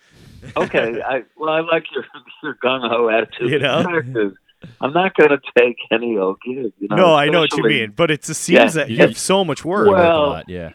Okay, 0.55 1.01
I 1.01 1.23
well, 1.37 1.49
I 1.49 1.61
like 1.61 1.85
your 1.93 2.05
your 2.43 2.55
gung 2.63 2.87
ho 2.87 3.09
attitude. 3.09 3.49
You 3.49 3.59
know? 3.59 3.79
The 3.83 3.89
fact 3.89 4.07
is, 4.17 4.33
I'm 4.79 4.93
not 4.93 5.15
going 5.15 5.31
to 5.31 5.39
take 5.57 5.77
any 5.91 6.17
old 6.19 6.37
gig. 6.45 6.71
You 6.79 6.87
know, 6.89 6.95
no, 6.95 7.15
I 7.15 7.29
know 7.29 7.39
what 7.39 7.55
you 7.57 7.63
mean, 7.63 7.93
but 7.95 8.11
it 8.11 8.21
just 8.21 8.41
seems 8.41 8.55
Yeah, 8.59 8.69
that 8.69 8.89
you 8.91 8.97
yeah. 8.97 9.07
have 9.07 9.17
so 9.17 9.43
much 9.43 9.65
work. 9.65 9.87
Work 9.87 9.97
a 9.97 10.01
Well- 10.01 10.27
lot, 10.29 10.45
yeah. 10.49 10.73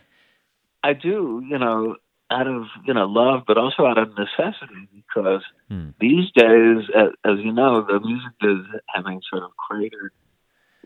I 0.83 0.93
do, 0.95 1.45
you 1.49 1.57
know, 1.59 1.97
out 2.31 2.47
of 2.47 2.65
you 2.87 2.95
know 2.95 3.07
love, 3.07 3.43
but 3.47 3.59
also 3.59 3.87
out 3.87 3.99
of 3.99 4.11
necessity 4.17 4.89
because 4.95 5.43
Hmm. 5.69 5.91
these 6.01 6.31
days, 6.33 6.89
as, 6.97 7.09
as 7.25 7.39
you 7.39 7.53
know, 7.53 7.83
the 7.83 8.01
music 8.01 8.33
is 8.43 8.81
having 8.93 9.21
sort 9.31 9.45
of 9.45 9.51
cratered 9.57 10.13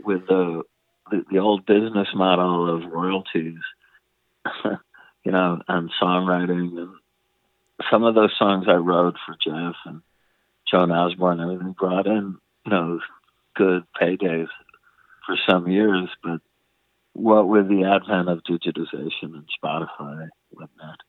with 0.03 0.27
the 0.27 0.63
the, 1.11 1.25
the 1.31 1.39
old 1.39 1.67
business 1.67 2.09
model 2.15 2.75
of 2.75 2.91
royalties, 2.91 3.61
you 4.65 5.33
know, 5.33 5.61
and 5.69 5.91
songwriting 6.01 6.79
and 6.79 6.95
some 7.91 8.05
of 8.05 8.15
those 8.15 8.33
songs 8.39 8.67
I 8.69 8.75
wrote 8.75 9.17
for 9.27 9.37
Jeff 9.43 9.75
and 9.85 10.01
Joan 10.71 10.91
Osborne 10.93 11.41
and 11.41 11.53
everything 11.53 11.75
brought 11.79 12.07
in, 12.07 12.37
you 12.65 12.71
know, 12.71 13.01
good 13.55 13.85
paydays 14.01 14.49
for 15.27 15.37
some 15.49 15.69
years, 15.69 16.09
but 16.23 16.41
what 17.13 17.49
with 17.49 17.69
the 17.69 17.85
advent 17.85 18.29
of 18.29 18.43
digitization 18.45 19.35
and 19.35 19.49
Spotify 19.63 20.23
and 20.23 20.31
whatnot, 20.51 21.01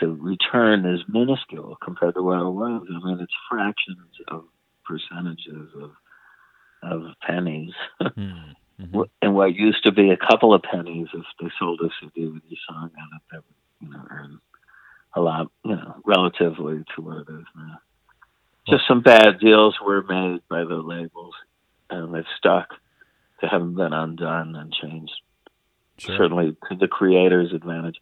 the 0.00 0.08
return 0.08 0.84
is 0.86 1.00
minuscule 1.08 1.76
compared 1.82 2.14
to 2.14 2.22
what 2.22 2.40
it 2.40 2.50
was. 2.50 2.86
I 2.90 3.04
mean, 3.06 3.20
it's 3.20 3.32
fractions 3.50 3.98
of 4.28 4.44
percentages 4.84 5.68
of 5.80 5.90
of 6.82 7.02
pennies, 7.26 7.72
Mm. 8.00 8.54
Mhm. 8.80 9.10
And 9.22 9.34
what 9.34 9.56
used 9.56 9.82
to 9.84 9.90
be 9.92 10.10
a 10.10 10.16
couple 10.16 10.54
of 10.54 10.62
pennies 10.62 11.08
if 11.12 11.24
they 11.40 11.50
sold 11.58 11.80
a 11.80 11.88
CD 11.98 12.26
with 12.28 12.42
your 12.46 12.58
song 12.68 12.92
on 12.96 13.08
it, 13.16 13.22
that 13.32 13.42
would 13.44 13.54
you 13.80 13.88
know 13.92 14.06
earn 14.08 14.40
a 15.14 15.20
lot, 15.20 15.50
you 15.64 15.74
know, 15.74 15.96
relatively 16.06 16.84
to 16.94 17.02
what 17.02 17.16
it 17.16 17.26
is 17.28 17.44
now. 17.56 17.80
Just 18.68 18.86
some 18.86 19.00
bad 19.00 19.40
deals 19.40 19.76
were 19.84 20.02
made 20.04 20.42
by 20.48 20.62
the 20.62 20.76
labels, 20.76 21.34
and 21.90 22.14
they've 22.14 22.24
stuck. 22.36 22.68
They 23.42 23.48
haven't 23.48 23.74
been 23.74 23.92
undone 23.92 24.54
and 24.54 24.72
changed 24.72 25.20
Sure. 25.98 26.16
certainly 26.16 26.56
to 26.68 26.76
the 26.76 26.86
creator's 26.86 27.52
advantage. 27.52 27.98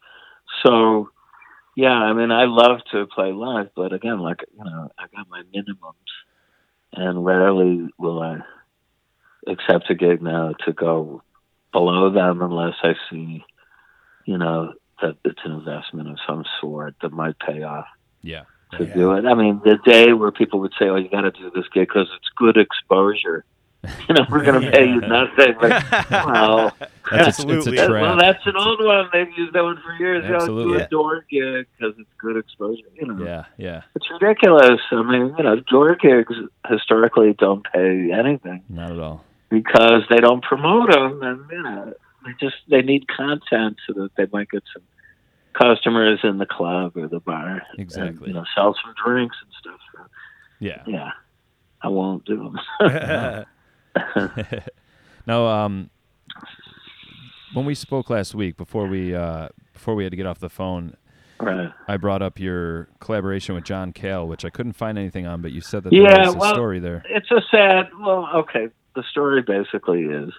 So, 0.63 1.09
yeah, 1.77 1.93
I 1.93 2.11
mean, 2.13 2.31
I 2.31 2.45
love 2.45 2.79
to 2.91 3.05
play 3.05 3.31
live, 3.31 3.69
but 3.75 3.93
again, 3.93 4.17
like 4.19 4.43
you 4.51 4.63
know, 4.65 4.89
I 4.97 5.05
got 5.15 5.29
my 5.29 5.43
minimums, 5.55 5.93
and 6.93 7.23
rarely 7.23 7.87
will 7.99 8.19
I 8.19 8.39
accept 9.45 9.91
a 9.91 9.93
gig 9.93 10.19
now 10.19 10.53
to 10.65 10.73
go 10.73 11.21
below 11.71 12.09
them 12.09 12.41
unless 12.41 12.73
I 12.81 12.95
see, 13.11 13.45
you 14.25 14.39
know, 14.39 14.73
that 15.03 15.17
it's 15.23 15.39
an 15.45 15.51
investment 15.51 16.09
of 16.09 16.17
some 16.27 16.45
sort 16.59 16.95
that 17.03 17.11
might 17.11 17.37
pay 17.37 17.61
off 17.61 17.85
Yeah. 18.23 18.45
to 18.71 18.85
Yeah. 18.85 18.93
do 18.95 19.11
it. 19.11 19.25
I 19.27 19.35
mean, 19.35 19.61
the 19.63 19.77
day 19.85 20.13
where 20.13 20.31
people 20.31 20.59
would 20.61 20.73
say, 20.79 20.89
"Oh, 20.89 20.95
you 20.95 21.09
got 21.09 21.21
to 21.21 21.31
do 21.31 21.51
this 21.51 21.67
gig 21.67 21.89
because 21.89 22.09
it's 22.15 22.29
good 22.35 22.57
exposure," 22.57 23.45
you 24.09 24.15
know, 24.15 24.25
we're 24.29 24.43
going 24.43 24.61
to 24.61 24.71
pay 24.71 24.85
you 24.87 24.99
nothing. 25.01 25.55
Like, 25.61 26.09
well, 26.11 26.75
That's 27.09 27.39
a, 27.39 27.43
it's 27.43 27.49
Absolutely. 27.63 27.77
a 27.77 27.81
that- 27.81 27.87
trap. 27.87 28.01
well, 28.01 28.17
that's 28.17 28.45
an 28.45 28.53
old 28.57 28.83
one. 28.83 29.09
They've 29.13 29.31
used 29.37 29.53
that 29.53 29.63
one 29.63 29.81
for 29.81 29.93
years. 29.93 30.23
You 30.25 30.31
know, 30.31 30.35
Absolutely. 30.35 30.77
do 30.79 30.83
a 30.83 30.87
door 30.89 31.25
gig 31.29 31.65
because 31.77 31.95
it's 31.97 32.09
good 32.19 32.35
exposure. 32.35 32.83
You 32.95 33.07
know, 33.07 33.23
yeah, 33.25 33.45
yeah. 33.57 33.81
it's 33.95 34.05
ridiculous. 34.11 34.81
I 34.91 35.01
mean, 35.03 35.33
you 35.37 35.43
know, 35.43 35.55
door 35.61 35.95
gigs 35.95 36.33
historically 36.69 37.33
don't 37.39 37.65
pay 37.71 38.11
anything 38.11 38.63
Not 38.67 38.91
at 38.91 38.99
all. 38.99 39.23
because 39.49 40.01
they 40.09 40.17
don't 40.17 40.43
promote 40.43 40.91
them, 40.91 41.21
and 41.23 41.49
you 41.49 41.63
know, 41.63 41.93
they 42.25 42.31
just 42.41 42.57
they 42.69 42.81
need 42.81 43.07
content 43.07 43.77
so 43.87 43.93
that 43.93 44.09
they 44.17 44.25
might 44.33 44.49
get 44.49 44.63
some 44.73 44.83
customers 45.53 46.19
in 46.23 46.39
the 46.39 46.45
club 46.45 46.97
or 46.97 47.07
the 47.07 47.21
bar. 47.21 47.61
and, 47.71 47.79
Exactly. 47.79 48.27
you 48.27 48.33
know, 48.33 48.43
sell 48.53 48.75
some 48.83 48.93
drinks 49.05 49.37
and 49.41 49.51
stuff. 49.61 49.79
So, 49.95 50.01
Yeah. 50.59 50.83
yeah, 50.85 51.11
I 51.81 51.87
won't 51.87 52.25
do 52.25 52.35
them. 52.35 52.59
now, 55.27 55.45
um, 55.47 55.89
when 57.53 57.65
we 57.65 57.75
spoke 57.75 58.09
last 58.09 58.35
week, 58.35 58.57
before 58.57 58.87
we 58.87 59.15
uh, 59.15 59.49
before 59.73 59.95
we 59.95 60.03
had 60.03 60.11
to 60.11 60.17
get 60.17 60.25
off 60.25 60.39
the 60.39 60.49
phone, 60.49 60.95
right. 61.39 61.71
I 61.87 61.97
brought 61.97 62.21
up 62.21 62.39
your 62.39 62.87
collaboration 62.99 63.55
with 63.55 63.63
John 63.63 63.93
Cale, 63.93 64.27
which 64.27 64.43
I 64.45 64.49
couldn't 64.49 64.73
find 64.73 64.97
anything 64.97 65.25
on, 65.25 65.41
but 65.41 65.51
you 65.51 65.61
said 65.61 65.83
that 65.83 65.91
there 65.91 66.01
Yeah, 66.01 66.25
was 66.25 66.35
a 66.35 66.37
well, 66.37 66.53
story 66.53 66.79
there. 66.79 67.03
it's 67.09 67.31
a 67.31 67.41
sad. 67.49 67.89
Well, 67.99 68.27
okay. 68.35 68.67
The 68.95 69.03
story 69.09 69.41
basically 69.43 70.03
is, 70.05 70.31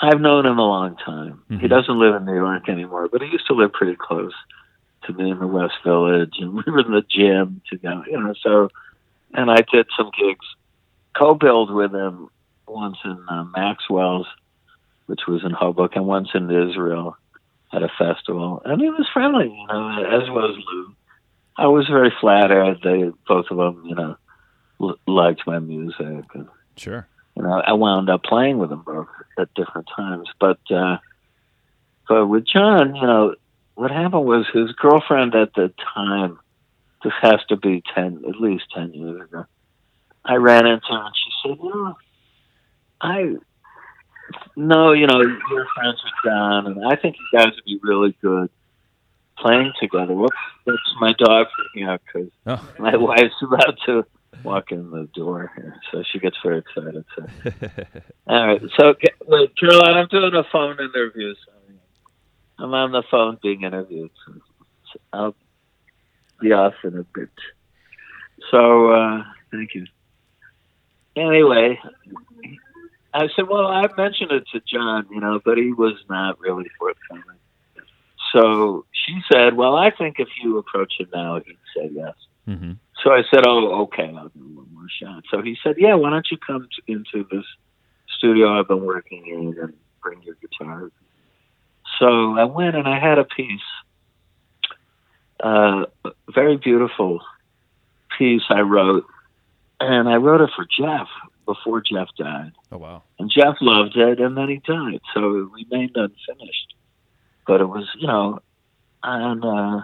I've 0.00 0.20
known 0.20 0.46
him 0.46 0.58
a 0.58 0.66
long 0.66 0.96
time. 0.96 1.42
He 1.48 1.56
Mhm. 1.56 1.68
doesn't 1.68 1.98
live 1.98 2.14
in 2.16 2.24
New 2.24 2.34
York 2.34 2.68
anymore, 2.68 3.08
but 3.10 3.22
he 3.22 3.28
used 3.28 3.46
to 3.46 3.54
live 3.54 3.72
pretty 3.72 3.96
close 3.96 4.32
to 5.04 5.12
me 5.12 5.30
in 5.30 5.38
the 5.38 5.46
West 5.46 5.74
Village, 5.84 6.34
and 6.40 6.54
we 6.66 6.72
were 6.72 6.80
in 6.80 6.90
the 6.92 7.02
gym 7.08 7.62
together. 7.70 8.04
You 8.10 8.20
know, 8.20 8.34
so 8.42 8.68
and 9.34 9.50
I 9.50 9.62
did 9.72 9.86
some 9.96 10.10
gigs, 10.18 10.44
co-billed 11.16 11.70
with 11.72 11.94
him 11.94 12.28
once 12.68 12.96
in 13.04 13.18
uh, 13.28 13.44
Maxwell's, 13.56 14.26
which 15.06 15.20
was 15.26 15.42
in 15.44 15.52
Hoboken, 15.52 15.98
and 15.98 16.06
once 16.06 16.28
in 16.34 16.50
Israel 16.50 17.16
at 17.72 17.82
a 17.82 17.88
festival, 17.98 18.62
and 18.64 18.80
he 18.80 18.88
was 18.90 19.06
friendly. 19.12 19.46
You 19.48 19.66
know, 19.66 19.88
as 20.22 20.28
was 20.30 20.56
Lou. 20.72 20.94
I 21.56 21.66
was 21.66 21.86
very 21.88 22.12
flattered. 22.20 22.78
They 22.84 23.10
both 23.26 23.46
of 23.50 23.56
them, 23.56 23.82
you 23.84 23.94
know, 23.94 24.16
l- 24.80 24.96
liked 25.06 25.42
my 25.46 25.58
music 25.58 26.24
and 26.34 26.48
Sure. 26.76 27.08
you 27.34 27.42
know, 27.42 27.50
I 27.66 27.72
wound 27.72 28.08
up 28.08 28.22
playing 28.22 28.58
with 28.58 28.70
them 28.70 28.82
both 28.86 29.08
at 29.38 29.52
different 29.54 29.88
times. 29.96 30.28
But 30.40 30.60
uh, 30.70 30.98
but 32.08 32.26
with 32.26 32.46
John, 32.46 32.94
you 32.94 33.02
know, 33.02 33.34
what 33.74 33.90
happened 33.90 34.24
was 34.24 34.46
his 34.52 34.72
girlfriend 34.72 35.34
at 35.34 35.52
the 35.54 35.72
time. 35.94 36.38
This 37.04 37.12
has 37.22 37.40
to 37.48 37.56
be 37.56 37.82
ten, 37.94 38.22
at 38.28 38.40
least 38.40 38.64
ten 38.74 38.92
years 38.94 39.20
ago. 39.20 39.44
I 40.24 40.34
ran 40.36 40.66
into 40.66 40.86
her 40.90 41.04
and 41.06 41.14
she 41.14 41.48
said, 41.48 41.58
"You 41.62 41.70
know, 41.74 41.96
I 43.00 43.36
know, 44.56 44.92
you 44.92 45.06
know, 45.06 45.20
you're 45.20 45.66
friends 45.74 46.00
with 46.02 46.12
John, 46.24 46.66
and 46.66 46.84
I 46.86 46.96
think 46.96 47.16
you 47.18 47.38
guys 47.38 47.52
would 47.54 47.64
be 47.64 47.78
really 47.82 48.16
good 48.22 48.50
playing 49.38 49.72
together." 49.80 50.14
Whoops, 50.14 50.36
that's 50.66 50.78
my 51.00 51.12
dog 51.18 51.46
freaking 51.76 51.88
out 51.88 52.00
because 52.06 52.30
Oh. 52.46 52.68
my 52.78 52.96
wife's 53.10 53.40
about 53.42 53.78
to 53.86 54.04
walk 54.44 54.70
in 54.72 54.90
the 54.90 55.08
door 55.14 55.50
here, 55.56 55.76
so 55.90 56.02
she 56.10 56.18
gets 56.18 56.36
very 56.44 56.58
excited. 56.58 57.04
So, 57.16 57.26
all 58.26 58.46
right. 58.46 58.62
So, 58.78 58.94
wait, 59.26 59.56
Caroline, 59.58 59.96
I'm 59.96 60.08
doing 60.08 60.34
a 60.34 60.44
phone 60.52 60.78
interview. 60.80 61.34
So 61.34 61.52
I'm 62.60 62.74
on 62.74 62.92
the 62.92 63.02
phone 63.10 63.38
being 63.42 63.62
interviewed. 63.62 64.10
So 64.26 64.32
so 64.92 65.00
I'll 65.12 65.34
be 66.40 66.52
off 66.52 66.74
in 66.84 66.96
a 66.98 67.04
bit. 67.14 67.28
So, 68.50 68.90
uh, 68.92 69.24
thank 69.50 69.74
you. 69.74 69.86
Anyway, 71.16 71.78
I 73.14 73.28
said, 73.34 73.48
well, 73.48 73.66
I 73.66 73.86
mentioned 73.96 74.32
it 74.32 74.44
to 74.52 74.60
John, 74.60 75.06
you 75.10 75.20
know, 75.20 75.40
but 75.44 75.56
he 75.56 75.72
was 75.72 75.94
not 76.08 76.38
really 76.40 76.66
forthcoming. 76.78 77.24
So 78.32 78.84
she 78.92 79.20
said, 79.32 79.54
well, 79.54 79.76
I 79.76 79.90
think 79.90 80.16
if 80.18 80.28
you 80.42 80.58
approach 80.58 80.94
him 80.98 81.08
now, 81.14 81.40
he'd 81.40 81.56
say 81.76 81.90
yes. 81.92 82.14
hmm 82.44 82.72
So 83.02 83.10
I 83.12 83.22
said, 83.30 83.46
"Oh, 83.46 83.82
okay, 83.84 84.12
I'll 84.14 84.28
do 84.28 84.46
one 84.54 84.66
more 84.74 84.86
shot." 85.00 85.24
So 85.30 85.40
he 85.40 85.56
said, 85.62 85.76
"Yeah, 85.78 85.94
why 85.94 86.10
don't 86.10 86.26
you 86.30 86.36
come 86.36 86.68
to, 86.68 86.92
into 86.92 87.26
this 87.30 87.44
studio 88.18 88.58
I've 88.58 88.68
been 88.68 88.84
working 88.84 89.26
in 89.26 89.56
and 89.62 89.72
bring 90.02 90.22
your 90.22 90.36
guitar?" 90.42 90.90
So 91.98 92.36
I 92.38 92.44
went 92.44 92.76
and 92.76 92.86
I 92.86 92.98
had 92.98 93.18
a 93.18 93.24
piece, 93.24 93.68
uh, 95.42 95.86
a 96.04 96.10
very 96.34 96.58
beautiful 96.58 97.20
piece 98.18 98.42
I 98.50 98.60
wrote, 98.60 99.06
and 99.80 100.08
I 100.08 100.16
wrote 100.16 100.42
it 100.42 100.50
for 100.54 100.66
Jeff 100.66 101.08
before 101.48 101.80
Jeff 101.80 102.08
died, 102.18 102.52
Oh 102.70 102.76
wow. 102.78 103.02
and 103.18 103.30
Jeff 103.30 103.56
loved 103.60 103.96
it, 103.96 104.20
and 104.20 104.36
then 104.36 104.48
he 104.48 104.58
died, 104.58 105.00
so 105.14 105.20
it 105.38 105.48
remained 105.60 105.96
unfinished. 105.96 106.74
but 107.46 107.60
it 107.62 107.68
was 107.68 107.86
you 107.98 108.06
know, 108.06 108.40
and 109.02 109.42
uh, 109.44 109.80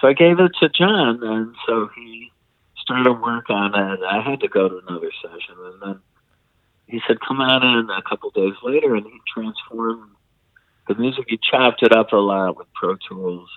so 0.00 0.08
I 0.08 0.12
gave 0.12 0.38
it 0.40 0.52
to 0.60 0.68
John, 0.68 1.22
and 1.22 1.54
so 1.66 1.88
he 1.96 2.30
started 2.78 3.14
work 3.14 3.50
on 3.50 3.74
it. 3.74 4.00
I 4.08 4.20
had 4.22 4.40
to 4.40 4.48
go 4.48 4.68
to 4.68 4.80
another 4.86 5.10
session, 5.22 5.56
and 5.58 5.82
then 5.82 6.00
he 6.86 7.00
said, 7.06 7.18
"Come 7.26 7.40
on 7.40 7.62
in." 7.66 7.90
A 7.90 8.02
couple 8.08 8.30
days 8.30 8.54
later, 8.62 8.94
and 8.94 9.04
he 9.06 9.18
transformed 9.34 10.10
the 10.86 10.94
music. 10.94 11.24
He 11.28 11.38
chopped 11.50 11.82
it 11.82 11.92
up 11.92 12.12
a 12.12 12.16
lot 12.16 12.56
with 12.56 12.68
Pro 12.74 12.94
Tools, 13.08 13.48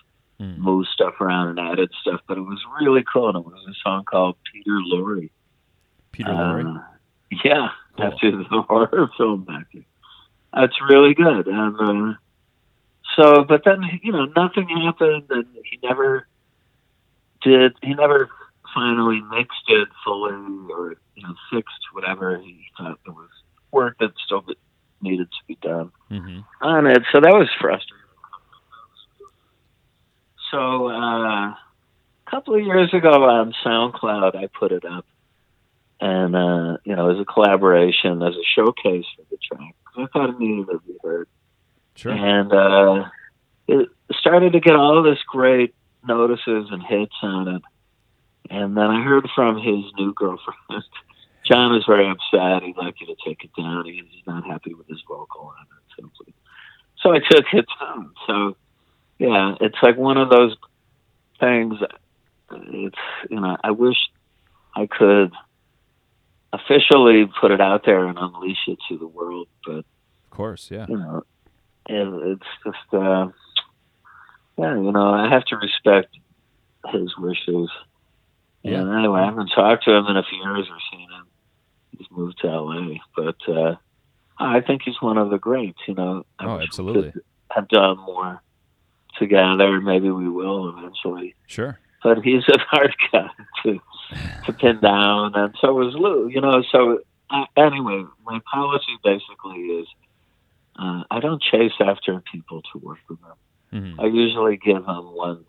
Mm. 0.41 0.57
moved 0.57 0.87
stuff 0.93 1.19
around, 1.21 1.49
and 1.49 1.59
added 1.59 1.91
stuff. 2.01 2.21
But 2.27 2.37
it 2.37 2.47
was 2.53 2.59
really 2.81 3.03
cool. 3.11 3.27
And 3.27 3.37
it 3.37 3.45
was 3.45 3.61
a 3.69 3.73
song 3.83 4.05
called 4.05 4.37
Peter 4.51 4.79
Lorre. 4.91 5.29
Peter 6.11 6.31
Lorre. 6.31 6.77
Uh, 6.77 6.81
yeah, 7.43 7.69
Cool. 7.97 8.05
after 8.05 8.31
the 8.31 8.43
horror 8.67 9.09
film. 9.17 9.45
That's 10.53 10.75
really 10.89 11.13
good. 11.13 11.47
And 11.47 11.75
uh, 11.79 12.13
so, 13.15 13.43
but 13.43 13.63
then 13.65 13.83
you 14.03 14.11
know, 14.11 14.25
nothing 14.35 14.67
happened, 14.69 15.25
and 15.29 15.45
he 15.69 15.79
never 15.83 16.27
did. 17.41 17.73
He 17.81 17.93
never 17.93 18.29
finally 18.73 19.21
mixed 19.31 19.63
it 19.67 19.87
fully, 20.03 20.31
or 20.71 20.95
you 21.15 21.23
know, 21.23 21.33
fixed 21.51 21.79
whatever 21.93 22.37
he 22.39 22.65
thought 22.77 22.99
there 23.05 23.13
was 23.13 23.29
work 23.71 23.95
that 23.99 24.11
still 24.25 24.43
needed 25.01 25.27
to 25.31 25.37
be 25.47 25.57
done 25.61 25.91
hmm 26.09 26.39
on 26.61 26.87
it. 26.87 27.03
So 27.11 27.21
that 27.21 27.33
was 27.33 27.47
frustrating. 27.59 27.95
So 30.51 30.89
uh, 30.89 31.49
a 31.51 31.57
couple 32.29 32.55
of 32.55 32.61
years 32.65 32.93
ago 32.93 33.23
on 33.23 33.53
SoundCloud, 33.65 34.35
I 34.35 34.47
put 34.47 34.71
it 34.71 34.83
up, 34.83 35.05
and 36.01 36.35
uh, 36.35 36.77
you 36.83 36.95
know, 36.95 37.11
as 37.11 37.19
a 37.19 37.25
collaboration, 37.25 38.21
as 38.23 38.35
a 38.35 38.43
showcase 38.55 39.05
for 39.15 39.23
the 39.29 39.37
track, 39.37 39.75
I 39.97 40.05
thought 40.07 40.29
it 40.29 40.39
needed 40.39 40.67
to 40.67 40.79
be 40.79 40.95
heard. 41.03 41.27
Sure. 41.95 42.11
And 42.11 42.53
uh, 42.53 43.09
it 43.67 43.89
started 44.19 44.53
to 44.53 44.59
get 44.59 44.75
all 44.75 45.03
this 45.03 45.19
great 45.27 45.75
notices 46.07 46.67
and 46.71 46.81
hits 46.83 47.15
on 47.21 47.47
it. 47.47 47.61
And 48.49 48.75
then 48.75 48.85
I 48.85 49.03
heard 49.03 49.27
from 49.35 49.57
his 49.57 49.83
new 49.97 50.13
girlfriend. 50.13 50.57
John 51.45 51.75
is 51.75 51.83
very 51.85 52.09
upset. 52.09 52.63
He'd 52.63 52.77
like 52.77 52.95
you 53.01 53.07
to 53.07 53.15
take 53.25 53.43
it 53.43 53.51
down. 53.57 53.85
He's 53.85 54.03
not 54.25 54.45
happy 54.45 54.73
with 54.73 54.87
his 54.87 55.01
vocal 55.07 55.53
on 55.57 55.63
it. 55.63 56.01
Simply. 56.01 56.33
So 57.01 57.11
I 57.11 57.19
took 57.19 57.45
it 57.53 57.65
down. 57.79 58.11
So 58.27 58.55
yeah, 59.17 59.55
it's 59.59 59.77
like 59.81 59.97
one 59.97 60.17
of 60.17 60.29
those 60.29 60.55
things. 61.39 61.75
It's 62.51 62.97
you 63.29 63.39
know 63.39 63.57
I 63.63 63.71
wish 63.71 63.97
I 64.75 64.87
could 64.87 65.31
officially 66.53 67.29
put 67.39 67.51
it 67.51 67.61
out 67.61 67.83
there 67.85 68.05
and 68.05 68.17
unleash 68.17 68.67
it 68.67 68.79
to 68.89 68.97
the 68.97 69.07
world, 69.07 69.47
but 69.65 69.77
Of 69.79 70.29
course. 70.31 70.69
Yeah. 70.71 70.85
you 70.89 70.97
know, 70.97 71.23
and 71.87 72.21
it's 72.33 72.45
just, 72.65 72.93
uh, 72.93 73.27
yeah, 74.57 74.75
you 74.75 74.91
know, 74.91 75.09
I 75.13 75.29
have 75.29 75.45
to 75.45 75.55
respect 75.57 76.15
his 76.91 77.15
wishes. 77.17 77.69
Yeah. 78.63 78.81
And 78.81 78.93
anyway, 78.93 79.21
I 79.21 79.25
haven't 79.25 79.51
talked 79.55 79.85
to 79.85 79.91
him 79.93 80.05
in 80.07 80.17
a 80.17 80.23
few 80.23 80.37
years 80.39 80.67
or 80.69 80.77
seen 80.91 81.07
him. 81.09 81.25
He's 81.97 82.07
moved 82.11 82.39
to 82.41 82.47
LA, 82.47 82.95
but 83.15 83.35
uh, 83.47 83.75
I 84.37 84.61
think 84.61 84.81
he's 84.83 85.01
one 85.01 85.17
of 85.17 85.29
the 85.29 85.37
greats. 85.37 85.79
You 85.87 85.93
know, 85.95 86.25
I 86.39 86.45
Oh, 86.45 86.59
absolutely. 86.59 87.13
have 87.51 87.67
done 87.69 87.97
more 87.97 88.41
together. 89.17 89.79
Maybe 89.81 90.09
we 90.09 90.29
will 90.29 90.69
eventually. 90.77 91.35
Sure. 91.47 91.79
But 92.03 92.19
he's 92.23 92.43
a 92.47 92.57
hard 92.69 92.95
guy 93.11 93.27
to 93.63 93.79
to 94.45 94.53
pin 94.53 94.79
down, 94.81 95.33
and 95.35 95.55
so 95.61 95.73
was 95.73 95.93
Lou. 95.95 96.27
You 96.29 96.41
know, 96.41 96.63
so 96.71 96.99
uh, 97.29 97.45
anyway, 97.57 98.03
my 98.25 98.39
policy 98.51 98.97
basically 99.03 99.59
is 99.79 99.87
uh, 100.77 101.03
I 101.11 101.19
don't 101.19 101.41
chase 101.41 101.73
after 101.79 102.21
people 102.31 102.61
to 102.73 102.79
work 102.79 102.99
with 103.09 103.19
them. 103.21 103.93
hmm 103.95 103.99
I 103.99 104.05
usually 104.05 104.57
give 104.57 104.85
them 104.85 105.15
one, 105.15 105.45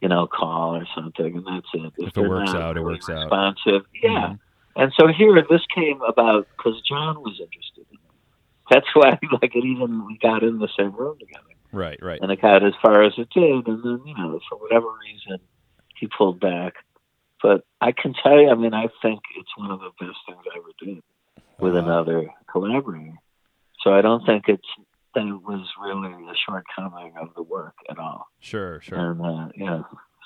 you 0.00 0.08
know, 0.08 0.26
call 0.26 0.76
or 0.76 0.86
something, 0.94 1.36
and 1.36 1.46
that's 1.46 1.66
it. 1.74 1.92
If 1.98 2.16
it 2.16 2.28
works 2.28 2.50
out, 2.54 2.76
it 2.76 2.80
really 2.80 2.94
works 2.94 3.08
out. 3.10 3.24
Responsive, 3.24 3.82
yeah. 4.02 4.28
Mhm. 4.28 4.38
And 4.76 4.92
so 4.98 5.06
here, 5.08 5.40
this 5.48 5.62
came 5.74 6.00
about 6.02 6.48
because 6.56 6.80
John 6.82 7.20
was 7.20 7.38
interested 7.40 7.86
in. 7.92 7.98
That's 8.70 8.86
why, 8.94 9.10
like, 9.42 9.54
it 9.54 9.64
even 9.64 10.06
we 10.06 10.18
got 10.18 10.42
in 10.42 10.58
the 10.58 10.68
same 10.76 10.92
room 10.92 11.16
together, 11.18 11.44
Right. 11.72 11.98
Right. 12.02 12.20
and 12.20 12.30
it 12.32 12.40
got 12.40 12.64
as 12.64 12.72
far 12.82 13.02
as 13.02 13.12
it 13.18 13.28
did, 13.30 13.66
and 13.68 13.82
then 13.84 14.00
you 14.06 14.14
know, 14.16 14.40
for 14.48 14.58
whatever 14.58 14.86
reason, 15.04 15.38
he 15.98 16.08
pulled 16.08 16.40
back. 16.40 16.74
But 17.44 17.60
I 17.82 17.92
can 17.92 18.14
tell 18.22 18.40
you, 18.40 18.48
I 18.48 18.54
mean, 18.54 18.72
I 18.72 18.86
think 19.02 19.20
it's 19.38 19.50
one 19.58 19.70
of 19.70 19.78
the 19.78 19.90
best 20.00 20.16
things 20.26 20.38
I 20.50 20.56
ever 20.56 20.72
did 20.82 21.02
with 21.58 21.74
Wow. 21.74 21.80
another 21.80 22.30
collaborator. 22.50 23.18
So 23.82 23.92
I 23.92 24.00
don't 24.00 24.24
think 24.24 24.44
it's 24.48 24.66
that 25.14 25.26
it 25.26 25.42
was 25.42 25.68
really 25.78 26.10
a 26.10 26.34
shortcoming 26.48 27.12
of 27.20 27.34
the 27.36 27.42
work 27.42 27.74
at 27.90 27.98
all. 27.98 28.28
Sure. 28.40 28.80
Sure. 28.80 29.10
And 29.10 29.20
uh, 29.20 29.48
yeah, 29.56 29.82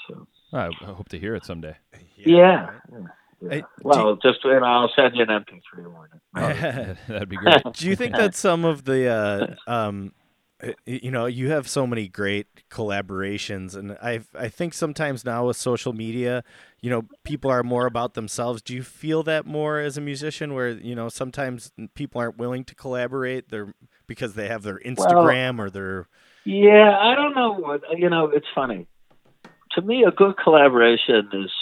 so 0.07 0.29
I 0.53 0.67
I 0.69 0.93
hope 0.93 1.09
to 1.09 1.19
hear 1.19 1.35
it 1.35 1.45
someday. 1.45 1.77
yeah. 2.17 2.71
yeah. 2.93 3.51
Hey, 3.51 3.63
well, 3.83 4.15
just 4.23 4.45
you 4.45 4.53
know, 4.61 4.65
I'll 4.65 4.93
send 4.95 5.17
you 5.17 5.25
an 5.25 5.45
MP3 5.45 5.93
one. 5.93 6.09
That'd 7.09 7.29
be 7.29 7.37
great. 7.37 7.63
Do 7.73 7.89
you 7.89 7.97
think 7.97 8.15
that 8.15 8.37
some 8.37 8.65
of 8.65 8.85
the, 8.85 9.57
uh, 9.69 9.71
um, 9.73 10.13
you 10.87 11.11
know, 11.11 11.27
you 11.27 11.51
have 11.51 11.68
so 11.68 11.87
many 11.87 12.09
great 12.09 12.47
collaborations, 12.68 13.77
and 13.77 13.92
I 14.03 14.21
I 14.35 14.49
think 14.49 14.75
sometimes 14.75 15.25
now 15.25 15.47
with 15.47 15.57
social 15.57 15.92
media, 15.92 16.42
you 16.81 16.90
know, 16.90 17.05
people 17.23 17.51
are 17.51 17.62
more 17.62 17.87
about 17.87 18.14
themselves. 18.14 18.61
Do 18.61 18.75
you 18.75 18.83
feel 18.83 19.23
that 19.23 19.47
more 19.47 19.79
as 19.79 19.97
a 19.97 20.01
musician, 20.01 20.55
where 20.55 20.71
you 20.71 20.97
know 20.97 21.09
sometimes 21.09 21.71
people 21.94 22.21
aren't 22.21 22.38
willing 22.38 22.64
to 22.64 22.75
collaborate, 22.75 23.51
they're 23.51 23.73
because 24.09 24.35
they 24.35 24.49
have 24.49 24.62
their 24.62 24.81
Instagram 24.81 25.61
or 25.61 25.71
their 25.71 26.09
Yeah, 26.44 26.97
I 26.99 27.14
don't 27.14 27.37
know 27.37 27.55
what 27.55 27.83
you 27.97 28.11
know. 28.11 28.31
It's 28.35 28.47
funny. 28.53 28.88
To 29.73 29.83
me, 29.83 30.03
a 30.03 30.11
good 30.11 30.35
collaboration 30.42 31.29
is, 31.35 31.53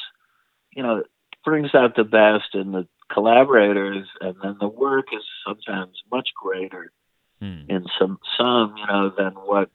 you 0.74 0.82
know, 0.82 1.02
brings 1.44 1.74
out 1.74 1.96
the 1.96 2.04
best 2.04 2.54
in 2.54 2.72
the 2.72 2.88
collaborators, 3.12 4.06
and 4.22 4.37
then 4.42 4.56
the 4.59 4.68
work 4.68 5.06
is 5.12 5.22
sometimes 5.46 5.92
much 6.11 6.28
greater 6.40 6.92
Hmm. 7.40 7.62
in 7.68 7.85
some 7.99 8.18
some 8.38 8.75
you 8.79 8.87
know 8.87 9.12
than 9.16 9.33
what 9.33 9.70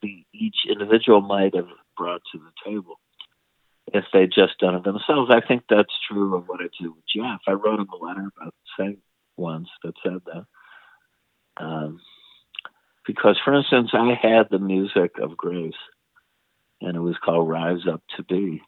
the 0.00 0.24
each 0.32 0.56
individual 0.68 1.20
might 1.20 1.54
have 1.54 1.68
brought 1.96 2.22
to 2.32 2.38
the 2.38 2.50
table 2.64 2.98
if 3.92 4.04
they'd 4.12 4.32
just 4.32 4.58
done 4.58 4.74
it 4.74 4.84
themselves. 4.84 5.30
I 5.32 5.46
think 5.46 5.64
that's 5.68 5.92
true 6.08 6.36
of 6.36 6.48
what 6.48 6.60
I 6.60 6.68
do 6.80 6.92
with 6.92 7.04
Jeff. 7.14 7.40
I 7.46 7.52
wrote 7.52 7.80
him 7.80 7.88
a 7.92 8.04
letter 8.04 8.30
about 8.36 8.54
same 8.78 8.98
once 9.36 9.68
that 9.82 9.94
said 10.02 10.20
that. 10.26 10.46
Um, 11.56 12.00
because, 13.06 13.38
for 13.44 13.54
instance, 13.54 13.90
I 13.92 14.18
had 14.20 14.48
the 14.50 14.58
music 14.58 15.18
of 15.20 15.36
Grace, 15.36 15.72
and 16.80 16.96
it 16.96 17.00
was 17.00 17.16
called 17.22 17.48
Rise 17.48 17.86
Up 17.90 18.02
to 18.16 18.24
Be. 18.24 18.62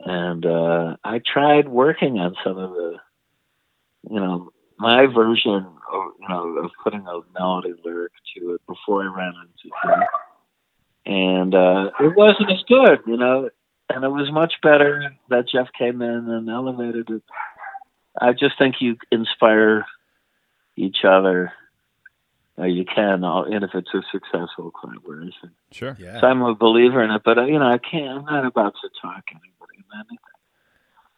And 0.00 0.44
uh, 0.44 0.96
I 1.04 1.20
tried 1.24 1.68
working 1.68 2.18
on 2.18 2.34
some 2.42 2.58
of 2.58 2.70
the, 2.72 2.96
you 4.10 4.20
know, 4.20 4.50
my 4.78 5.06
version 5.06 5.66
of, 5.92 6.12
you 6.20 6.28
know, 6.28 6.58
of 6.64 6.70
putting 6.82 7.06
a 7.06 7.20
melody 7.38 7.74
lyric 7.84 8.12
to 8.36 8.54
it 8.54 8.60
before 8.66 9.02
I 9.02 9.14
ran 9.14 9.34
into 9.40 9.74
Jeff. 9.84 10.08
And 11.06 11.54
uh, 11.54 11.90
it 12.00 12.16
wasn't 12.16 12.50
as 12.50 12.62
good, 12.66 13.00
you 13.06 13.16
know, 13.16 13.50
and 13.90 14.04
it 14.04 14.08
was 14.08 14.32
much 14.32 14.54
better 14.62 15.14
that 15.28 15.48
Jeff 15.48 15.68
came 15.78 16.00
in 16.00 16.30
and 16.30 16.48
elevated 16.48 17.10
it. 17.10 17.22
I 18.20 18.32
just 18.32 18.56
think 18.58 18.76
you 18.80 18.96
inspire 19.10 19.84
each 20.76 21.04
other. 21.04 21.52
Uh, 22.58 22.66
you 22.66 22.84
can, 22.84 23.24
uh, 23.24 23.42
and 23.42 23.64
if 23.64 23.70
it's 23.74 23.92
a 23.92 24.02
successful 24.12 24.70
collaboration. 24.70 25.50
Sure. 25.72 25.96
yeah. 25.98 26.20
So 26.20 26.28
I'm 26.28 26.42
a 26.42 26.54
believer 26.54 27.02
in 27.02 27.10
it, 27.10 27.22
but 27.24 27.36
uh, 27.36 27.44
you 27.46 27.58
know, 27.58 27.66
I 27.66 27.78
can't. 27.78 28.18
I'm 28.18 28.24
not 28.24 28.46
about 28.46 28.74
to 28.80 28.88
talk 29.02 29.24
anybody 29.30 29.78
into 29.78 29.96
anything. 29.96 30.18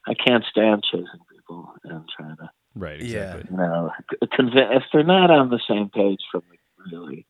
I 0.06 0.14
can't 0.14 0.44
stand 0.50 0.82
chasing 0.90 1.20
people 1.30 1.74
and 1.84 2.08
trying 2.16 2.36
to, 2.36 2.50
Right. 2.76 3.00
Yeah. 3.00 3.36
Exactly. 3.36 3.48
you 3.50 3.56
know, 3.56 3.90
convince 4.32 4.68
if 4.70 4.82
they're 4.92 5.02
not 5.02 5.30
on 5.30 5.48
the 5.50 5.60
same 5.68 5.88
page 5.88 6.20
from 6.30 6.42
the 6.50 6.56
really 6.96 7.26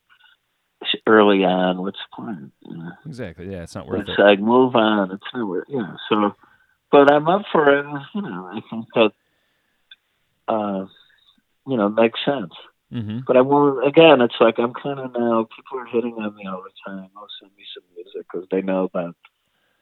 early 1.07 1.45
on. 1.45 1.81
What's 1.81 1.99
the 1.99 2.23
point? 2.23 2.53
You 2.61 2.77
know? 2.77 2.91
Exactly. 3.07 3.51
Yeah. 3.51 3.63
It's 3.63 3.75
not 3.75 3.87
worth 3.87 4.03
It's 4.03 4.19
it. 4.19 4.23
like 4.23 4.41
move 4.41 4.75
on. 4.75 5.11
It's 5.13 5.25
not 5.33 5.49
worth. 5.49 5.67
Yeah. 5.69 5.95
So, 6.09 6.35
but 6.91 7.13
I'm 7.13 7.29
up 7.29 7.43
for 7.53 7.79
it. 7.79 7.87
You 8.15 8.23
know, 8.23 8.51
I 8.53 8.61
think 8.71 8.87
that, 8.95 9.13
uh, 10.49 10.87
you 11.67 11.77
know, 11.77 11.89
makes 11.89 12.21
sense. 12.25 12.53
Mm-hmm. 12.93 13.21
But 13.27 13.37
I 13.37 13.41
won't. 13.41 13.87
Again, 13.87 14.21
it's 14.21 14.37
like 14.41 14.59
I'm 14.59 14.73
kind 14.73 15.01
of 15.01 15.13
now. 15.13 15.49
People 15.57 15.81
are 15.81 15.87
hitting 15.87 16.15
on 16.15 16.35
me 16.37 16.47
all 16.47 16.63
the 16.63 16.71
time. 16.91 17.09
Oh, 17.17 17.27
send 17.41 17.51
me 17.57 17.65
some 17.75 17.83
music 17.97 18.27
because 18.31 18.47
they 18.51 18.63
know 18.63 18.85
about 18.85 19.17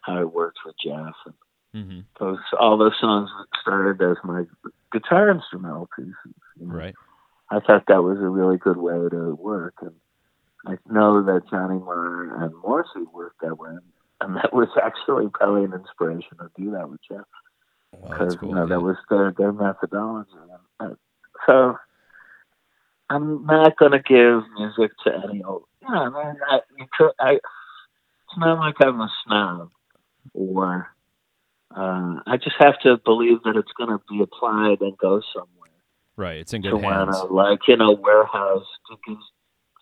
how 0.01 0.19
I 0.19 0.25
worked 0.25 0.59
with 0.65 0.75
Jeff 0.83 1.15
and 1.27 1.35
Mm-hmm. 1.75 2.01
those 2.21 2.39
all 2.59 2.79
those 2.79 2.95
songs 3.01 3.31
started 3.61 4.01
as 4.01 4.17
my 4.23 4.45
guitar 4.93 5.31
instrumental 5.31 5.89
pieces. 5.97 6.15
you 6.57 6.67
know. 6.67 6.75
Right. 6.75 6.95
I 7.51 7.61
thought 7.61 7.85
that 7.89 8.03
was 8.03 8.19
a 8.19 8.29
really 8.29 8.59
good 8.59 8.77
way 8.77 9.09
to 9.11 9.35
work, 9.35 9.75
and 9.81 9.93
I 10.67 10.77
know 10.91 11.23
that 11.25 11.51
Johnny 11.51 11.79
Marr 11.79 12.43
and 12.43 12.55
Morrissey 12.63 13.05
worked 13.13 13.41
that 13.43 13.59
way, 13.59 13.77
and 14.21 14.37
that 14.37 14.53
was 14.53 14.69
actually 14.83 15.29
probably 15.29 15.65
an 15.65 15.73
inspiration 15.73 16.39
to 16.39 16.51
do 16.57 16.71
that 16.73 16.89
with 16.89 17.01
Jeff 17.09 17.27
because 17.91 18.19
that's 18.19 18.35
cool. 18.37 18.51
you 18.51 18.55
know 18.55 18.63
yeah. 18.63 18.69
that 18.69 18.81
was 18.81 18.97
their 19.11 19.35
their 19.37 19.53
methodology. 19.53 20.31
And, 20.81 20.93
uh, 20.93 20.95
so 21.47 21.77
I'm 23.11 23.45
not 23.47 23.77
going 23.77 23.93
to 23.93 23.99
give 23.99 24.43
music 24.57 24.93
to 25.05 25.13
any 25.29 25.43
old 25.43 25.65
yeah, 25.89 25.99
I 25.99 26.09
mean, 26.09 26.37
I, 26.49 26.61
I, 27.21 27.33
it's 27.35 28.39
not 28.39 28.59
like 28.59 28.77
I'm 28.81 29.01
a 29.01 29.11
snob 29.25 29.71
or 30.33 30.89
uh, 31.77 32.21
I 32.27 32.37
just 32.37 32.57
have 32.59 32.79
to 32.81 32.99
believe 33.05 33.43
that 33.45 33.57
it's 33.57 33.73
going 33.77 33.91
to 33.91 34.01
be 34.09 34.23
applied 34.23 34.81
and 34.81 34.97
go 34.99 35.21
somewhere. 35.33 35.51
Right. 36.17 36.39
It's 36.39 36.53
in 36.53 36.63
good 36.63 36.81
hands. 36.81 37.21
to, 37.21 37.27
like, 37.27 37.61
you 37.67 37.77
know, 37.77 37.93
warehouse 37.93 38.67
to 38.91 38.97
give 39.07 39.19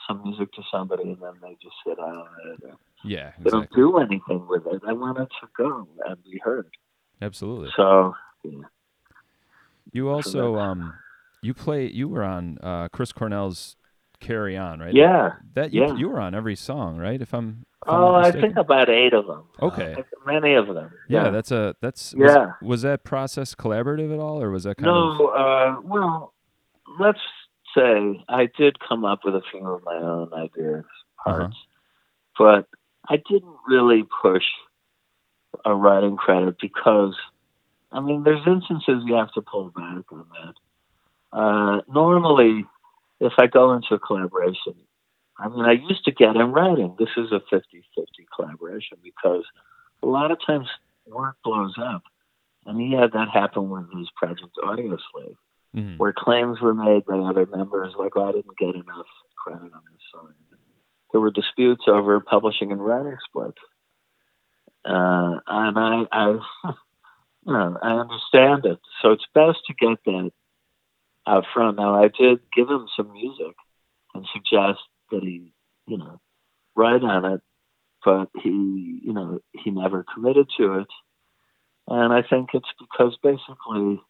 some 0.09 0.23
music 0.23 0.53
to 0.53 0.63
somebody 0.73 1.03
and 1.03 1.21
then 1.21 1.35
they 1.43 1.57
just 1.63 1.75
sit 1.87 1.99
on 1.99 2.27
it. 2.47 2.65
Or 2.65 2.77
Yeah. 3.05 3.33
They 3.39 3.51
don't 3.51 3.71
do 3.75 3.99
anything 3.99 4.47
with 4.49 4.67
it. 4.67 4.83
I 4.87 4.93
want 4.93 5.19
it 5.19 5.29
to 5.41 5.49
go 5.57 5.87
and 6.07 6.25
be 6.25 6.41
heard. 6.43 6.69
Absolutely. 7.21 7.71
So, 7.77 8.15
yeah. 8.45 8.63
You 9.93 10.09
also 10.09 10.57
um, 10.57 10.95
you 11.43 11.53
play. 11.53 11.87
You 11.87 12.09
were 12.09 12.25
on 12.25 12.59
uh, 12.63 12.89
Chris 12.89 13.13
Cornell's 13.13 13.77
"Carry 14.23 14.57
On," 14.57 14.81
right? 14.81 14.95
Yeah. 14.95 15.33
That 15.55 15.73
you 15.73 15.83
yeah. 15.83 15.95
you 15.97 16.09
were 16.09 16.21
on 16.21 16.35
every 16.35 16.57
song, 16.57 16.97
right? 16.97 17.21
If 17.21 17.35
I'm. 17.35 17.67
If 17.85 17.89
I'm 17.89 17.95
Oh, 17.95 18.15
I 18.15 18.31
think 18.31 18.57
about 18.57 18.89
eight 18.89 19.13
of 19.13 19.27
them. 19.27 19.43
Okay. 19.61 19.97
Many 20.25 20.55
of 20.55 20.69
them. 20.69 20.93
Yeah, 21.09 21.31
that's 21.31 21.51
a 21.51 21.75
that's. 21.81 22.15
Was, 22.15 22.33
Yeah. 22.33 22.53
Was 22.63 22.83
that 22.83 23.05
process 23.05 23.55
collaborative 23.55 24.13
at 24.15 24.21
all, 24.21 24.41
or 24.43 24.51
was 24.51 24.65
that 24.65 24.77
kind 24.77 24.89
of? 24.89 25.19
No, 25.19 25.27
uh, 25.29 25.81
well, 25.83 26.33
let's 27.01 27.19
say 27.77 28.25
I 28.29 28.49
did 28.57 28.77
come 28.89 29.05
up 29.05 29.21
with 29.25 29.35
a 29.35 29.43
few 29.51 29.67
of 29.67 29.83
my 29.85 29.97
own 29.97 30.33
ideas, 30.33 30.85
Uh-huh. 31.27 31.39
parts, 31.39 31.57
but 32.39 32.67
I 33.09 33.17
didn't 33.17 33.57
really 33.67 34.05
push 34.23 34.45
a 35.65 35.75
writing 35.75 36.17
credit 36.17 36.57
because, 36.61 37.15
I 37.91 38.01
mean, 38.01 38.23
there's 38.23 38.47
instances 38.47 39.03
you 39.07 39.15
have 39.15 39.33
to 39.33 39.43
pull 39.43 39.71
back 39.71 40.05
on 40.13 40.27
that. 40.37 40.55
Uh, 41.37 41.81
normally, 41.93 42.65
if 43.23 43.35
I 43.39 43.47
go 43.47 43.73
into 43.73 43.95
a 43.95 43.99
collaboration, 43.99 44.75
I 45.39 45.49
mean, 45.49 45.65
I 45.65 45.73
used 45.73 46.05
to 46.05 46.13
get 46.13 46.37
in 46.37 46.53
writing. 46.53 46.95
This 46.99 47.09
is 47.17 47.33
a 47.33 47.41
50 47.51 47.85
50 47.97 48.27
collaboration 48.35 48.99
because 49.03 49.45
a 50.03 50.07
lot 50.07 50.31
of 50.31 50.39
times 50.45 50.69
work 51.07 51.37
blows 51.45 51.75
up. 51.79 52.03
And 52.67 52.81
he 52.81 52.93
had 52.93 53.13
that 53.13 53.29
happen 53.29 53.71
with 53.71 53.91
his 53.97 54.09
project 54.17 54.57
Audio 54.63 54.97
Slave, 55.11 55.37
Mhm. 55.75 55.99
where 55.99 56.13
claims 56.13 56.61
were 56.61 56.75
made 56.75 57.05
by 57.07 57.19
other 57.19 57.47
members 57.47 57.95
like, 57.97 58.17
oh, 58.17 58.29
I 58.29 58.33
didn't 58.33 58.57
get 58.59 58.75
enough 58.75 59.07
credit 59.37 59.73
on 59.73 59.83
this 59.91 60.03
song. 60.13 60.35
There 61.11 61.21
were 61.21 61.31
disputes 61.31 61.85
over 61.87 62.21
publishing 62.21 62.73
and 62.73 62.85
writing 62.85 63.17
splits. 63.27 63.61
Uh, 64.85 65.41
and 65.47 65.79
I, 65.79 66.07
I, 66.11 66.29
you 67.47 67.53
know, 67.53 67.79
I 67.83 67.91
understand 67.99 68.65
it. 68.67 68.81
So 69.01 69.13
it's 69.13 69.27
best 69.35 69.59
to 69.67 69.75
get 69.75 70.03
that 70.05 70.33
out 71.27 71.45
front. 71.53 71.77
Now, 71.77 72.03
I 72.03 72.09
did 72.09 72.41
give 72.55 72.69
him 72.69 72.87
some 72.97 73.13
music 73.13 73.55
and 74.15 74.27
suggest 74.33 74.81
that 75.11 75.23
he, 75.23 75.53
you 75.87 75.99
know, 75.99 76.21
write 76.75 77.03
on 77.03 77.25
it, 77.33 77.41
but 78.05 78.29
he, 78.43 79.01
you 79.05 79.13
know, 79.13 79.41
he 79.53 79.71
never 79.71 80.05
committed 80.15 80.49
to 80.59 80.81
it. 80.81 80.89
And 81.89 82.13
I 82.13 82.23
think 82.23 82.51
it's 82.55 82.69
because 82.79 83.17
basically 83.23 84.01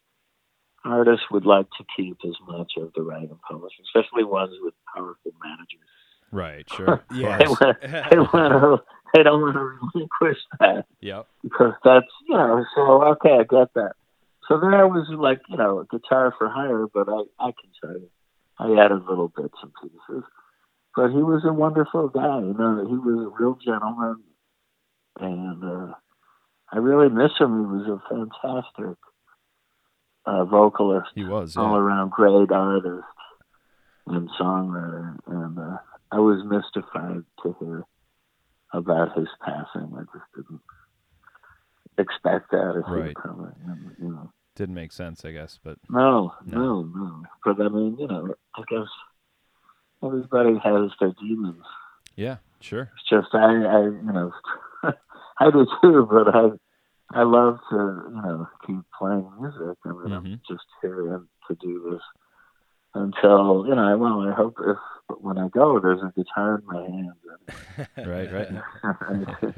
artists 0.84 1.26
would 1.30 1.46
like 1.46 1.66
to 1.78 1.84
keep 1.96 2.18
as 2.24 2.34
much 2.46 2.72
of 2.76 2.92
the 2.94 3.02
writing 3.02 3.30
and 3.30 3.40
publishing, 3.42 3.84
especially 3.84 4.24
ones 4.24 4.56
with 4.60 4.74
powerful 4.94 5.32
managers. 5.42 5.88
Right. 6.30 6.66
Sure. 6.76 7.04
Yeah. 7.14 7.38
They, 7.38 7.46
want, 7.46 7.80
they, 7.82 8.18
want 8.32 8.52
to, 8.52 8.82
they 9.14 9.22
don't 9.22 9.42
want 9.42 9.54
to 9.54 9.60
relinquish 9.60 10.38
that 10.58 10.86
yep. 11.00 11.26
because 11.42 11.74
that's, 11.84 12.06
you 12.28 12.36
know, 12.36 12.64
so 12.74 13.02
okay, 13.12 13.34
I 13.34 13.44
get 13.44 13.72
that. 13.74 13.92
So 14.48 14.58
there 14.58 14.88
was 14.88 15.06
like, 15.16 15.40
you 15.48 15.56
know, 15.56 15.80
a 15.80 15.86
guitar 15.86 16.34
for 16.36 16.48
hire, 16.48 16.86
but 16.92 17.08
I, 17.08 17.22
I 17.38 17.52
can 17.52 17.70
tell 17.80 17.92
you, 17.92 18.10
I 18.58 18.84
added 18.84 19.04
little 19.08 19.28
bits 19.28 19.54
and 19.62 19.72
pieces. 19.82 20.24
But 20.94 21.10
he 21.10 21.22
was 21.22 21.42
a 21.44 21.52
wonderful 21.52 22.08
guy, 22.08 22.40
you 22.40 22.54
know, 22.54 22.84
he 22.86 22.96
was 22.96 23.32
a 23.32 23.42
real 23.42 23.56
gentleman. 23.64 24.22
And 25.20 25.64
uh, 25.64 25.94
I 26.72 26.78
really 26.78 27.08
miss 27.08 27.32
him. 27.38 27.60
He 27.60 27.66
was 27.66 28.00
a 28.00 28.08
fantastic 28.08 28.98
uh, 30.26 30.44
vocalist 30.44 31.10
He 31.14 31.24
was. 31.24 31.56
All 31.56 31.76
around 31.76 32.10
great 32.10 32.50
artist 32.50 33.04
and 34.06 34.28
songwriter. 34.40 35.16
And 35.26 35.58
uh, 35.58 35.78
I 36.10 36.18
was 36.18 36.44
mystified 36.44 37.24
to 37.42 37.56
hear 37.60 37.84
about 38.72 39.16
his 39.16 39.28
passing. 39.44 39.92
I 39.94 40.02
just 40.12 40.24
didn't 40.34 40.60
expect 41.98 42.50
that 42.50 42.76
if 42.84 42.88
Right. 42.88 43.14
coming. 43.16 43.52
You 43.98 44.10
know, 44.10 44.32
Didn't 44.56 44.74
make 44.74 44.92
sense, 44.92 45.24
I 45.24 45.32
guess, 45.32 45.58
but 45.62 45.78
no, 45.88 46.34
No. 46.46 46.58
no, 46.58 46.82
no. 46.82 47.22
But 47.44 47.60
I 47.60 47.68
mean, 47.68 47.96
you 47.98 48.06
know, 48.06 48.34
I 48.56 48.62
guess 48.68 48.88
everybody 50.02 50.58
has 50.58 50.90
their 51.00 51.12
demons. 51.20 51.64
yeah, 52.16 52.36
sure. 52.60 52.90
It's 52.94 53.08
just 53.08 53.34
I, 53.34 53.64
I 53.64 53.80
you 53.84 54.12
know, 54.12 54.32
I 55.40 55.50
do 55.50 55.66
too. 55.82 56.06
But 56.10 56.34
I, 56.34 56.50
I 57.14 57.22
love 57.24 57.58
to, 57.70 57.76
you 57.76 58.22
know, 58.22 58.48
keep 58.66 58.78
playing 58.98 59.30
music. 59.40 59.78
I 59.84 59.88
mean, 59.88 60.12
I'm 60.12 60.24
Mhm. 60.24 60.40
just 60.48 60.64
here 60.80 61.14
and 61.14 61.26
to 61.48 61.54
do 61.56 61.90
this 61.92 62.02
until 62.94 63.64
you 63.66 63.74
know. 63.74 63.96
Well, 63.98 64.20
I 64.28 64.32
hope 64.32 64.56
if 64.60 64.76
when 65.20 65.38
I 65.38 65.48
go, 65.48 65.78
there's 65.80 66.02
a 66.02 66.12
guitar 66.16 66.58
in 66.58 66.66
my 66.66 66.82
hand. 66.82 67.12
Right. 68.06 68.30
Right. 68.32 68.48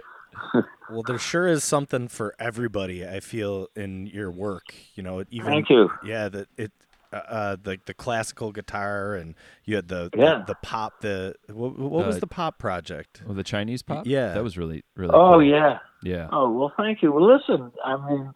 And, 0.53 0.65
Well, 0.91 1.03
there 1.03 1.19
sure 1.19 1.47
is 1.47 1.65
something 1.65 2.09
for 2.09 2.35
everybody. 2.39 3.07
I 3.07 3.21
feel 3.21 3.69
in 3.75 4.07
your 4.07 4.31
work. 4.31 4.75
You 4.95 5.03
know, 5.03 5.25
even 5.31 5.47
Thank 5.51 5.71
you. 5.71 5.91
yeah, 6.05 6.29
that 6.29 6.49
it, 6.57 6.73
uh, 7.13 7.17
uh, 7.17 7.57
the 7.63 7.79
the 7.87 7.95
classical 7.95 8.53
guitar, 8.53 9.15
and 9.15 9.35
you 9.65 9.77
had 9.77 9.89
the 9.89 10.11
Yeah. 10.17 10.39
the, 10.47 10.53
the 10.53 10.55
pop. 10.63 11.01
The 11.01 11.35
what, 11.49 11.79
what 11.79 12.07
was 12.07 12.17
Uh, 12.17 12.21
the 12.21 12.27
pop 12.27 12.59
project? 12.59 13.23
Oh, 13.29 13.33
the 13.33 13.45
Chinese 13.45 13.83
pop. 13.83 14.07
Yeah. 14.07 14.35
That 14.35 14.43
was 14.43 14.59
really 14.59 14.85
really. 14.97 15.15
Oh 15.15 15.35
cool. 15.35 15.43
yeah. 15.43 15.79
Yeah. 16.03 16.29
Oh 16.33 16.51
well, 16.51 16.73
thank 16.77 17.03
you. 17.03 17.13
Well, 17.13 17.33
listen, 17.35 17.73
I 17.85 17.97
mean, 18.09 18.33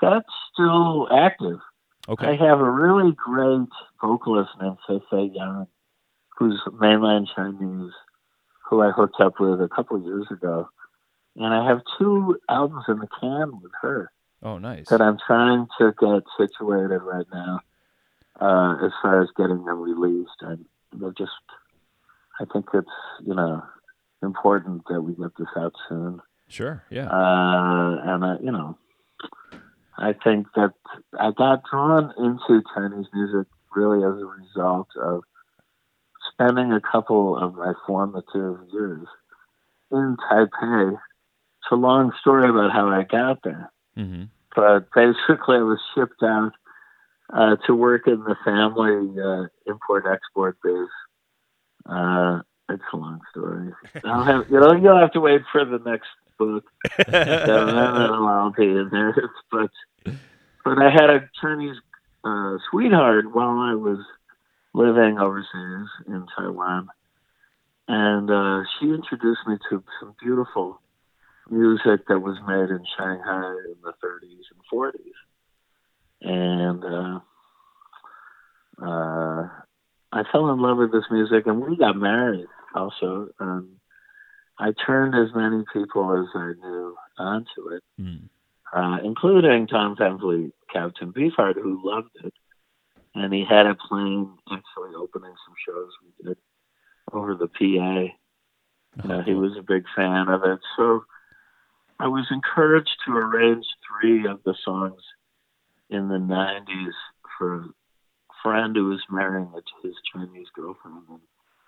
that's 0.00 0.26
still 0.52 1.08
active. 1.12 1.58
Okay. 2.08 2.26
I 2.26 2.36
have 2.36 2.58
a 2.58 2.68
really 2.70 3.12
great 3.12 3.68
vocalist 4.00 4.50
named 4.60 4.76
Fei 4.88 4.98
Fei 5.08 5.30
Yang, 5.32 5.66
who's 6.36 6.60
mainland 6.80 7.28
Chinese, 7.36 7.92
who 8.68 8.82
I 8.82 8.90
hooked 8.90 9.20
up 9.20 9.34
with 9.38 9.60
a 9.62 9.68
couple 9.68 9.98
of 9.98 10.02
years 10.02 10.26
ago. 10.32 10.68
And 11.36 11.46
I 11.46 11.66
have 11.66 11.80
two 11.98 12.38
albums 12.48 12.84
in 12.88 12.98
the 12.98 13.08
can 13.20 13.60
with 13.62 13.72
her 13.80 14.10
Oh, 14.42 14.58
nice. 14.58 14.88
that 14.88 15.00
I'm 15.00 15.18
trying 15.26 15.66
to 15.78 15.92
get 15.98 16.22
situated 16.36 16.98
right 16.98 17.26
now 17.32 17.60
uh, 18.40 18.84
as 18.84 18.92
far 19.00 19.22
as 19.22 19.28
getting 19.36 19.64
them 19.64 19.80
released. 19.80 20.30
And 20.40 20.64
they're 20.92 21.12
just, 21.12 21.30
I 22.40 22.44
think 22.52 22.66
it's, 22.74 22.88
you 23.24 23.34
know, 23.34 23.62
important 24.22 24.82
that 24.88 25.00
we 25.00 25.14
get 25.14 25.36
this 25.38 25.48
out 25.56 25.72
soon. 25.88 26.20
Sure. 26.48 26.84
Yeah. 26.90 27.06
Uh, 27.06 28.00
and 28.04 28.24
I, 28.24 28.36
you 28.42 28.52
know, 28.52 28.76
I 29.96 30.12
think 30.12 30.48
that 30.54 30.74
I 31.18 31.30
got 31.30 31.62
drawn 31.70 32.12
into 32.18 32.62
Chinese 32.74 33.06
music 33.14 33.46
really 33.74 34.04
as 34.04 34.20
a 34.20 34.26
result 34.26 34.88
of 35.00 35.22
spending 36.32 36.72
a 36.72 36.80
couple 36.80 37.36
of 37.36 37.54
my 37.54 37.72
formative 37.86 38.58
years 38.72 39.06
in 39.90 40.16
Taipei. 40.30 40.98
It's 41.62 41.70
a 41.72 41.76
long 41.76 42.12
story 42.20 42.48
about 42.48 42.72
how 42.72 42.88
I 42.88 43.04
got 43.04 43.42
there, 43.44 43.70
mm-hmm. 43.96 44.24
but 44.56 44.88
basically 44.92 45.56
I 45.56 45.62
was 45.62 45.78
shipped 45.94 46.22
out 46.22 46.52
uh, 47.32 47.56
to 47.66 47.74
work 47.74 48.08
in 48.08 48.24
the 48.24 48.36
family 48.44 49.20
uh, 49.22 49.46
import-export 49.70 50.58
biz. 50.62 50.88
Uh, 51.86 52.40
it's 52.68 52.82
a 52.92 52.96
long 52.96 53.20
story. 53.30 53.72
I'll 54.04 54.24
have, 54.24 54.50
you 54.50 54.58
know, 54.58 54.72
you'll 54.74 54.98
have 54.98 55.12
to 55.12 55.20
wait 55.20 55.42
for 55.52 55.64
the 55.64 55.78
next 55.78 56.08
book 56.38 56.64
so 56.96 57.04
that'll 57.10 58.26
all 58.26 58.52
be 58.56 58.64
in 58.64 58.88
there. 58.90 59.14
But 59.50 59.70
but 60.64 60.78
I 60.78 60.90
had 60.90 61.10
a 61.10 61.28
Chinese 61.40 61.76
uh, 62.24 62.56
sweetheart 62.70 63.32
while 63.32 63.58
I 63.58 63.74
was 63.74 63.98
living 64.74 65.18
overseas 65.18 65.88
in 66.06 66.26
Taiwan, 66.36 66.88
and 67.88 68.30
uh, 68.30 68.62
she 68.78 68.86
introduced 68.86 69.46
me 69.46 69.56
to 69.70 69.82
some 70.00 70.14
beautiful 70.22 70.80
music 71.50 72.06
that 72.08 72.20
was 72.20 72.38
made 72.46 72.70
in 72.70 72.84
Shanghai 72.96 73.54
in 73.66 73.76
the 73.82 73.92
30s 74.04 74.46
and 74.52 74.62
40s, 74.72 75.18
and 76.22 76.84
uh, 76.84 77.20
uh, 78.84 79.48
I 80.12 80.22
fell 80.30 80.50
in 80.50 80.60
love 80.60 80.78
with 80.78 80.92
this 80.92 81.04
music, 81.10 81.46
and 81.46 81.60
we 81.60 81.76
got 81.76 81.96
married 81.96 82.46
also. 82.74 83.28
Um, 83.40 83.80
I 84.58 84.72
turned 84.86 85.14
as 85.14 85.34
many 85.34 85.64
people 85.72 86.12
as 86.20 86.28
I 86.34 86.52
knew 86.60 86.96
onto 87.18 87.68
it, 87.70 87.82
Mm. 88.00 88.28
uh, 88.72 88.98
including 89.02 89.66
Don 89.66 89.96
Van 89.96 90.18
Vliet, 90.18 90.52
Captain 90.72 91.12
Beefheart, 91.12 91.56
who 91.56 91.80
loved 91.82 92.10
it. 92.24 92.34
And 93.14 93.32
he 93.32 93.44
had 93.44 93.66
it 93.66 93.78
playing, 93.78 94.38
actually 94.50 94.94
opening 94.96 95.34
some 95.44 95.54
shows 95.66 95.90
we 96.02 96.28
did 96.28 96.38
over 97.12 97.34
the 97.34 97.48
PA. 97.48 98.14
Know, 99.06 99.22
he 99.22 99.34
was 99.34 99.56
a 99.58 99.62
big 99.62 99.84
fan 99.96 100.28
of 100.28 100.44
it. 100.44 100.60
So 100.76 101.04
I 102.02 102.08
was 102.08 102.26
encouraged 102.30 102.96
to 103.06 103.12
arrange 103.12 103.64
three 103.88 104.26
of 104.26 104.40
the 104.44 104.54
songs 104.64 105.00
in 105.88 106.08
the 106.08 106.18
90s 106.18 106.92
for 107.38 107.54
a 107.60 107.64
friend 108.42 108.74
who 108.74 108.86
was 108.88 109.02
marrying 109.08 109.50
his 109.84 109.94
Chinese 110.12 110.48
girlfriend. 110.54 111.04
And 111.08 111.20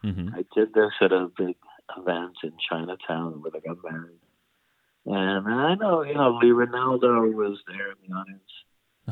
Mm-hmm. 0.04 0.34
I 0.34 0.44
did 0.54 0.74
this 0.74 0.92
at 1.00 1.12
a 1.12 1.30
big 1.38 1.56
event 1.96 2.36
in 2.42 2.52
Chinatown 2.68 3.40
where 3.40 3.50
they 3.50 3.60
got 3.60 3.78
married. 3.82 4.18
And 5.06 5.48
I 5.48 5.74
know, 5.76 6.02
you 6.02 6.12
know, 6.14 6.38
Lee 6.42 6.50
Ranaldo 6.50 7.32
was 7.32 7.58
there 7.66 7.92
in 7.92 7.96
the 8.06 8.14
audience, 8.14 8.50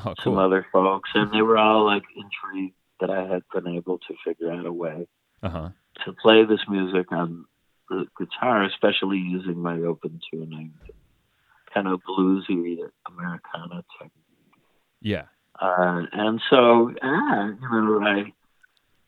Oh, 0.04 0.14
some 0.22 0.36
other 0.38 0.66
folks, 0.70 1.08
and 1.14 1.32
they 1.32 1.40
were 1.40 1.56
all 1.56 1.86
like 1.86 2.02
intrigued 2.14 2.74
that 3.00 3.08
I 3.08 3.22
had 3.26 3.42
been 3.54 3.74
able 3.74 3.98
to 4.00 4.14
figure 4.22 4.50
out 4.52 4.66
a 4.66 4.72
way 4.72 5.06
Uh 5.42 5.48
huh. 5.48 5.68
to 6.04 6.12
play 6.12 6.44
this 6.44 6.60
music 6.68 7.10
on 7.10 7.46
the 7.88 8.06
guitar, 8.18 8.64
especially 8.64 9.16
using 9.18 9.58
my 9.62 9.78
open 9.80 10.20
tuning, 10.30 10.74
kind 11.72 11.88
of 11.88 12.00
bluesy 12.08 12.78
Americana 13.06 13.84
technique. 13.98 14.12
Yeah. 15.00 15.24
Uh, 15.60 16.02
and 16.12 16.40
so, 16.48 16.92
ah, 17.02 17.46
you 17.46 17.68
know, 17.70 18.00
I 18.02 18.32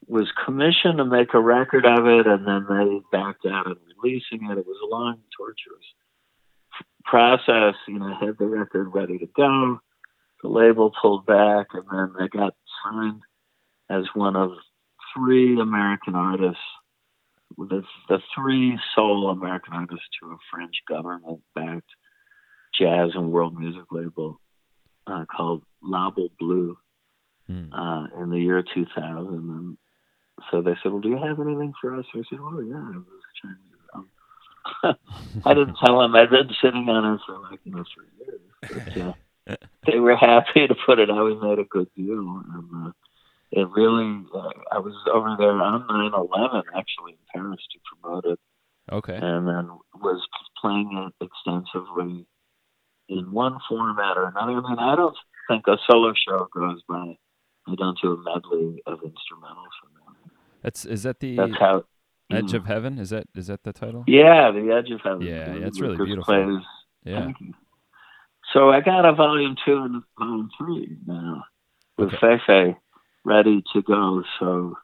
was 0.07 0.31
commissioned 0.45 0.99
to 0.99 1.05
make 1.05 1.33
a 1.35 1.41
record 1.41 1.87
of 1.87 2.07
it, 2.07 2.27
and 2.27 2.47
then 2.47 2.67
they 2.69 3.01
backed 3.11 3.47
out 3.47 3.71
of 3.71 3.79
releasing 4.03 4.51
it. 4.51 4.59
It 4.59 4.67
was 4.67 4.77
a 4.85 4.95
long, 4.95 5.21
torturous 5.37 5.87
process. 7.05 7.75
You 7.89 7.99
know, 7.99 8.07
I 8.07 8.25
had 8.25 8.39
the 8.39 8.47
record 8.47 8.89
ready 8.93 9.19
to 9.19 9.27
go. 9.27 9.81
The 10.43 10.49
label 10.49 10.93
pulled 11.01 11.25
back, 11.27 11.69
and 11.73 11.85
then 11.91 12.13
they 12.19 12.29
got 12.29 12.55
signed 12.85 13.23
as 13.89 14.05
one 14.15 14.37
of 14.37 14.51
three 15.17 15.59
American 15.59 16.15
artists, 16.15 16.61
the, 17.57 17.83
the 18.09 18.19
three 18.35 18.79
sole 18.95 19.31
American 19.31 19.73
artists 19.73 20.07
to 20.21 20.31
a 20.31 20.37
French 20.51 20.75
government-backed 20.89 21.91
jazz 22.79 23.11
and 23.15 23.31
world 23.33 23.59
music 23.59 23.85
label 23.91 24.41
uh, 25.07 25.25
called 25.35 25.63
Label 25.83 26.29
Bleu 26.39 26.77
Hmm. 27.47 27.71
uh, 27.75 28.07
in 28.23 28.31
the 28.31 28.41
year 28.41 28.63
2000. 28.75 29.35
And 29.35 29.77
so 30.51 30.63
they 30.63 30.73
said, 30.83 30.93
"Well, 30.93 31.03
do 31.03 31.11
you 31.11 31.19
have 31.19 31.39
anything 31.41 31.75
for 31.79 31.95
us?" 31.95 32.07
I 32.15 32.23
said, 32.31 32.39
"Oh 32.41 32.59
yeah, 32.61 32.77
I 32.77 32.97
was 32.97 33.23
Chinese." 33.43 33.59
Um, 33.95 34.09
I 35.45 35.53
didn't 35.53 35.77
tell 35.85 35.99
them 36.01 36.17
I'd 36.17 36.31
been 36.31 36.49
sitting 36.63 36.89
on 36.89 37.15
it 37.15 37.21
for 37.27 37.39
like 37.41 37.61
you 37.65 37.73
know 37.73 37.85
three 37.95 38.09
years. 38.19 38.41
But, 38.97 39.03
uh, 39.03 39.57
they 39.87 39.99
were 39.99 40.17
happy 40.17 40.67
to 40.67 40.75
put 40.87 40.99
it 40.99 41.11
out. 41.11 41.27
We 41.27 41.35
made 41.35 41.59
a 41.59 41.65
good 41.65 41.89
deal, 41.95 42.43
and 42.55 42.87
uh, 42.89 42.93
it 43.53 43.69
really. 43.69 44.25
Uh, 44.35 44.49
I 44.73 44.79
was 44.79 44.95
over 45.13 45.37
there 45.39 45.53
on 45.53 45.87
9/11 45.87 46.63
actually 46.75 47.13
in 47.13 47.19
Paris 47.31 47.61
to 47.73 47.79
promote 48.01 48.25
it 48.25 48.39
Okay. 48.91 49.17
and 49.17 49.47
then 49.49 49.71
was 50.01 50.27
playing 50.61 50.91
it 51.21 51.25
extensively 51.25 52.27
in 53.09 53.31
one 53.33 53.59
format 53.69 54.17
or 54.17 54.25
another. 54.29 54.53
I 54.53 54.71
mean, 54.71 54.79
I 54.79 54.97
don't 54.97 55.17
think 55.49 55.67
a 55.67 55.77
solo 55.89 56.13
show 56.15 56.49
goes 56.55 56.83
by. 56.89 57.17
I 57.67 57.75
don't 57.77 57.99
do 58.03 58.13
a 58.13 58.17
medley 58.19 58.83
of 58.87 58.99
instrumentals 59.01 59.73
from 59.81 59.91
them. 59.95 60.17
That's 60.63 60.85
is 60.85 61.03
that 61.05 61.21
the 61.21 61.37
That's 61.37 61.59
how. 61.59 61.85
Edge 62.33 62.53
Mm. 62.53 62.55
of 62.55 62.65
Heaven? 62.67 62.99
Is 62.99 63.11
that 63.11 63.27
is 63.35 63.49
that 63.49 63.63
the 63.65 63.73
title? 63.75 64.03
Yeah, 64.07 64.51
the 64.51 64.73
Edge 64.73 64.91
of 64.91 65.01
Heaven. 65.03 65.21
Yeah, 65.23 65.55
yeah, 65.55 65.67
it's 65.67 65.79
really 65.79 65.97
beautiful. 65.97 66.25
Plays, 66.25 66.63
Yeah. 67.05 67.31
So 68.53 68.71
I 68.71 68.81
got 68.81 69.05
a 69.05 69.13
volume 69.13 69.57
two 69.65 69.77
and 69.77 70.03
volume 70.19 70.51
three 70.57 70.97
now 71.07 71.45
with 71.99 72.15
Okay. 72.15 72.39
Feifei 72.49 72.77
ready 73.25 73.63
to 73.75 73.83
go. 73.83 74.23
So 74.39 74.77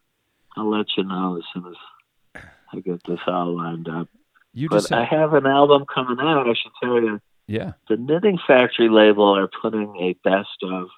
I'll 0.56 0.70
let 0.70 0.86
you 0.96 1.04
know 1.04 1.36
as 1.38 1.44
soon 1.54 1.66
as 1.66 2.42
I 2.74 2.80
get 2.80 3.00
this 3.08 3.20
all 3.26 3.56
lined 3.56 3.88
up. 3.88 4.08
You 4.52 4.68
But 4.68 4.76
just 4.80 4.92
I 4.92 5.04
have 5.04 5.32
an 5.34 5.46
album 5.46 5.84
coming 5.92 6.18
out. 6.20 6.46
I 6.48 6.54
should 6.54 6.72
tell 6.82 7.00
you. 7.00 7.20
Yeah. 7.51 7.72
the 7.88 7.96
Knitting 7.96 8.38
Factory 8.46 8.88
label 8.88 9.36
are 9.36 9.48
putting 9.62 9.96
a 9.96 10.14
best 10.22 10.62
of 10.62 10.88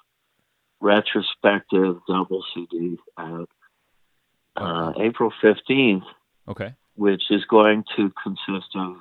retrospective 0.79 1.97
double 2.07 2.43
CD 2.53 2.97
out 3.17 3.49
uh, 4.55 4.93
April 4.99 5.31
15th, 5.43 6.03
Okay. 6.47 6.73
which 6.95 7.23
is 7.31 7.43
going 7.45 7.83
to 7.95 8.11
consist 8.21 8.67
of 8.75 8.97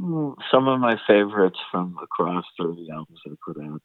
mm, 0.00 0.34
some 0.50 0.68
of 0.68 0.80
my 0.80 0.96
favorites 1.06 1.58
from 1.70 1.98
across 2.02 2.44
30 2.58 2.88
albums 2.90 3.18
I 3.26 3.32
put 3.44 3.62
out. 3.62 3.82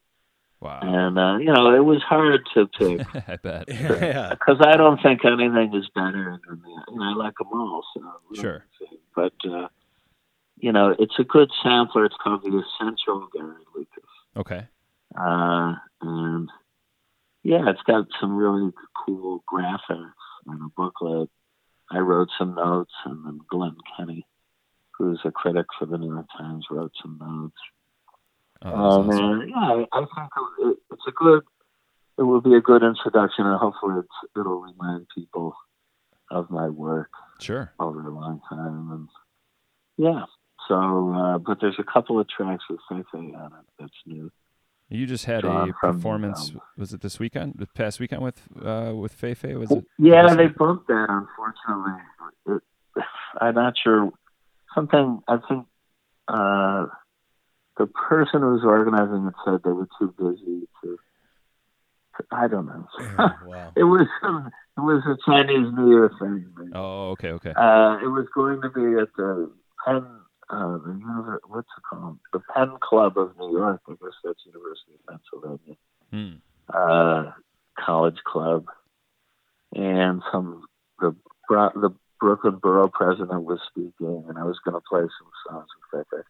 Wow. 0.62 0.80
And, 0.82 1.20
uh, 1.20 1.38
you 1.38 1.51
know, 1.51 1.76
it 1.76 1.84
was 1.84 2.01
hard 2.03 2.47
to 2.53 2.68
pick 2.68 3.06
I 3.28 3.36
bet. 3.36 3.66
yeah. 3.68 4.30
because 4.39 4.62
I 4.62 4.78
don't 4.78 5.01
think 5.01 5.26
anything 5.26 5.76
is 5.76 5.89
better 5.93 6.39
than 6.47 6.62
that. 6.62 6.84
And 6.88 7.03
I 7.03 7.14
like 7.14 7.34
them 7.38 7.49
all. 7.51 7.84
So, 7.93 8.01
Sure. 8.41 8.66
But, 9.16 9.34
uh, 9.43 9.68
you 10.58 10.72
know, 10.72 10.95
it's 10.97 11.20
a 11.20 11.24
good 11.24 11.51
sampler. 11.64 12.06
It's 12.06 12.16
called 12.24 12.43
The 12.43 12.64
Essential 12.64 13.28
Gary 13.34 13.53
Lucas. 13.76 14.03
Okay. 14.38 14.68
Uh, 15.18 15.76
and 16.01 16.49
yeah, 17.43 17.70
it's 17.70 17.82
got 17.84 18.08
some 18.20 18.36
really 18.36 18.72
cool 19.06 19.43
graphics 19.51 20.12
and 20.47 20.62
a 20.62 20.70
booklet. 20.76 21.30
I 21.91 21.99
wrote 21.99 22.30
some 22.38 22.56
notes, 22.56 22.93
and 23.06 23.26
then 23.26 23.39
Glenn 23.49 23.76
Kenny, 23.95 24.26
who's 24.97 25.20
a 25.24 25.32
critic 25.32 25.68
for 25.78 25.86
the 25.86 25.97
New 25.97 26.14
York 26.14 26.26
Times, 26.38 26.66
wrote 26.72 26.93
some 27.01 27.18
notes. 27.20 27.58
Oh, 28.64 29.03
that's 29.03 29.20
Um, 29.20 29.30
awesome. 29.39 29.49
yeah, 29.49 29.56
I, 29.58 29.99
I 29.99 29.99
think 29.99 30.30
it, 30.60 30.78
it's 30.91 31.03
a 31.08 31.12
good. 31.12 31.43
It 32.18 32.24
will 32.24 32.41
be 32.41 32.56
a 32.56 32.62
good 32.62 32.82
introduction, 32.82 33.45
and 33.45 33.60
hopefully, 33.60 33.99
it's, 33.99 34.32
it'll 34.39 34.62
remind 34.62 35.06
people 35.14 35.53
of 36.32 36.49
my 36.49 36.70
work 36.70 37.10
Sure. 37.39 37.72
over 37.80 38.08
a 38.08 38.12
long 38.12 38.41
time. 38.49 38.89
And 38.91 39.10
yeah, 39.97 40.24
so 40.68 41.13
uh, 41.13 41.38
but 41.38 41.59
there's 41.61 41.80
a 41.80 41.84
couple 41.84 42.20
of 42.20 42.28
tracks 42.30 42.63
with 42.70 42.80
Feifei 42.89 43.36
on 43.36 43.51
it 43.53 43.66
that's 43.80 43.93
new. 44.05 44.32
You 44.89 45.07
just 45.07 45.26
had 45.26 45.41
Drawn 45.41 45.70
a 45.70 45.74
from 45.80 45.95
performance. 45.95 46.49
album. 46.49 46.61
Was 46.78 46.93
it 46.93 47.01
this 47.01 47.20
weekend? 47.20 47.55
The 47.57 47.66
past 47.66 47.99
weekend 47.99 48.22
with 48.22 48.41
uh, 48.63 48.93
with 48.95 49.20
Feifei? 49.20 49.57
Was 49.57 49.72
it? 49.72 49.84
Yeah, 49.97 50.34
they 50.36 50.47
bumped 50.47 50.88
that. 50.88 51.07
Unfortunately, 51.09 52.01
it, 52.47 53.03
I'm 53.41 53.55
not 53.55 53.74
sure. 53.84 54.11
Something 54.76 55.22
I 55.28 55.38
think 55.47 55.66
uh, 56.28 56.86
the 57.78 57.88
person 57.88 58.41
who 58.41 58.53
was 58.53 58.63
organizing 58.63 59.28
it 59.28 59.34
said 59.43 59.61
they 59.63 59.72
were 59.72 59.88
too 59.99 60.13
busy 60.18 60.68
to. 60.84 60.97
I 62.32 62.47
don't 62.47 62.66
know. 62.66 62.88
wow. 63.45 63.74
it 63.76 63.84
was 63.84 64.07
it 64.78 64.82
was 64.82 65.03
a 65.05 65.18
Chinese 65.30 65.74
New 65.74 65.89
Year 65.89 66.11
thing. 66.20 66.47
Oh, 66.74 67.09
okay, 67.11 67.32
okay. 67.32 67.49
Uh, 67.49 67.97
it 68.01 68.07
was 68.07 68.28
going 68.34 68.61
to 68.61 68.70
be 68.70 69.01
at 69.01 69.09
the 69.18 69.51
Penn, 69.86 70.05
uh, 70.50 70.78
the 70.78 71.39
what's 71.48 71.68
it 71.78 71.84
called? 71.89 72.20
The 72.34 72.39
Penn 72.54 72.78
Club 72.82 73.18
of 73.18 73.38
New 73.38 73.58
York. 73.58 73.82
I 73.88 73.91
guess 73.91 74.14
that's 74.24 74.39
University 74.46 74.93
of 74.93 75.06
Pennsylvania 75.08 75.76
Hmm. 76.12 76.36
uh, 76.74 77.32
college 77.78 78.20
club, 78.26 78.66
and 79.74 80.22
some 80.32 80.66
the 81.00 81.16
the 81.50 81.93
Brooklyn 82.20 82.58
Borough 82.58 82.88
president 82.89 83.43
was 83.43 83.60
speaking, 83.70 84.24
and 84.28 84.38
I 84.38 84.43
was 84.43 84.58
going 84.64 84.76
to 84.76 84.82
play 84.89 85.02
some 85.02 85.32
songs 85.50 85.68
with 85.93 86.06
Pepe, 86.12 86.24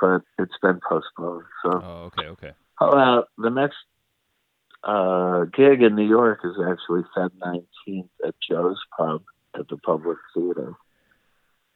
but 0.00 0.22
it's 0.38 0.58
been 0.62 0.80
postponed. 0.88 1.44
So, 1.62 1.70
Oh, 1.82 2.10
okay, 2.16 2.26
okay. 2.28 2.52
about 2.80 3.28
the 3.36 3.50
next 3.50 3.76
uh, 4.82 5.44
gig 5.44 5.82
in 5.82 5.94
New 5.94 6.06
York 6.08 6.40
is 6.44 6.56
actually 6.66 7.02
Feb 7.16 7.30
19th 7.86 8.08
at 8.26 8.34
Joe's 8.48 8.80
Pub 8.96 9.22
at 9.58 9.68
the 9.68 9.76
Public 9.76 10.18
Theater, 10.34 10.74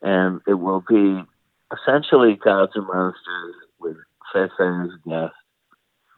and 0.02 0.40
it 0.46 0.54
will 0.54 0.82
be 0.88 1.22
essentially 1.72 2.38
Gods 2.42 2.72
and 2.74 2.86
Monsters 2.86 3.54
with 3.78 3.96
Feifei 4.34 4.84
as 4.86 4.90
a 5.04 5.08
guest 5.08 5.34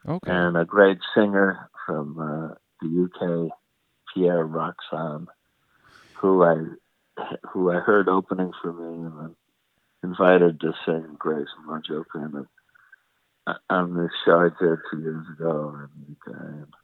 Okay. 0.09 0.31
and 0.31 0.57
a 0.57 0.65
great 0.65 0.99
singer 1.15 1.69
from 1.87 2.19
uh, 2.19 2.55
the 2.81 3.05
UK, 3.05 3.51
Pierre 4.15 4.47
Roxanne, 4.47 5.27
who 6.15 6.43
I 6.43 6.57
who 7.53 7.71
I 7.71 7.81
heard 7.81 8.09
opening 8.09 8.51
for 8.63 8.73
me 8.73 9.07
and 9.07 9.19
then 9.19 9.37
invited 10.03 10.59
to 10.61 10.73
sing 10.87 11.17
Grace 11.19 11.49
Mojo 11.69 12.05
of 12.15 12.47
uh, 13.47 13.55
on 13.69 13.95
this 13.95 14.11
show 14.25 14.41
I 14.41 14.49
did 14.63 14.79
two 14.91 15.01
years 15.01 15.27
ago 15.39 15.75
in 15.75 15.89
the 16.07 16.33
UK. 16.33 16.41
And 16.41 16.75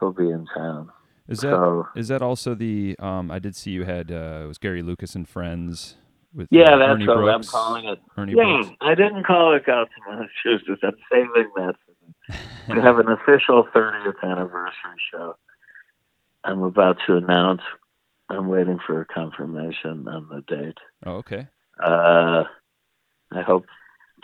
he'll 0.00 0.12
be 0.12 0.30
in 0.30 0.46
town. 0.52 0.90
Is 1.28 1.38
that 1.40 1.50
so 1.50 1.86
is 1.94 2.08
that 2.08 2.20
also 2.20 2.54
the? 2.54 2.96
Um, 2.98 3.30
I 3.30 3.38
did 3.38 3.54
see 3.54 3.70
you 3.70 3.84
had 3.84 4.10
uh, 4.10 4.42
it 4.44 4.48
was 4.48 4.58
Gary 4.58 4.82
Lucas 4.82 5.14
and 5.14 5.28
friends 5.28 5.96
with 6.34 6.48
yeah, 6.50 6.74
uh, 6.74 6.78
that's 6.78 6.90
Ernie 6.92 7.06
what 7.06 7.28
I'm 7.34 7.42
calling 7.44 7.84
it. 7.86 8.00
Ernie 8.16 8.34
yeah, 8.36 8.44
Brooks. 8.62 8.68
I 8.80 8.94
didn't 8.94 9.24
call 9.24 9.54
it 9.54 9.64
Monsters 9.66 10.62
because 10.66 10.78
I'm 10.82 10.96
saving 11.10 11.50
that 11.56 11.74
We 12.68 12.80
have 12.80 12.98
an 12.98 13.08
official 13.08 13.64
30th 13.74 14.22
anniversary 14.22 14.98
show. 15.10 15.36
I'm 16.44 16.62
about 16.62 16.98
to 17.06 17.16
announce. 17.16 17.62
I'm 18.30 18.48
waiting 18.48 18.78
for 18.86 19.00
a 19.00 19.06
confirmation 19.06 20.08
on 20.08 20.28
the 20.28 20.40
date. 20.56 20.78
Oh, 21.04 21.16
okay. 21.16 21.46
Uh, 21.82 22.44
I 23.32 23.42
hope 23.42 23.66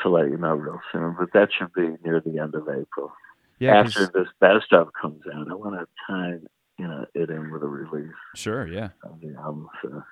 to 0.01 0.09
let 0.09 0.31
you 0.31 0.39
know 0.39 0.55
real 0.55 0.81
soon, 0.93 1.15
but 1.19 1.33
that 1.35 1.51
should 1.53 1.73
be 1.75 1.97
near 2.05 2.21
the 2.21 2.39
end 2.39 2.55
of 2.55 2.69
April. 2.69 3.13
Yeah. 3.59 3.77
After 3.81 4.07
'cause- 4.07 4.13
this 4.13 4.29
best 4.41 4.73
of 4.73 4.93
comes 4.95 5.23
out, 5.33 5.51
I 5.51 5.55
want 5.55 5.79
to 5.79 5.87
time 6.07 6.47
you 6.79 6.89
know 6.89 7.05
it 7.15 7.29
in 7.29 7.51
with 7.51 7.63
a 7.63 7.67
release 7.69 8.15
Sure. 8.35 8.67
Yeah. 8.67 8.91
of 9.05 9.21
the 9.21 9.35
album. 9.35 9.69
So, 9.83 10.03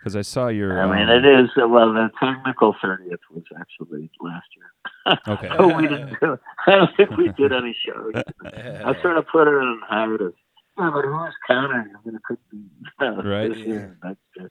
Because 0.00 0.16
I 0.16 0.22
saw 0.22 0.48
your. 0.48 0.80
I 0.80 0.86
mean, 0.86 1.08
um, 1.08 1.24
it 1.24 1.26
is 1.44 1.50
well. 1.56 1.92
The 1.92 2.10
technical 2.20 2.74
30th 2.82 3.18
was 3.32 3.44
actually 3.58 4.10
last 4.20 4.46
year. 4.56 4.66
Okay. 5.26 5.48
So 5.56 5.74
we 5.74 5.88
didn't 5.88 6.20
do. 6.20 6.38
I 6.66 6.70
don't 6.72 6.94
think 6.96 7.16
we 7.16 7.28
did 7.30 7.50
any 7.52 7.74
shows. 7.84 8.12
I 8.44 8.94
sort 9.00 9.16
of 9.16 9.26
put 9.28 9.48
it 9.48 9.52
in 9.54 9.80
hiatus. 9.88 10.34
Yeah, 10.78 10.90
but 10.92 11.04
who's 11.06 11.34
counting? 11.46 11.92
I 11.94 11.98
mean, 12.06 12.14
it 12.16 12.22
could 12.24 12.38
be 12.50 12.58
Right. 13.00 13.48
this 13.48 13.58
year, 13.66 13.96
next 14.04 14.20
year. 14.36 14.50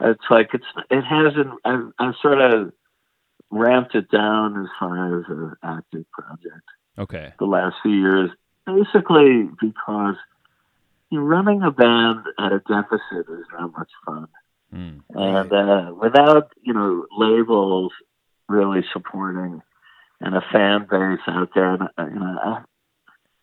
it's 0.00 0.24
like 0.30 0.50
it's 0.52 0.64
it 0.90 1.02
hasn't. 1.02 1.48
I've, 1.64 1.92
I've 2.00 2.14
sort 2.20 2.40
of 2.40 2.72
ramped 3.50 3.94
it 3.94 4.10
down 4.10 4.60
as 4.60 4.68
far 4.80 5.20
as 5.20 5.24
an 5.28 5.54
active 5.62 6.04
project 6.10 6.64
Okay. 6.98 7.32
the 7.38 7.44
last 7.46 7.76
few 7.82 7.92
years, 7.92 8.30
basically 8.66 9.48
because 9.60 10.16
you 11.10 11.20
know, 11.20 11.24
running 11.24 11.62
a 11.62 11.70
band 11.70 12.24
at 12.38 12.50
a 12.52 12.58
deficit 12.66 13.30
is 13.32 13.46
not 13.52 13.70
much 13.78 13.90
fun, 14.04 14.26
Mm. 14.74 15.02
and 15.10 15.52
uh, 15.52 15.94
without 15.94 16.50
you 16.62 16.72
know 16.72 17.06
labels 17.16 17.92
really 18.48 18.84
supporting 18.92 19.62
and 20.20 20.34
a 20.34 20.42
fan 20.52 20.86
base 20.90 21.20
out 21.28 21.50
there, 21.54 21.74
and 21.74 21.82
uh, 21.82 22.06
you 22.06 22.18
know, 22.18 22.38
I, 22.42 22.62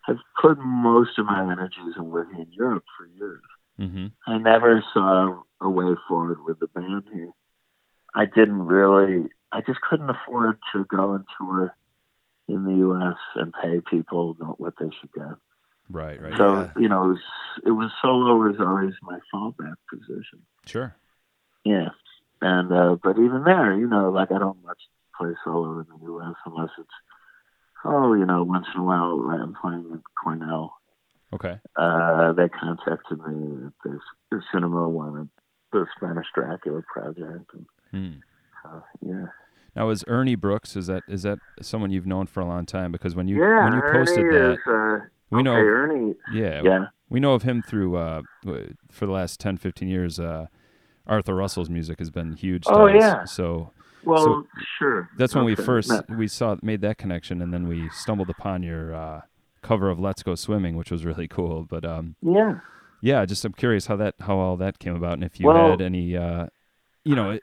I've 0.08 0.20
put 0.42 0.58
most 0.60 1.20
of 1.20 1.26
my 1.26 1.52
energies 1.52 1.94
in 1.98 2.10
working 2.10 2.40
in 2.40 2.52
Europe 2.52 2.84
for 2.98 3.06
years. 3.06 3.42
Mm-hmm. 3.80 4.08
I 4.28 4.38
never 4.38 4.84
saw 4.94 5.44
a 5.62 5.70
way 5.70 5.96
forward 6.08 6.44
with 6.44 6.60
the 6.60 6.68
band 6.68 7.04
here. 7.14 7.32
I 8.16 8.26
didn't 8.26 8.66
really. 8.66 9.30
I 9.52 9.62
just 9.62 9.82
couldn't 9.82 10.10
afford 10.10 10.58
to 10.74 10.86
go 10.86 11.14
and 11.14 11.26
tour 11.38 11.76
in 12.48 12.66
the 12.66 12.76
U.S. 12.76 13.18
and 13.36 13.54
pay 13.62 13.82
people 13.90 14.36
not 14.40 14.60
what 14.60 14.74
they 14.80 14.90
should 15.00 15.12
get. 15.14 15.36
Right. 15.90 16.22
Right. 16.22 16.34
So 16.38 16.62
Yeah. 16.62 16.72
you 16.78 16.90
know, 16.90 17.04
it 17.04 17.08
was, 17.10 17.20
it 17.68 17.72
was 17.72 17.92
solo 18.02 18.36
was 18.38 18.56
always 18.60 18.94
my 19.02 19.20
fallback 19.34 19.76
position. 19.90 20.46
Sure. 20.66 20.96
Yeah, 21.64 21.89
and 22.41 22.72
uh, 22.72 22.95
but 23.03 23.18
even 23.20 23.43
there, 23.45 23.74
you 23.76 23.88
know, 23.88 24.09
like 24.12 24.32
I 24.32 24.39
don't 24.39 24.64
much 24.64 24.80
play 25.18 25.32
solo 25.43 25.80
in 25.80 25.86
the 25.89 26.05
U.S. 26.05 26.36
unless 26.45 26.70
it's 26.80 26.89
oh, 27.86 28.14
you 28.14 28.26
know, 28.26 28.43
once 28.43 28.68
in 28.74 28.82
a 28.82 28.84
while 28.84 29.20
I'm 29.32 29.55
playing 29.59 29.89
with 29.91 30.01
Cornell. 30.22 30.74
Okay. 31.34 31.59
Uh, 31.76 32.34
they 32.34 32.49
contacted 32.49 33.20
me. 33.26 33.68
at 33.68 33.74
this 33.86 34.01
the 34.32 34.41
cinema 34.53 34.89
wanted 34.89 35.30
the 35.72 35.86
Spanish 35.95 36.28
Dracula 36.36 36.82
project. 36.91 37.49
And, 37.53 37.66
Hmm. 37.91 38.12
uh, 38.68 38.82
yeah, 39.01 39.26
Now, 39.76 39.89
is 39.89 40.03
Ernie 40.07 40.36
Brooks 40.36 40.76
is 40.76 40.88
that 40.88 41.03
is 41.07 41.24
that 41.24 41.39
someone 41.62 41.91
you've 41.91 42.07
known 42.07 42.26
for 42.28 42.41
a 42.41 42.45
long 42.45 42.66
time? 42.66 42.91
Because 42.91 43.16
when 43.16 43.28
you 43.28 43.39
yeah. 43.39 43.64
when 43.66 43.74
you 43.74 43.82
posted 43.91 44.26
Ernie 44.26 44.38
that, 44.38 44.51
is, 44.53 44.59
uh, 44.68 45.05
we 45.30 45.43
know 45.43 45.53
Ernie. 45.55 46.16
yeah, 46.34 46.62
Yeah, 46.64 46.86
we 47.09 47.20
know 47.20 47.34
of 47.34 47.43
him 47.43 47.62
through 47.62 47.95
uh 47.95 48.22
for 48.91 49.05
the 49.05 49.12
last 49.12 49.39
10, 49.39 49.57
15 49.57 49.88
years. 49.88 50.20
Uh, 50.20 50.47
Arthur 51.08 51.36
Russell's 51.36 51.70
music 51.70 51.99
has 51.99 52.10
been 52.10 52.34
huge. 52.34 52.64
To 52.66 52.72
Oh, 52.74 52.88
us. 52.88 52.95
yeah. 52.99 53.26
So 53.26 53.72
well, 54.04 54.24
So, 54.24 54.47
sure. 54.80 55.10
that's 55.18 55.36
when 55.36 55.45
we 55.45 55.56
first 55.56 55.89
No, 55.89 56.02
we 56.18 56.28
saw 56.28 56.56
made 56.62 56.82
that 56.82 56.97
connection, 56.97 57.41
and 57.41 57.54
then 57.54 57.68
we 57.68 57.89
stumbled 57.89 58.30
upon 58.30 58.64
your 58.64 58.93
uh, 58.95 59.22
cover 59.62 59.89
of 59.89 59.99
"Let's 59.99 60.24
Go 60.24 60.36
Swimming," 60.36 60.76
which 60.76 60.91
was 60.91 61.06
really 61.06 61.28
cool. 61.38 61.64
But 61.64 61.86
um, 61.86 62.16
yeah. 62.22 62.60
yeah, 63.02 63.26
just 63.26 63.43
I'm 63.45 63.54
curious 63.54 63.88
how 63.88 63.95
that 63.97 64.16
how 64.22 64.38
all 64.38 64.58
that 64.58 64.80
came 64.80 64.95
about, 64.95 65.14
and 65.14 65.24
if 65.24 65.39
you 65.39 65.47
Well- 65.47 65.72
had 65.72 65.82
any, 65.82 66.16
uh, 66.18 66.47
you 67.04 67.16
know, 67.16 67.38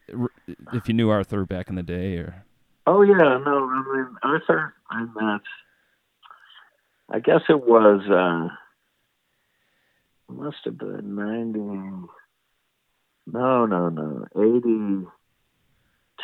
if 0.72 0.86
you 0.88 0.94
knew 0.94 1.10
Arthur 1.10 1.44
back 1.44 1.68
in 1.68 1.74
the 1.74 1.82
day, 1.82 2.16
or 2.16 2.44
Oh 2.86 3.02
yeah, 3.02 3.16
no, 3.44 3.68
I 3.68 3.82
mean 3.96 4.16
Arthur 4.22 4.74
I 4.90 5.00
met 5.04 5.40
I 7.10 7.18
guess 7.20 7.40
it 7.48 7.60
was 7.66 8.00
uh 8.08 8.48
must 10.32 10.58
have 10.64 10.78
been 10.78 11.14
ninety 11.14 11.58
no, 13.32 13.66
no, 13.66 13.88
no. 13.88 14.26
Eighty 14.36 15.06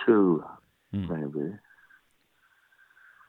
two 0.07 0.45
Hmm. 0.93 1.07
maybe. 1.09 1.47
It 1.51 1.59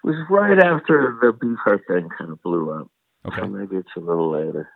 was 0.03 0.15
right 0.29 0.59
after 0.59 1.17
the 1.19 1.31
Beefheart 1.33 1.81
thing 1.87 2.09
kind 2.15 2.31
of 2.31 2.41
blew 2.43 2.69
up. 2.71 2.87
okay, 3.25 3.41
So 3.41 3.47
maybe 3.47 3.75
it's 3.77 3.89
a 3.97 3.99
little 3.99 4.29
later. 4.31 4.69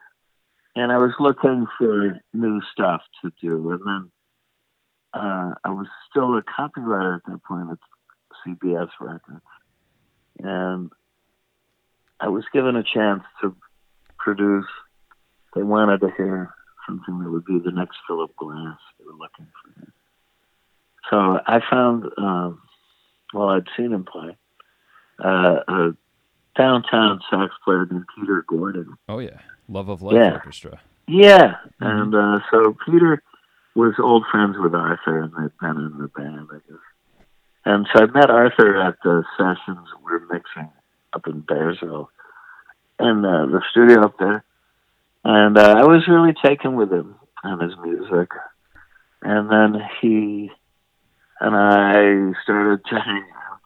And 0.75 0.91
I 0.91 0.97
was 0.97 1.11
looking 1.19 1.67
for 1.77 2.19
new 2.33 2.61
stuff 2.71 3.01
to 3.21 3.31
do, 3.41 3.71
and 3.71 3.81
then 3.85 4.11
uh, 5.13 5.53
I 5.63 5.69
was 5.69 5.87
still 6.09 6.35
a 6.37 6.41
copywriter 6.41 7.17
at 7.17 7.25
that 7.27 7.43
point 7.43 7.69
at 7.71 7.77
CBS 8.47 8.89
Records, 8.99 9.43
and 10.39 10.91
I 12.19 12.29
was 12.29 12.45
given 12.53 12.75
a 12.75 12.83
chance 12.83 13.23
to 13.41 13.55
produce. 14.17 14.67
They 15.55 15.63
wanted 15.63 16.01
to 16.01 16.11
hear 16.15 16.53
something 16.89 17.19
that 17.23 17.29
would 17.29 17.45
be 17.45 17.59
the 17.63 17.71
next 17.71 17.97
Philip 18.07 18.35
Glass. 18.35 18.77
They 18.97 19.05
were 19.05 19.13
looking 19.13 19.47
for 19.61 19.79
him. 19.79 19.93
So 21.09 21.39
I 21.45 21.59
found, 21.69 22.05
um, 22.17 22.61
well, 23.33 23.49
I'd 23.49 23.67
seen 23.77 23.93
him 23.93 24.05
play, 24.05 24.35
uh, 25.23 25.59
a 25.67 25.91
downtown 26.57 27.19
sax 27.29 27.53
player 27.63 27.85
named 27.89 28.05
Peter 28.17 28.43
Gordon. 28.47 28.95
oh 29.07 29.19
yeah, 29.19 29.39
Love 29.67 29.89
of 29.89 30.01
Life 30.01 30.15
Yeah. 30.15 30.33
Orchestra. 30.33 30.79
Yeah, 31.07 31.55
and 31.79 32.13
uh, 32.13 32.39
so 32.51 32.75
Peter 32.85 33.23
was 33.75 33.95
old 33.99 34.25
friends 34.31 34.57
with 34.59 34.75
Arthur, 34.75 35.21
and 35.21 35.31
they'd 35.33 35.57
been 35.59 35.77
in 35.77 35.97
the 35.97 36.07
band, 36.15 36.47
I 36.51 36.57
guess. 36.67 37.25
And 37.65 37.87
so 37.93 38.03
I 38.03 38.05
met 38.07 38.29
Arthur 38.29 38.79
at 38.81 38.95
the 39.03 39.23
sessions 39.37 39.87
we 40.05 40.11
were 40.11 40.27
mixing 40.31 40.69
up 41.13 41.25
in 41.27 41.41
Bearsville, 41.41 42.07
in 42.99 43.25
uh, 43.25 43.45
the 43.47 43.61
studio 43.71 44.03
up 44.05 44.17
there. 44.19 44.43
And 45.31 45.59
uh, 45.59 45.75
I 45.77 45.85
was 45.85 46.07
really 46.07 46.33
taken 46.43 46.75
with 46.75 46.91
him 46.91 47.13
and 47.43 47.61
his 47.61 47.73
music. 47.83 48.31
And 49.21 49.51
then 49.51 49.79
he 50.01 50.49
and 51.39 51.55
I 51.55 52.33
started 52.43 52.83
to 52.85 52.99
hang 52.99 53.25
out 53.45 53.59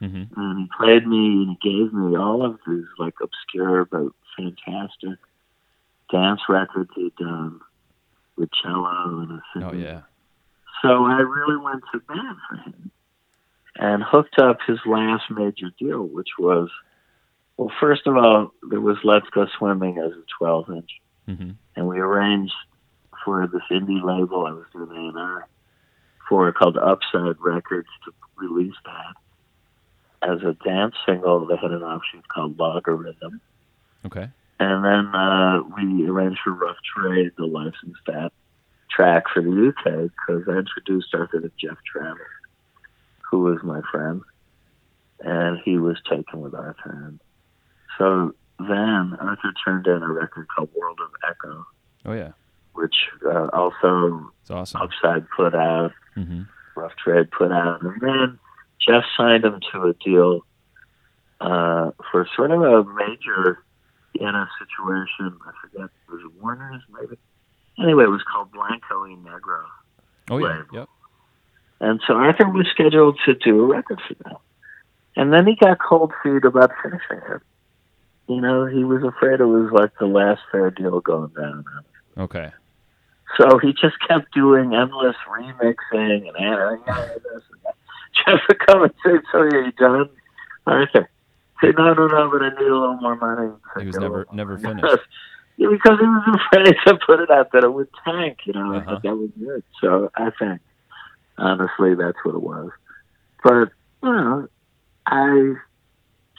hmm 0.00 0.22
and 0.36 0.58
he 0.58 0.68
played 0.78 1.06
me 1.06 1.44
and 1.44 1.56
he 1.60 1.70
gave 1.70 1.92
me 1.92 2.16
all 2.16 2.44
of 2.44 2.58
these 2.66 2.84
like 2.98 3.14
obscure 3.22 3.84
but 3.84 4.08
fantastic 4.36 5.18
dance 6.12 6.40
records 6.48 6.90
he'd 6.94 7.14
done 7.16 7.60
with 8.36 8.48
cello 8.62 9.20
and 9.20 9.40
a 9.40 9.68
Oh 9.68 9.72
yeah, 9.72 10.02
So 10.82 11.04
I 11.04 11.18
really 11.18 11.62
went 11.62 11.82
to 11.92 12.00
bat 12.00 12.36
for 12.48 12.56
him 12.56 12.90
and 13.76 14.02
hooked 14.02 14.38
up 14.40 14.58
his 14.66 14.78
last 14.86 15.24
major 15.30 15.70
deal, 15.78 16.02
which 16.02 16.30
was 16.38 16.68
well, 17.58 17.72
first 17.80 18.06
of 18.06 18.16
all, 18.16 18.52
there 18.70 18.80
was 18.80 18.96
Let's 19.04 19.28
Go 19.30 19.46
Swimming 19.58 19.98
as 19.98 20.12
a 20.12 20.22
12 20.38 20.70
inch, 20.70 20.90
hmm 21.26 21.50
and 21.76 21.86
we 21.86 21.98
arranged 22.00 22.54
for 23.24 23.46
this 23.46 23.62
indie 23.70 24.02
label 24.02 24.46
I 24.46 24.52
was 24.52 24.64
doing 24.72 25.12
A&R 25.14 25.46
for 26.28 26.50
called 26.52 26.76
Upside 26.76 27.38
Records 27.38 27.88
to 28.04 28.12
release 28.36 28.74
that 28.84 30.28
as 30.28 30.42
a 30.42 30.54
dance 30.64 30.94
single. 31.06 31.46
They 31.46 31.56
had 31.56 31.70
an 31.70 31.82
option 31.82 32.22
called 32.32 32.56
Logarhythm. 32.56 33.40
okay, 34.06 34.28
And 34.58 34.84
then 34.84 35.14
uh, 35.14 35.62
we 35.76 36.08
arranged 36.08 36.40
for 36.42 36.52
Rough 36.52 36.78
Trade 36.96 37.32
to 37.36 37.46
license 37.46 37.96
that 38.06 38.32
track 38.90 39.24
for 39.32 39.42
the 39.42 39.68
UK 39.68 40.10
because 40.10 40.42
I 40.48 40.58
introduced 40.58 41.14
Arthur 41.14 41.40
to 41.40 41.50
Geoff 41.60 41.78
Travis, 41.90 42.22
who 43.30 43.40
was 43.40 43.62
my 43.62 43.82
friend, 43.90 44.22
and 45.20 45.60
he 45.64 45.78
was 45.78 45.96
taken 46.10 46.40
with 46.40 46.54
Arthur. 46.54 47.04
And 47.06 47.20
so 47.98 48.34
then 48.58 49.16
Arthur 49.20 49.52
turned 49.64 49.86
in 49.86 50.02
a 50.02 50.10
record 50.10 50.46
called 50.54 50.70
World 50.74 50.98
of 51.02 51.10
Echo, 51.28 51.66
oh 52.06 52.12
yeah, 52.12 52.32
which 52.72 52.94
uh, 53.26 53.48
also 53.52 54.30
it's 54.42 54.50
awesome. 54.50 54.80
Upside 54.80 55.26
put 55.36 55.54
out, 55.54 55.92
hmm 56.14 56.42
Rough 56.76 56.92
Trade 57.02 57.30
put 57.30 57.52
out, 57.52 57.82
and 57.82 58.00
then 58.00 58.38
Geoff 58.86 59.04
signed 59.16 59.44
him 59.44 59.60
to 59.72 59.82
a 59.82 59.94
deal 59.94 60.40
uh, 61.40 61.90
for 62.10 62.28
sort 62.36 62.52
of 62.52 62.62
a 62.62 62.84
major 62.84 63.64
in 64.14 64.28
a 64.28 64.48
situation. 64.58 65.36
I 65.46 65.52
forget, 65.60 65.86
it 65.86 66.12
was 66.12 66.20
it 66.24 66.42
Warner's 66.42 66.82
maybe? 66.90 67.16
Anyway, 67.80 68.04
it 68.04 68.10
was 68.10 68.22
called 68.22 68.50
Blanco 68.52 69.02
y 69.02 69.16
Negro. 69.22 69.64
Oh 70.30 70.38
yeah, 70.38 70.62
yep. 70.72 70.88
And 71.80 72.00
so 72.06 72.14
Arthur 72.14 72.48
was 72.48 72.66
scheduled 72.72 73.18
to 73.24 73.34
do 73.34 73.62
a 73.62 73.66
record 73.66 74.00
for 74.06 74.14
them. 74.24 74.36
And 75.16 75.32
then 75.32 75.46
he 75.46 75.56
got 75.56 75.78
cold 75.78 76.12
feet 76.22 76.44
about 76.44 76.70
finishing 76.82 77.18
it. 77.30 77.42
You 78.28 78.40
know, 78.42 78.66
he 78.66 78.84
was 78.84 79.02
afraid 79.02 79.40
it 79.40 79.44
was 79.46 79.70
like 79.72 79.90
the 79.98 80.06
last 80.06 80.40
fair 80.52 80.70
deal 80.70 81.00
going 81.00 81.32
down. 81.34 81.64
Okay, 82.18 82.50
So 83.38 83.58
he 83.58 83.72
just 83.72 83.96
kept 84.06 84.32
doing 84.34 84.74
endless 84.74 85.16
remixing 85.28 86.28
and 86.28 86.36
adding 86.36 86.82
this 86.86 87.42
and 87.50 87.60
that. 87.64 87.74
Geoff 88.26 88.40
would 88.48 88.58
come 88.66 88.82
and 88.82 88.92
say, 89.04 89.12
"So 89.32 89.38
are 89.38 89.64
you 89.64 89.72
done, 89.72 90.10
Arthur?" 90.66 91.08
Say, 91.62 91.72
"No, 91.76 91.94
no, 91.94 92.06
no, 92.06 92.30
but 92.30 92.42
I 92.42 92.48
need 92.50 92.68
a 92.68 92.74
little 92.74 92.96
more 93.00 93.16
money." 93.16 93.52
he 93.78 93.86
was 93.86 93.96
never 93.98 94.26
never 94.32 94.58
finished. 94.58 94.84
yeah, 95.56 95.68
because 95.70 95.98
he 96.00 96.06
was 96.06 96.40
afraid 96.52 96.74
to 96.86 96.98
put 97.06 97.20
it 97.20 97.30
out 97.30 97.52
that 97.52 97.64
it 97.64 97.72
would 97.72 97.88
tank. 98.04 98.38
You 98.44 98.54
know, 98.54 98.72
I 98.74 98.78
Uh-huh. 98.78 98.98
that 99.02 99.14
was 99.16 99.30
good. 99.38 99.62
So 99.80 100.10
I 100.16 100.30
think, 100.38 100.60
honestly, 101.38 101.94
that's 101.94 102.18
what 102.24 102.34
it 102.34 102.42
was. 102.42 102.70
But 103.44 103.68
you 104.02 104.12
know, 104.12 104.48
I 105.06 105.54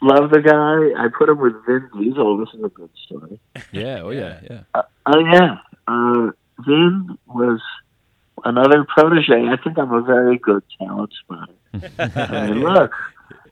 love 0.02 0.30
the 0.32 0.42
guy. 0.42 1.02
I 1.02 1.08
put 1.08 1.30
him 1.30 1.40
with 1.40 1.54
Vin 1.66 1.90
Diesel. 1.98 2.38
This 2.38 2.50
is 2.54 2.64
a 2.64 2.70
good 2.70 2.90
story. 3.06 3.40
Yeah, 3.72 4.02
oh 4.02 4.12
yeah, 4.12 4.40
yeah. 4.50 4.82
Oh 5.06 5.20
yeah, 5.20 5.58
uh, 5.88 6.32
Vin 6.66 7.18
was 7.28 7.62
another 8.46 8.86
protege. 8.86 9.48
I 9.48 9.58
think 9.64 9.78
I'm 9.78 9.94
a 9.94 10.02
very 10.02 10.38
good 10.38 10.64
talent 10.78 11.14
spotter. 11.24 11.54
I 11.98 12.48
mean, 12.48 12.64
look, 12.64 12.92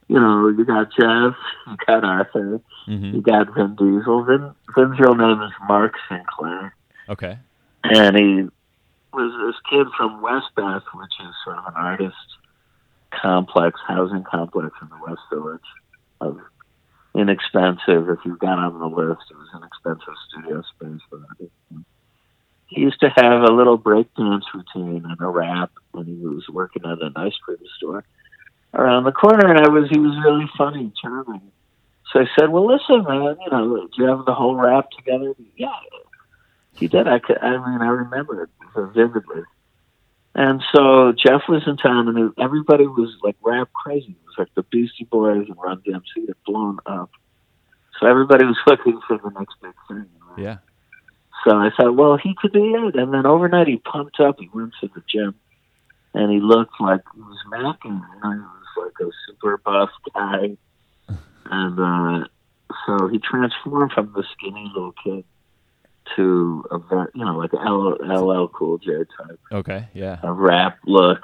you 0.08 0.18
know, 0.18 0.48
you 0.48 0.64
got 0.64 0.88
Jeff, 0.98 1.34
you 1.66 1.76
got 1.86 2.04
Arthur, 2.04 2.60
hmm 2.86 3.14
you 3.14 3.20
got 3.20 3.54
Vin 3.54 3.76
Diesel. 3.76 4.24
Vin, 4.24 4.52
Vin's 4.76 4.98
real 4.98 5.14
name 5.14 5.42
is 5.42 5.52
Mark 5.66 5.94
Sinclair, 6.08 6.74
Okay, 7.08 7.38
and 7.84 8.16
he 8.16 8.48
was 9.12 9.32
this 9.46 9.60
kid 9.70 9.86
from 9.96 10.20
West 10.22 10.46
Bath, 10.56 10.82
which 10.94 11.12
is 11.20 11.34
sort 11.44 11.58
of 11.58 11.66
an 11.66 11.74
artist 11.76 12.16
complex, 13.10 13.80
housing 13.86 14.22
complex 14.22 14.74
in 14.82 14.88
the 14.88 14.98
West 15.06 15.22
Village 15.32 15.60
of 16.20 16.38
inexpensive. 17.14 18.08
If 18.08 18.18
you 18.24 18.36
got 18.36 18.58
on 18.58 18.78
the 18.78 18.86
list, 18.86 19.22
it 19.30 19.36
was 19.36 19.48
inexpensive 19.54 20.14
studio 20.28 20.62
space 20.62 21.00
artists. 21.12 21.86
He 22.66 22.82
used 22.82 23.00
to 23.00 23.08
have 23.08 23.42
a 23.42 23.52
little 23.52 23.78
breakdance 23.78 24.42
routine 24.52 25.06
and 25.08 25.20
a 25.20 25.26
rap 25.26 25.70
when 25.92 26.04
he 26.04 26.14
was 26.14 26.46
working 26.50 26.82
at 26.84 27.00
an 27.00 27.14
ice 27.16 27.36
cream 27.42 27.58
store 27.78 28.04
around 28.74 29.04
the 29.04 29.12
corner, 29.12 29.48
and 29.48 29.58
I 29.58 29.68
was 29.70 29.88
he 29.90 29.98
was 29.98 30.14
really 30.22 30.48
funny, 30.56 30.92
charming. 31.00 31.50
So 32.12 32.20
I 32.20 32.26
said, 32.38 32.50
"Well, 32.50 32.66
listen, 32.66 33.04
man, 33.04 33.36
you 33.42 33.50
know, 33.50 33.86
do 33.86 34.02
you 34.02 34.08
have 34.08 34.26
the 34.26 34.34
whole 34.34 34.54
rap 34.54 34.90
together?" 34.90 35.34
Yeah, 35.56 35.72
he 36.74 36.88
did. 36.88 37.08
I 37.08 37.18
could, 37.18 37.38
I 37.38 37.52
mean, 37.52 37.80
I 37.80 37.88
remember 37.88 38.44
it 38.44 38.50
vividly. 38.94 39.42
And 40.38 40.62
so 40.72 41.12
Geoff 41.18 41.42
was 41.48 41.64
in 41.66 41.76
town, 41.78 42.06
and 42.06 42.32
everybody 42.38 42.86
was 42.86 43.12
like 43.24 43.34
rap 43.42 43.70
crazy. 43.72 44.12
It 44.12 44.24
was 44.24 44.36
like 44.38 44.54
the 44.54 44.62
Beastie 44.62 45.02
Boys 45.02 45.48
and 45.48 45.56
Run 45.60 45.82
DMC 45.84 46.28
had 46.28 46.36
blown 46.46 46.78
up. 46.86 47.10
So 47.98 48.06
everybody 48.06 48.44
was 48.44 48.56
looking 48.68 49.00
for 49.08 49.18
the 49.18 49.30
next 49.30 49.56
big 49.60 49.72
thing. 49.88 50.06
Right? 50.30 50.38
Yeah. 50.38 50.58
So 51.44 51.56
I 51.56 51.70
thought, 51.76 51.96
well, 51.96 52.16
he 52.16 52.36
could 52.40 52.52
be 52.52 52.60
it. 52.60 52.94
And 52.94 53.12
then 53.12 53.26
overnight, 53.26 53.66
he 53.66 53.78
pumped 53.78 54.20
up. 54.20 54.36
He 54.38 54.48
went 54.54 54.74
to 54.80 54.86
the 54.86 55.02
gym, 55.12 55.34
and 56.14 56.30
he 56.30 56.38
looked 56.38 56.80
like 56.80 57.00
he 57.16 57.20
was 57.20 57.38
macking. 57.52 58.00
You 58.00 58.20
know, 58.22 58.32
he 58.32 58.38
was 58.38 58.92
like 58.94 59.08
a 59.08 59.10
super 59.26 59.58
buff 59.58 59.90
guy, 60.14 60.56
and 61.50 61.80
uh, 61.80 62.28
so 62.86 63.08
he 63.08 63.18
transformed 63.18 63.90
from 63.90 64.12
the 64.14 64.22
skinny 64.36 64.70
little 64.72 64.94
kid 65.02 65.24
to 66.16 66.64
a 66.70 66.78
very, 66.78 67.08
you 67.14 67.24
know, 67.24 67.36
like 67.36 67.52
a 67.52 67.56
LL 67.56 68.48
Cool 68.48 68.78
J 68.78 69.04
type. 69.16 69.40
Okay, 69.52 69.88
yeah. 69.94 70.18
A 70.22 70.32
rap 70.32 70.78
look. 70.86 71.20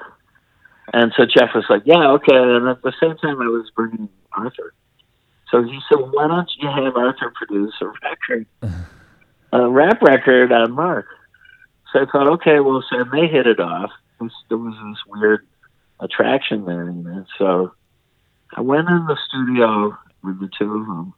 And 0.93 1.11
so 1.17 1.25
Geoff 1.25 1.49
was 1.55 1.65
like, 1.69 1.83
yeah, 1.85 2.11
okay. 2.11 2.35
And 2.35 2.67
at 2.67 2.81
the 2.81 2.93
same 3.01 3.17
time, 3.17 3.41
I 3.41 3.47
was 3.47 3.71
bringing 3.75 4.09
Arthur. 4.33 4.73
So 5.51 5.63
he 5.63 5.79
said, 5.89 5.99
why 6.11 6.27
don't 6.27 6.49
you 6.57 6.69
have 6.69 6.95
Arthur 6.95 7.31
produce 7.35 7.73
a 7.81 7.87
record, 8.03 8.45
a 9.51 9.69
rap 9.69 10.01
record 10.01 10.51
on 10.51 10.71
Mark? 10.71 11.07
So 11.91 12.01
I 12.01 12.05
thought, 12.11 12.27
okay, 12.33 12.59
well, 12.59 12.83
so 12.89 13.03
they 13.11 13.27
hit 13.27 13.47
it 13.47 13.59
off. 13.59 13.91
There 14.19 14.57
was 14.57 14.73
this 14.73 15.03
weird 15.07 15.45
attraction 15.99 16.65
there, 16.65 16.85
you 16.85 17.03
know. 17.03 17.25
So 17.37 17.73
I 18.55 18.61
went 18.61 18.89
in 18.89 19.05
the 19.05 19.17
studio 19.27 19.97
with 20.23 20.39
the 20.39 20.49
two 20.57 20.73
of 20.73 20.85
them, 20.87 21.13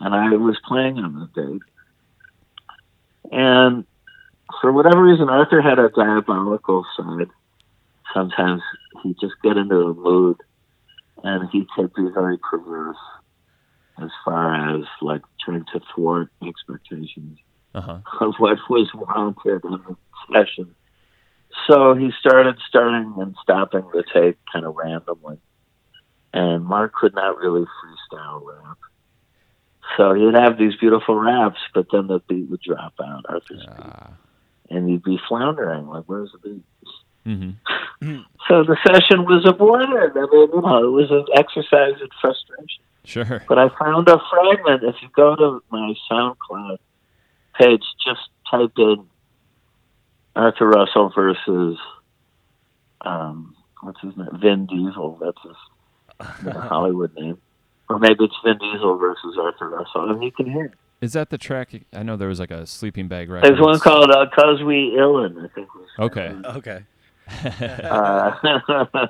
and 0.00 0.14
I 0.14 0.30
was 0.36 0.58
playing 0.66 0.98
on 0.98 1.14
the 1.14 1.42
date. 1.42 1.62
And 3.32 3.84
for 4.60 4.72
whatever 4.72 5.02
reason, 5.02 5.28
Arthur 5.28 5.60
had 5.60 5.78
a 5.78 5.90
diabolical 5.90 6.84
side. 6.96 7.28
Sometimes 8.14 8.62
he'd 9.02 9.18
just 9.20 9.34
get 9.42 9.56
into 9.56 9.76
a 9.76 9.94
mood 9.94 10.36
and 11.22 11.48
he 11.50 11.66
could 11.74 11.92
be 11.94 12.08
very 12.14 12.38
perverse 12.38 12.96
as 14.02 14.10
far 14.24 14.76
as 14.76 14.84
like 15.00 15.22
trying 15.44 15.64
to 15.72 15.80
thwart 15.94 16.30
expectations 16.46 17.38
uh-huh. 17.74 17.98
of 18.20 18.34
what 18.38 18.58
was 18.68 18.90
wanted 18.94 19.64
in 19.64 19.70
the 19.70 19.96
session. 20.32 20.74
So 21.68 21.94
he 21.94 22.10
started 22.20 22.56
starting 22.68 23.14
and 23.18 23.34
stopping 23.42 23.88
the 23.92 24.04
tape 24.12 24.38
kind 24.52 24.64
of 24.64 24.76
randomly. 24.76 25.38
And 26.32 26.64
Mark 26.64 26.92
could 26.94 27.14
not 27.14 27.38
really 27.38 27.64
freestyle 27.64 28.42
rap. 28.44 28.78
So 29.96 30.14
he'd 30.14 30.34
have 30.34 30.58
these 30.58 30.76
beautiful 30.76 31.14
raps, 31.16 31.58
but 31.74 31.86
then 31.90 32.06
the 32.06 32.20
beat 32.28 32.48
would 32.50 32.60
drop 32.60 32.94
out, 33.02 33.24
Arthur's 33.28 33.64
beat. 33.64 33.68
Ah. 33.78 34.12
And 34.68 34.90
you'd 34.90 35.04
be 35.04 35.18
floundering, 35.28 35.86
like, 35.86 36.04
where's 36.06 36.32
the 36.32 36.38
beat? 36.38 36.64
Mm-hmm. 37.26 38.20
So 38.48 38.62
the 38.62 38.76
session 38.86 39.24
was 39.24 39.44
aborted. 39.48 39.88
I 39.88 40.20
mean, 40.20 40.48
you 40.52 40.60
know, 40.60 40.84
it 40.84 40.90
was 40.90 41.10
an 41.10 41.24
exercise 41.34 42.00
in 42.00 42.08
frustration. 42.20 42.82
Sure. 43.04 43.42
But 43.48 43.58
I 43.58 43.68
found 43.78 44.08
a 44.08 44.20
fragment. 44.30 44.82
If 44.84 44.96
you 45.00 45.08
go 45.14 45.34
to 45.34 45.62
my 45.70 45.94
SoundCloud 46.10 46.78
page, 47.58 47.82
just 48.04 48.20
type 48.50 48.72
in 48.76 49.06
Arthur 50.34 50.68
Russell 50.68 51.12
versus 51.14 51.78
um, 53.00 53.56
what's 53.80 54.00
his 54.00 54.16
name? 54.16 54.28
Vin 54.40 54.66
Diesel. 54.66 55.18
That's 55.20 55.38
his 55.42 56.36
you 56.44 56.52
know, 56.52 56.60
Hollywood 56.60 57.14
name. 57.14 57.38
Or 57.88 57.98
maybe 57.98 58.24
it's 58.24 58.34
Vin 58.44 58.58
Diesel 58.58 58.96
versus 58.98 59.36
Arthur 59.40 59.68
Russell, 59.68 60.10
and 60.10 60.22
you 60.22 60.32
can 60.32 60.50
hear. 60.50 60.66
It. 60.66 60.72
Is 61.00 61.12
that 61.12 61.30
the 61.30 61.38
track? 61.38 61.72
I 61.92 62.02
know 62.02 62.16
there 62.16 62.28
was 62.28 62.40
like 62.40 62.50
a 62.50 62.66
sleeping 62.66 63.06
bag 63.06 63.30
record. 63.30 63.48
There's 63.48 63.60
one 63.60 63.78
called 63.78 64.10
uh, 64.10 64.26
"Cause 64.34 64.62
We 64.62 64.92
Illin." 64.98 65.44
I 65.44 65.48
think. 65.54 65.68
Was 65.74 65.88
Okay. 65.98 66.34
Okay. 66.44 66.84
Uh, 67.28 68.36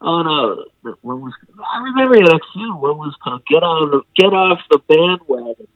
oh 0.00 0.22
no! 0.22 0.64
What 1.02 1.20
was? 1.20 1.32
I 1.74 1.82
remember 1.82 2.14
that 2.14 2.40
few. 2.52 2.76
What 2.76 2.96
was 2.96 3.12
called 3.22 3.44
"Get 3.46 3.64
on 3.64 3.90
the 3.90 4.02
Get 4.14 4.32
off 4.32 4.60
the 4.70 4.78
bandwagon"? 4.86 5.66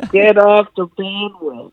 Get 0.10 0.38
off 0.38 0.68
the 0.74 0.86
bandwagon. 0.96 1.72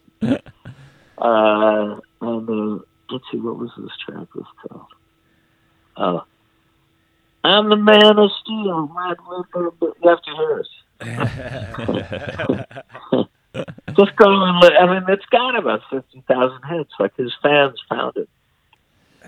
Uh, 1.18 2.00
and 2.22 2.50
uh, 2.50 2.84
let's 3.10 3.24
see, 3.32 3.38
what 3.38 3.58
was 3.58 3.70
this 3.78 3.92
track 4.06 4.34
was 4.36 4.46
called? 4.68 4.88
Oh, 5.98 6.26
I'm 7.46 7.70
the 7.70 7.76
man 7.76 8.18
of 8.20 8.30
steel. 8.42 8.90
Red. 8.96 9.18
You 10.02 10.10
have 10.10 10.22
to. 10.24 10.64
Just 13.98 14.16
go 14.18 14.44
and 14.44 14.60
li- 14.60 14.76
I 14.78 14.86
mean, 14.88 15.04
it's 15.08 15.26
got 15.28 15.56
about 15.58 15.82
fifty 15.90 16.22
thousand 16.28 16.60
hits. 16.70 16.92
Like 17.00 17.16
his 17.16 17.34
fans 17.42 17.80
found 17.90 18.18
it. 18.18 18.30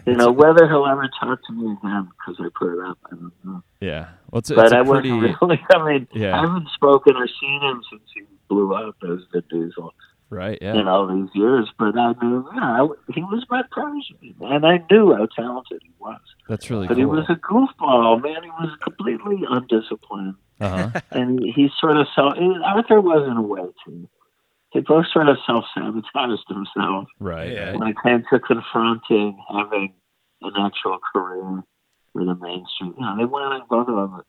You 0.05 0.13
know, 0.15 0.32
whether 0.32 0.68
he'll 0.68 0.86
ever 0.86 1.09
talk 1.20 1.39
to 1.47 1.53
me 1.53 1.72
again 1.74 2.09
because 2.09 2.36
I 2.39 2.49
put 2.57 2.74
it 2.78 2.86
up, 2.86 2.97
I 3.07 3.15
don't 3.15 3.32
know. 3.43 3.63
yeah. 3.82 4.09
Well, 4.32 4.39
it's, 4.39 4.49
But 4.51 4.65
it's 4.65 4.74
I 4.74 4.84
pretty. 4.84 5.11
really. 5.41 5.61
I 5.74 5.86
mean, 5.86 6.07
Yeah. 6.13 6.38
I 6.38 6.41
haven't 6.41 6.68
spoken 6.74 7.15
or 7.15 7.28
seen 7.39 7.61
him 7.61 7.82
since 7.89 8.03
he 8.13 8.22
blew 8.47 8.74
up 8.76 8.95
as 9.03 9.20
the 9.34 9.41
Diesel 9.49 9.93
Right. 10.30 10.57
Yeah. 10.61 10.75
in 10.80 10.88
all 10.89 11.07
these 11.07 11.30
years. 11.34 11.69
But 11.80 11.97
I 11.97 12.13
knew, 12.21 12.45
you 12.53 12.59
know, 12.59 12.95
I, 13.07 13.13
he 13.13 13.21
was 13.23 13.45
my 13.49 13.63
protege, 13.71 14.36
and 14.41 14.65
I 14.65 14.84
knew 14.91 15.15
how 15.15 15.25
talented 15.28 15.82
he 15.84 15.91
was. 15.99 16.19
That's 16.49 16.69
really 16.69 16.88
But 16.88 16.95
cool. 16.95 16.99
he 17.01 17.05
was 17.05 17.25
a 17.30 17.36
goofball, 17.36 18.21
man. 18.21 18.43
He 18.43 18.49
was 18.49 18.75
completely 18.84 19.43
undisciplined, 19.49 20.36
uh 20.59 20.89
huh. 20.89 21.01
and 21.11 21.39
he, 21.39 21.51
he 21.53 21.69
sort 21.80 21.97
of 21.97 22.07
self. 22.13 22.34
Arthur 22.65 22.99
was 22.99 23.25
in 23.30 23.38
a 23.38 23.41
way 23.41 23.61
too. 23.86 24.09
They 24.73 24.82
both 24.82 25.05
sort 25.13 25.30
of 25.30 25.38
self 25.45 25.63
sabotaged 25.73 26.43
themselves 26.49 27.07
Right. 27.19 27.51
Yeah. 27.53 27.69
right. 27.71 27.80
when 27.80 27.88
it 27.88 27.95
came 28.03 28.23
to 28.30 28.39
confronting 28.39 29.39
having 29.49 29.93
an 30.41 30.53
actual 30.59 30.99
career 31.13 31.63
with 32.13 32.28
a 32.28 32.36
mainstream. 32.36 32.93
You 32.97 33.05
know, 33.05 33.15
they 33.17 33.25
wanted 33.25 33.65
both 33.69 33.88
of 33.88 33.95
them. 33.95 34.21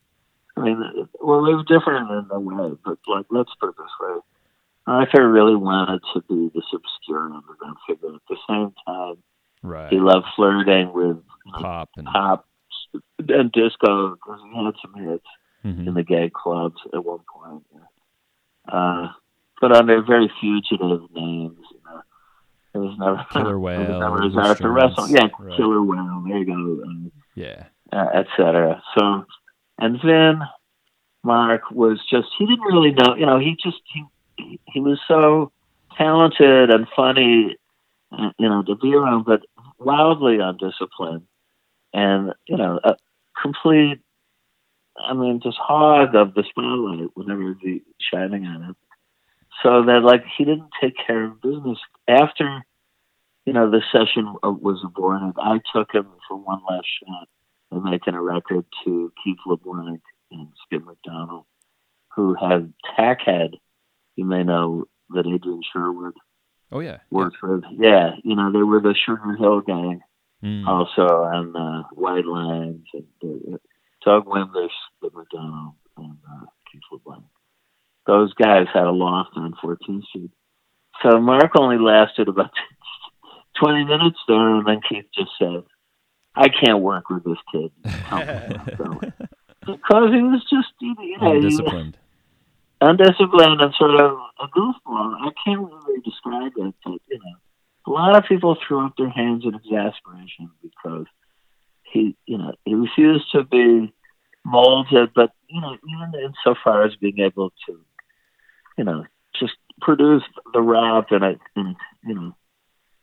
I 0.55 0.61
mean, 0.61 1.07
well, 1.21 1.43
they 1.43 1.53
were 1.53 1.63
different 1.63 2.09
in 2.09 2.27
a 2.31 2.39
way, 2.39 2.75
but 2.85 2.97
like, 3.07 3.25
let's 3.29 3.51
put 3.59 3.69
it 3.69 3.75
this 3.77 3.91
way: 3.99 4.19
Arthur 4.89 5.29
really 5.29 5.55
wanted 5.55 6.01
to 6.13 6.21
be 6.27 6.49
this 6.55 6.65
obscure 6.73 7.25
underground 7.25 7.77
figure. 7.87 8.09
At 8.15 8.21
the 8.29 8.37
same 8.49 8.73
time, 8.87 9.15
Right. 9.61 9.91
he 9.91 9.99
loved 9.99 10.25
flirting 10.35 10.91
with 10.93 11.17
Pop 11.53 11.89
and. 11.97 12.05
pop 12.07 12.45
and 13.19 13.51
disco 13.51 14.11
because 14.15 14.39
he 14.51 14.65
had 14.65 14.73
some 14.81 14.93
hits 14.95 15.25
Mhm. 15.65 15.87
in 15.87 15.93
the 15.93 16.03
gay 16.03 16.29
clubs 16.33 16.77
at 16.93 17.03
one 17.03 17.19
point. 17.31 17.63
Uh, 18.67 19.09
but 19.61 19.71
under 19.75 20.01
very 20.01 20.31
fugitive 20.39 21.01
names, 21.11 21.57
you 21.71 21.79
know. 21.85 22.01
It 22.73 22.77
was 22.77 22.97
never 22.97 23.25
Killer 23.31 23.59
whale. 23.59 23.81
it 23.81 23.89
was 23.89 24.33
never 24.33 24.47
Arthur 24.49 24.71
Russell. 24.71 25.07
Yeah, 25.09 25.27
right. 25.39 25.57
Killer 25.57 25.81
Whale. 25.83 26.23
There 26.27 26.37
you 26.37 26.45
go. 26.45 26.53
Um, 26.53 27.11
Yeah. 27.35 27.65
uh, 27.91 28.07
etc. 28.13 28.81
So, 28.97 29.25
and 29.79 29.99
then 30.03 30.41
Mark 31.23 31.71
was 31.71 31.99
just 32.09 32.29
he 32.37 32.45
didn't 32.45 32.61
really 32.65 32.91
know. 32.91 33.15
You 33.15 33.25
know, 33.25 33.39
he 33.39 33.55
just 33.61 33.81
he 33.93 34.05
he, 34.65 34.79
was 34.79 34.99
so 35.07 35.51
talented 35.97 36.69
and 36.69 36.87
funny, 36.95 37.57
uh, 38.11 38.31
you 38.37 38.47
know, 38.49 38.63
to 38.63 38.75
be 38.75 38.93
around, 38.93 39.25
but 39.25 39.41
wildly 39.77 40.39
undisciplined, 40.39 41.27
and 41.93 42.33
you 42.47 42.57
know, 42.57 42.79
a 42.83 42.95
complete. 43.41 43.99
I 45.01 45.13
mean, 45.13 45.39
just 45.41 45.57
hog 45.57 46.13
of 46.15 46.33
the 46.33 46.43
spotlight 46.49 47.09
whenever 47.13 47.55
the 47.63 47.81
shining 48.11 48.45
on 48.45 48.63
him. 48.63 48.75
So 49.63 49.83
that 49.85 50.01
like 50.03 50.23
he 50.37 50.45
didn't 50.45 50.69
take 50.81 50.95
care 51.05 51.25
of 51.25 51.41
business 51.41 51.77
after, 52.07 52.63
you 53.45 53.53
know, 53.53 53.69
the 53.69 53.81
session 53.91 54.35
uh, 54.43 54.51
was 54.51 54.81
aborted. 54.83 55.35
I 55.37 55.59
took 55.73 55.93
him 55.93 56.07
for 56.27 56.37
one 56.37 56.61
last 56.69 56.87
shot 56.99 57.27
of 57.71 57.83
making 57.83 58.13
a 58.13 58.21
record 58.21 58.65
to 58.85 59.11
Keith 59.23 59.37
LeBlanc 59.45 60.01
and 60.31 60.47
Skip 60.65 60.85
McDonald, 60.85 61.45
who 62.15 62.35
had 62.35 62.73
Tackhead. 62.97 63.55
You 64.19 64.25
may 64.25 64.43
know 64.43 64.83
that 65.11 65.25
Adrian 65.25 65.61
Sherwood 65.71 66.13
Oh 66.73 66.81
yeah. 66.81 66.97
worked 67.09 67.37
with. 67.41 67.63
Yeah, 67.71 68.11
you 68.23 68.35
know, 68.35 68.51
they 68.51 68.61
were 68.61 68.81
the 68.81 68.93
Sugar 69.05 69.35
Hill 69.39 69.61
Gang 69.61 70.01
Mm. 70.41 70.65
also 70.65 71.01
on 71.01 71.53
uh, 71.53 71.83
White 71.91 72.25
Lines 72.25 72.85
and 72.93 73.53
uh, 73.53 73.57
Doug 74.05 74.25
Wimbish, 74.25 74.69
the 75.01 75.09
McDonald, 75.13 75.73
and 75.97 76.17
uh, 76.31 76.45
Keith 76.71 76.81
LeBlanc. 76.93 77.25
Those 78.07 78.33
guys 78.35 78.67
had 78.73 78.85
a 78.85 78.91
loft 78.91 79.31
on 79.35 79.53
14th 79.61 80.05
Street. 80.05 80.31
So 81.03 81.19
Mark 81.19 81.51
only 81.57 81.77
lasted 81.77 82.29
about 82.29 82.51
20 83.61 83.83
minutes 83.83 84.19
there, 84.29 84.55
and 84.55 84.65
then 84.65 84.79
Keith 84.87 85.07
just 85.13 85.31
said, 85.37 85.63
I 86.35 86.47
can't 86.47 86.79
work 86.79 87.09
with 87.09 87.25
this 87.25 87.37
kid. 87.51 87.71
so, 88.77 89.01
because 89.65 90.09
he 90.13 90.21
was 90.21 90.41
just, 90.49 90.69
you 90.79 90.95
know, 91.19 91.33
he 91.37 91.45
was 91.45 91.57
Undisciplined. 92.81 93.61
and 93.61 93.73
sort 93.75 93.95
of 93.95 94.17
a 94.39 94.47
goofball. 94.47 95.15
I 95.19 95.29
can't 95.43 95.61
really 95.61 96.01
describe 96.01 96.53
it, 96.55 96.73
but, 96.83 96.99
you 97.07 97.19
know, 97.19 97.35
a 97.87 97.91
lot 97.91 98.15
of 98.15 98.25
people 98.25 98.55
threw 98.55 98.85
up 98.85 98.93
their 98.97 99.09
hands 99.09 99.43
in 99.45 99.55
exasperation 99.55 100.49
because 100.61 101.05
he, 101.83 102.15
you 102.25 102.37
know, 102.37 102.53
he 102.65 102.75
refused 102.75 103.31
to 103.31 103.43
be 103.43 103.93
molded, 104.45 105.11
but, 105.13 105.31
you 105.47 105.59
know, 105.59 105.75
even 105.87 106.13
insofar 106.23 106.83
as 106.83 106.95
being 106.95 107.19
able 107.19 107.51
to, 107.67 107.79
you 108.77 108.83
know, 108.83 109.05
just 109.39 109.53
produce 109.81 110.23
the 110.53 110.61
rap 110.61 111.11
in 111.11 111.23
a, 111.23 111.35
in, 111.55 111.75
you 112.05 112.15
know, 112.15 112.35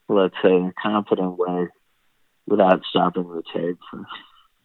let's 0.09 0.35
say, 0.41 0.53
a 0.55 0.73
competent 0.81 1.37
way 1.37 1.67
without 2.47 2.81
stopping 2.89 3.23
the 3.27 3.43
tape. 3.53 3.77
For, 3.91 4.05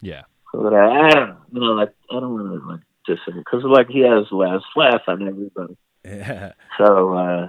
Yeah. 0.01 0.23
so 0.53 0.63
that 0.63 0.73
I, 0.75 1.09
I 1.09 1.11
don't, 1.15 1.37
you 1.53 1.61
know, 1.61 1.73
like 1.73 1.95
I 2.11 2.21
don't 2.21 2.33
want 2.35 2.63
to 2.63 2.69
like 2.69 2.81
because 3.07 3.63
like 3.65 3.89
he 3.89 4.01
has 4.01 4.27
last 4.31 4.65
laugh 4.77 5.03
on 5.09 5.27
everybody. 5.27 5.77
Yeah. 6.05 6.53
So 6.79 7.15
uh, 7.15 7.49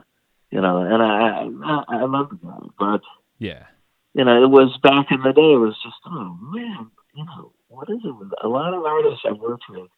you 0.51 0.61
know, 0.61 0.77
and 0.79 1.01
I 1.01 1.47
I, 1.65 1.83
I 2.01 2.05
love 2.05 2.29
the 2.29 2.35
guy, 2.35 2.57
but 2.79 3.01
Yeah. 3.39 3.65
you 4.13 4.23
know, 4.23 4.43
it 4.43 4.49
was 4.49 4.77
back 4.83 5.07
in 5.11 5.21
the 5.21 5.33
day. 5.33 5.53
It 5.53 5.57
was 5.57 5.75
just 5.83 5.95
oh 6.05 6.37
man, 6.41 6.91
you 7.15 7.25
know, 7.25 7.51
what 7.67 7.89
is 7.89 7.99
it? 8.03 8.15
with 8.15 8.31
A 8.43 8.47
lot 8.47 8.73
of 8.73 8.83
artists 8.85 9.21
I've 9.25 9.39
worked 9.39 9.63
with 9.69 9.89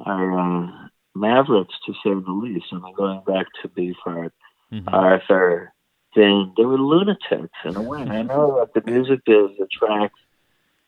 are 0.00 0.38
uh, 0.38 0.88
mavericks 1.14 1.74
to 1.86 1.92
say 1.94 2.10
the 2.14 2.32
least. 2.32 2.66
I 2.72 2.76
mean, 2.78 2.94
going 2.94 3.22
back 3.26 3.46
to 3.62 3.68
Beefheart, 3.68 4.30
Mhm. 4.72 4.92
Arthur, 4.92 5.72
Vin, 6.14 6.52
they 6.56 6.64
were 6.64 6.78
lunatics 6.78 7.58
in 7.64 7.76
a 7.76 7.82
way. 7.82 8.00
I 8.02 8.22
know 8.22 8.58
that 8.58 8.74
the 8.74 8.90
music 8.90 9.20
biz 9.26 9.50
attracts 9.60 10.18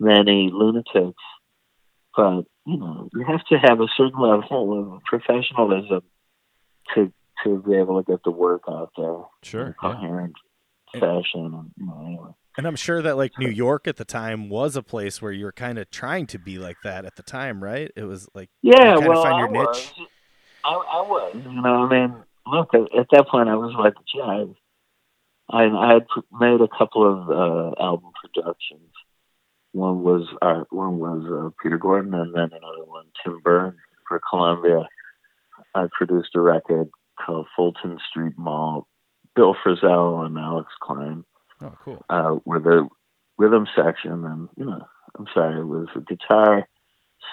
many 0.00 0.50
lunatics, 0.52 1.22
but 2.16 2.42
you 2.68 2.76
know, 2.76 3.08
you 3.14 3.24
have 3.24 3.42
to 3.46 3.56
have 3.58 3.80
a 3.80 3.88
certain 3.96 4.20
level 4.20 4.94
of 4.96 5.02
professionalism 5.04 6.02
to 6.94 7.12
to 7.44 7.62
be 7.66 7.74
able 7.74 8.02
to 8.02 8.10
get 8.12 8.22
the 8.24 8.30
work 8.30 8.62
out 8.68 8.90
there 8.96 9.14
in 9.14 9.22
Sure. 9.42 9.62
a 9.62 9.66
Yeah. 9.66 9.72
coherent 9.94 10.34
fashion. 10.92 11.46
And, 11.54 11.70
you 11.76 11.86
know, 11.86 12.02
anyway. 12.04 12.30
And 12.58 12.66
I'm 12.66 12.76
sure 12.76 13.00
that 13.00 13.16
like 13.16 13.38
New 13.38 13.48
York 13.48 13.86
at 13.86 13.96
the 13.96 14.04
time 14.04 14.48
was 14.50 14.76
a 14.76 14.82
place 14.82 15.22
where 15.22 15.30
you 15.32 15.44
were 15.44 15.52
kind 15.52 15.78
of 15.78 15.88
trying 15.90 16.26
to 16.28 16.38
be 16.38 16.58
like 16.58 16.78
that 16.82 17.04
at 17.04 17.14
the 17.16 17.22
time, 17.22 17.62
right? 17.62 17.90
It 17.96 18.02
was 18.04 18.28
like 18.34 18.50
Yeah, 18.62 18.96
well, 18.98 19.22
find 19.22 19.34
I 19.34 19.46
niche. 19.46 19.54
was. 19.54 19.92
I, 20.64 20.72
I 20.74 21.00
was. 21.02 21.32
You 21.36 21.62
know, 21.62 21.84
I 21.84 21.88
mean, 21.88 22.22
look, 22.46 22.74
at, 22.74 22.80
at 22.98 23.06
that 23.12 23.28
point, 23.28 23.48
I 23.48 23.54
was 23.54 23.72
like, 23.78 23.94
gee, 24.12 24.20
I, 24.20 24.46
I 25.50 25.92
had 25.94 26.06
made 26.32 26.60
a 26.60 26.68
couple 26.76 27.06
of 27.06 27.30
uh, 27.30 27.80
album 27.80 28.10
productions. 28.20 28.90
One 29.72 30.02
was 30.02 30.26
uh, 30.42 30.64
one 30.70 30.98
was 30.98 31.24
uh, 31.26 31.50
Peter 31.62 31.78
Gordon, 31.78 32.14
and 32.14 32.34
then 32.34 32.50
another 32.52 32.84
one, 32.84 33.06
Tim 33.22 33.40
Berne 33.42 33.76
for 34.08 34.20
Columbia. 34.30 34.88
I 35.74 35.86
produced 35.96 36.30
a 36.34 36.40
record 36.40 36.88
called 37.24 37.46
Fulton 37.54 37.98
Street 38.10 38.34
Maul. 38.38 38.86
Bill 39.36 39.54
Frisell 39.64 40.24
and 40.26 40.36
Alex 40.38 40.68
Cline 40.82 41.24
Oh, 41.60 41.72
cool. 41.84 42.04
uh, 42.08 42.36
were 42.44 42.58
the 42.60 42.88
rhythm 43.36 43.66
section, 43.76 44.24
and 44.24 44.48
you 44.56 44.64
know, 44.64 44.84
I'm 45.18 45.26
sorry, 45.34 45.60
it 45.60 45.64
was 45.64 45.86
a 45.94 46.00
guitar, 46.00 46.66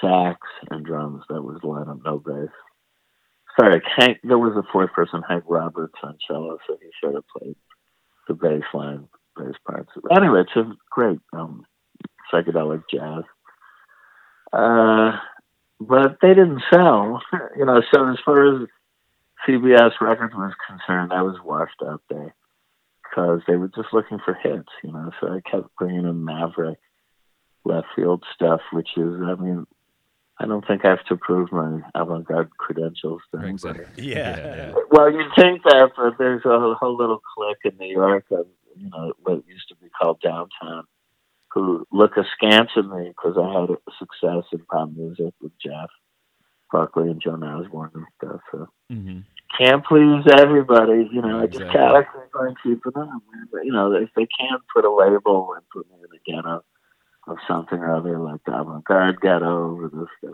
sax, 0.02 0.40
and 0.70 0.86
drums. 0.86 1.24
That 1.30 1.42
was 1.42 1.60
the 1.62 1.68
lineup, 1.68 2.04
no 2.04 2.20
bass. 2.20 2.50
Sorry, 3.60 3.82
Hank. 3.98 4.20
There 4.24 4.38
was 4.38 4.56
a 4.58 4.68
fourth 4.72 4.92
person, 4.94 5.24
Hank 5.28 5.46
Roberts, 5.48 5.94
on 6.04 6.18
cello, 6.28 6.58
so 6.68 6.78
he 6.82 6.90
sort 7.02 7.16
of 7.16 7.24
played 7.36 7.56
the 8.28 8.34
bass 8.34 8.64
line, 8.74 9.08
bass 9.38 9.56
parts. 9.66 9.92
Anyway, 10.16 10.42
it's 10.42 10.56
a 10.56 10.74
great 10.92 11.20
um, 11.34 11.66
psychedelic 12.34 12.84
jazz. 12.92 13.24
Uh, 14.54 15.18
but 15.80 16.18
they 16.22 16.30
didn't 16.30 16.64
sell, 16.72 17.22
you 17.58 17.66
know. 17.66 17.82
So 17.94 18.10
as 18.10 18.18
far 18.24 18.56
as 18.56 18.68
CBS 19.48 19.92
Records 20.02 20.34
was 20.34 20.54
concerned, 20.68 21.14
I 21.14 21.22
was 21.22 21.38
washed 21.44 21.82
up 21.86 22.02
there 22.10 22.34
because 23.04 23.42
they 23.48 23.56
were 23.56 23.70
just 23.70 23.94
looking 23.94 24.20
for 24.24 24.34
hits, 24.34 24.70
you 24.84 24.92
know. 24.92 25.12
So 25.20 25.28
I 25.28 25.42
kept 25.50 25.76
bringing 25.78 26.06
in 26.06 26.24
Maverick 26.24 26.80
left 27.64 27.88
field 27.96 28.24
stuff, 28.34 28.62
which 28.72 28.90
is, 28.98 29.14
I 29.26 29.36
mean, 29.36 29.66
I 30.38 30.46
don't 30.46 30.66
think 30.68 30.84
I 30.86 30.90
have 30.90 31.06
to 31.06 31.16
prove 31.16 31.52
my 31.52 31.80
avant-garde 31.96 32.58
credentials 32.58 33.22
to 33.32 33.40
anybody. 33.40 33.80
Exactly. 33.80 34.04
Yeah. 34.04 34.38
yeah. 34.38 34.74
Well, 34.92 35.12
you 35.12 35.24
think 35.36 35.64
that, 35.64 35.92
but 35.96 36.18
there's 36.18 36.44
a 36.46 36.76
whole 36.76 36.98
little 36.98 37.22
clique 37.36 37.74
in 37.74 37.78
New 37.78 37.92
York 37.92 38.26
of, 38.32 38.46
you 38.76 38.90
know, 38.90 39.14
what 39.24 39.48
used 39.48 39.70
to 39.70 39.76
be 39.76 39.88
called 39.90 40.20
downtown, 40.22 40.84
who 41.56 41.88
look 41.92 42.12
askance 42.18 42.70
at 42.78 42.86
me 42.86 43.08
because 43.08 43.38
I 43.42 43.60
had 43.60 43.70
success 43.98 44.44
in 44.52 44.60
pop 44.70 44.90
music 44.92 45.34
with 45.42 45.54
Jeff 45.60 45.90
Buckley 46.72 47.10
and 47.10 47.22
Joan 47.22 47.44
Osborne 47.44 47.92
and 47.96 48.06
stuff. 48.18 48.42
So 48.52 48.68
hmm 48.92 49.20
can't 49.58 49.86
please 49.86 50.26
everybody, 50.38 51.08
you 51.14 51.22
know. 51.22 51.40
I 51.42 51.48
just 51.48 51.64
gotta 51.72 52.04
keep 52.04 52.36
on 52.36 52.56
keeping 52.62 52.92
on. 52.96 53.22
But, 53.52 53.64
you 53.64 53.72
know, 53.72 53.94
if 53.94 54.10
they 54.14 54.28
can't 54.38 54.62
put 54.74 54.84
a 54.84 54.94
label 54.94 55.54
and 55.56 55.64
put 55.72 55.90
me 55.90 55.96
in 56.00 56.10
a 56.12 56.42
ghetto 56.42 56.62
of 57.28 57.38
something 57.48 57.80
or 57.80 57.96
other, 57.96 58.20
like 58.20 58.42
the 58.46 58.54
avant-garde 58.54 59.22
ghetto 59.22 59.78
or 59.78 59.90
this 59.90 60.32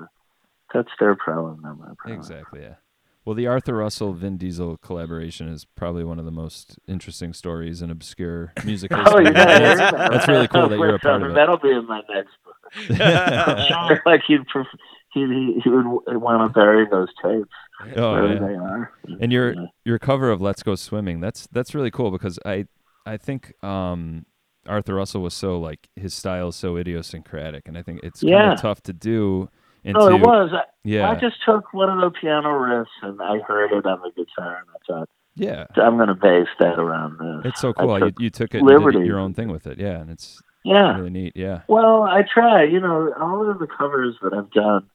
that's 0.73 0.89
their 0.99 1.15
problem, 1.15 1.61
not 1.61 1.77
my 1.77 1.93
problem. 1.97 2.19
Exactly. 2.19 2.61
Yeah. 2.61 2.75
Well, 3.23 3.35
the 3.35 3.45
Arthur 3.47 3.75
Russell 3.75 4.13
Vin 4.13 4.37
Diesel 4.37 4.77
collaboration 4.77 5.47
is 5.47 5.63
probably 5.63 6.03
one 6.03 6.17
of 6.17 6.25
the 6.25 6.31
most 6.31 6.79
interesting 6.87 7.33
stories 7.33 7.81
in 7.81 7.91
obscure 7.91 8.51
music 8.65 8.91
history. 8.95 9.13
Oh 9.15 9.19
yeah, 9.19 9.31
that's, 9.31 9.91
that's 9.91 10.27
really 10.27 10.47
cool 10.47 10.67
that 10.69 10.77
you're 10.79 10.95
a 10.95 10.99
part 10.99 11.21
of 11.21 11.31
it. 11.31 11.35
That'll 11.35 11.57
be 11.59 11.69
in 11.69 11.85
my 11.87 12.01
next 12.13 12.31
book. 12.43 12.55
I'm 12.99 13.67
sure, 13.89 14.01
like 14.05 14.21
he'd, 14.27 14.47
pref- 14.47 14.65
he 15.13 15.19
he 15.27 15.59
he 15.63 15.69
would 15.69 15.85
want 16.19 16.49
to 16.49 16.53
bury 16.59 16.87
those 16.89 17.09
tapes 17.21 17.49
Oh, 17.97 18.13
wherever 18.13 18.33
yeah. 18.33 18.39
they 18.39 18.55
are. 18.55 18.91
And 19.19 19.31
your 19.31 19.53
Yeah. 19.53 19.65
your 19.85 19.99
cover 19.99 20.31
of 20.31 20.41
"Let's 20.41 20.63
Go 20.63 20.75
Swimming" 20.75 21.19
that's 21.19 21.47
that's 21.51 21.75
really 21.75 21.91
cool 21.91 22.09
because 22.11 22.39
I 22.45 22.65
I 23.05 23.17
think 23.17 23.53
um, 23.63 24.25
Arthur 24.67 24.95
Russell 24.95 25.21
was 25.21 25.33
so 25.33 25.59
like 25.59 25.89
his 25.95 26.13
style 26.13 26.47
is 26.49 26.55
so 26.55 26.75
idiosyncratic, 26.77 27.67
and 27.67 27.77
I 27.77 27.81
think 27.83 27.99
it's 28.03 28.21
kind 28.21 28.53
of 28.53 28.61
tough 28.61 28.81
to 28.83 28.93
do. 28.93 29.49
And 29.83 29.95
No, 29.95 30.07
it 30.09 30.19
was. 30.21 30.51
I, 30.53 30.63
yeah, 30.83 31.09
I 31.09 31.15
just 31.15 31.37
took 31.45 31.73
one 31.73 31.89
of 31.89 31.99
the 32.01 32.11
piano 32.19 32.49
riffs 32.49 32.85
and 33.01 33.21
I 33.21 33.39
heard 33.39 33.71
it 33.71 33.85
on 33.85 34.01
the 34.01 34.11
guitar, 34.11 34.57
and 34.57 34.67
I 34.69 34.77
thought 34.87 35.09
yeah. 35.35 35.65
I'm 35.75 35.95
going 35.97 36.09
to 36.09 36.15
base 36.15 36.49
that 36.59 36.77
around 36.77 37.17
this. 37.19 37.51
It's 37.51 37.61
so 37.61 37.73
cool. 37.73 37.97
You 37.97 38.05
took 38.05 38.19
you 38.19 38.29
took 38.29 38.55
it 38.55 38.59
and 38.59 38.67
did 38.67 38.73
liberty. 38.77 38.99
your 39.05 39.19
own 39.19 39.33
thing 39.33 39.49
with 39.49 39.65
it. 39.65 39.79
Yeah, 39.79 39.99
and 40.01 40.09
it's 40.11 40.41
Yeah. 40.63 40.97
really 40.97 41.09
neat. 41.09 41.33
Yeah. 41.35 41.61
Well, 41.67 42.03
I 42.03 42.23
try. 42.23 42.63
You 42.63 42.79
know, 42.79 43.13
all 43.19 43.49
of 43.49 43.57
the 43.59 43.67
covers 43.67 44.15
that 44.21 44.33
I've 44.33 44.51
done, 44.51 44.87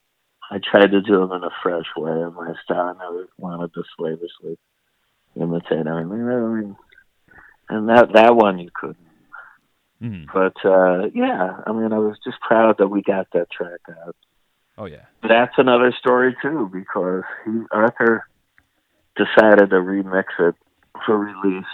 I 0.51 0.59
tried 0.59 0.93
to 0.93 1.01
do 1.01 1.18
them 1.20 1.32
in 1.32 1.43
a 1.43 1.51
fresh 1.62 1.87
way 1.97 2.12
in 2.12 2.34
my 2.34 2.53
style. 2.62 2.97
I 2.97 3.05
never 3.05 3.26
wanted 3.39 3.74
to 3.74 3.82
slavishly 3.97 4.59
imitate 5.34 5.87
mean, 5.87 6.76
and 7.68 7.89
that 7.89 8.12
that 8.14 8.37
one 8.37 8.59
you 8.59 8.70
couldn't. 8.74 8.99
Mhm. 10.03 10.26
But 10.32 10.57
uh, 10.68 11.09
yeah, 11.14 11.61
I 11.66 11.72
mean, 11.72 11.93
I 11.93 11.99
was 11.99 12.18
just 12.24 12.41
proud 12.41 12.76
that 12.78 12.89
we 12.89 13.03
got 13.03 13.28
that 13.32 13.51
track 13.51 13.80
out. 14.07 14.14
Oh 14.78 14.84
yeah. 14.84 15.06
That's 15.26 15.54
another 15.56 15.92
story 15.98 16.36
too, 16.42 16.70
because 16.72 17.22
he 17.44 17.52
Arthur 17.72 18.26
decided 19.16 19.70
to 19.70 19.76
remix 19.76 20.24
it 20.38 20.54
for 21.04 21.18
release 21.18 21.64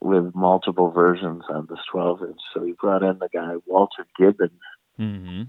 with 0.00 0.34
multiple 0.34 0.90
versions 0.90 1.44
on 1.48 1.66
this 1.70 1.78
12 1.90 2.22
inch. 2.22 2.40
So 2.52 2.64
he 2.64 2.72
brought 2.72 3.02
in 3.02 3.18
the 3.18 3.28
guy 3.32 3.54
Walter 3.66 4.06
Gibbon, 4.18 4.50
hmm 4.96 5.42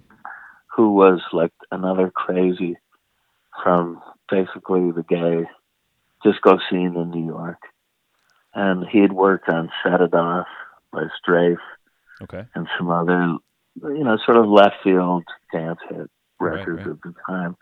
who 0.76 0.92
was 0.92 1.22
like 1.32 1.54
another 1.72 2.12
crazy 2.12 2.76
from 3.64 4.02
basically 4.30 4.92
the 4.92 5.06
gay 5.08 5.46
disco 6.22 6.58
scene 6.70 6.98
in 6.98 7.12
New 7.12 7.26
York. 7.26 7.60
And 8.54 8.86
he 8.86 9.00
had 9.00 9.14
worked 9.14 9.48
on 9.48 9.72
Set 9.82 10.02
It 10.02 10.14
Off 10.14 10.48
by 10.92 11.04
Strafe 11.18 11.58
Okay. 12.22 12.44
and 12.56 12.68
some 12.78 12.90
other, 12.90 13.38
you 13.84 14.04
know, 14.04 14.18
sort 14.26 14.38
of 14.38 14.48
left 14.48 14.76
field 14.84 15.24
dance 15.54 15.80
hit 15.90 15.98
Right, 15.98 16.10
records 16.40 16.86
right. 16.86 16.92
at 16.92 17.02
the 17.04 17.14
time. 17.28 17.56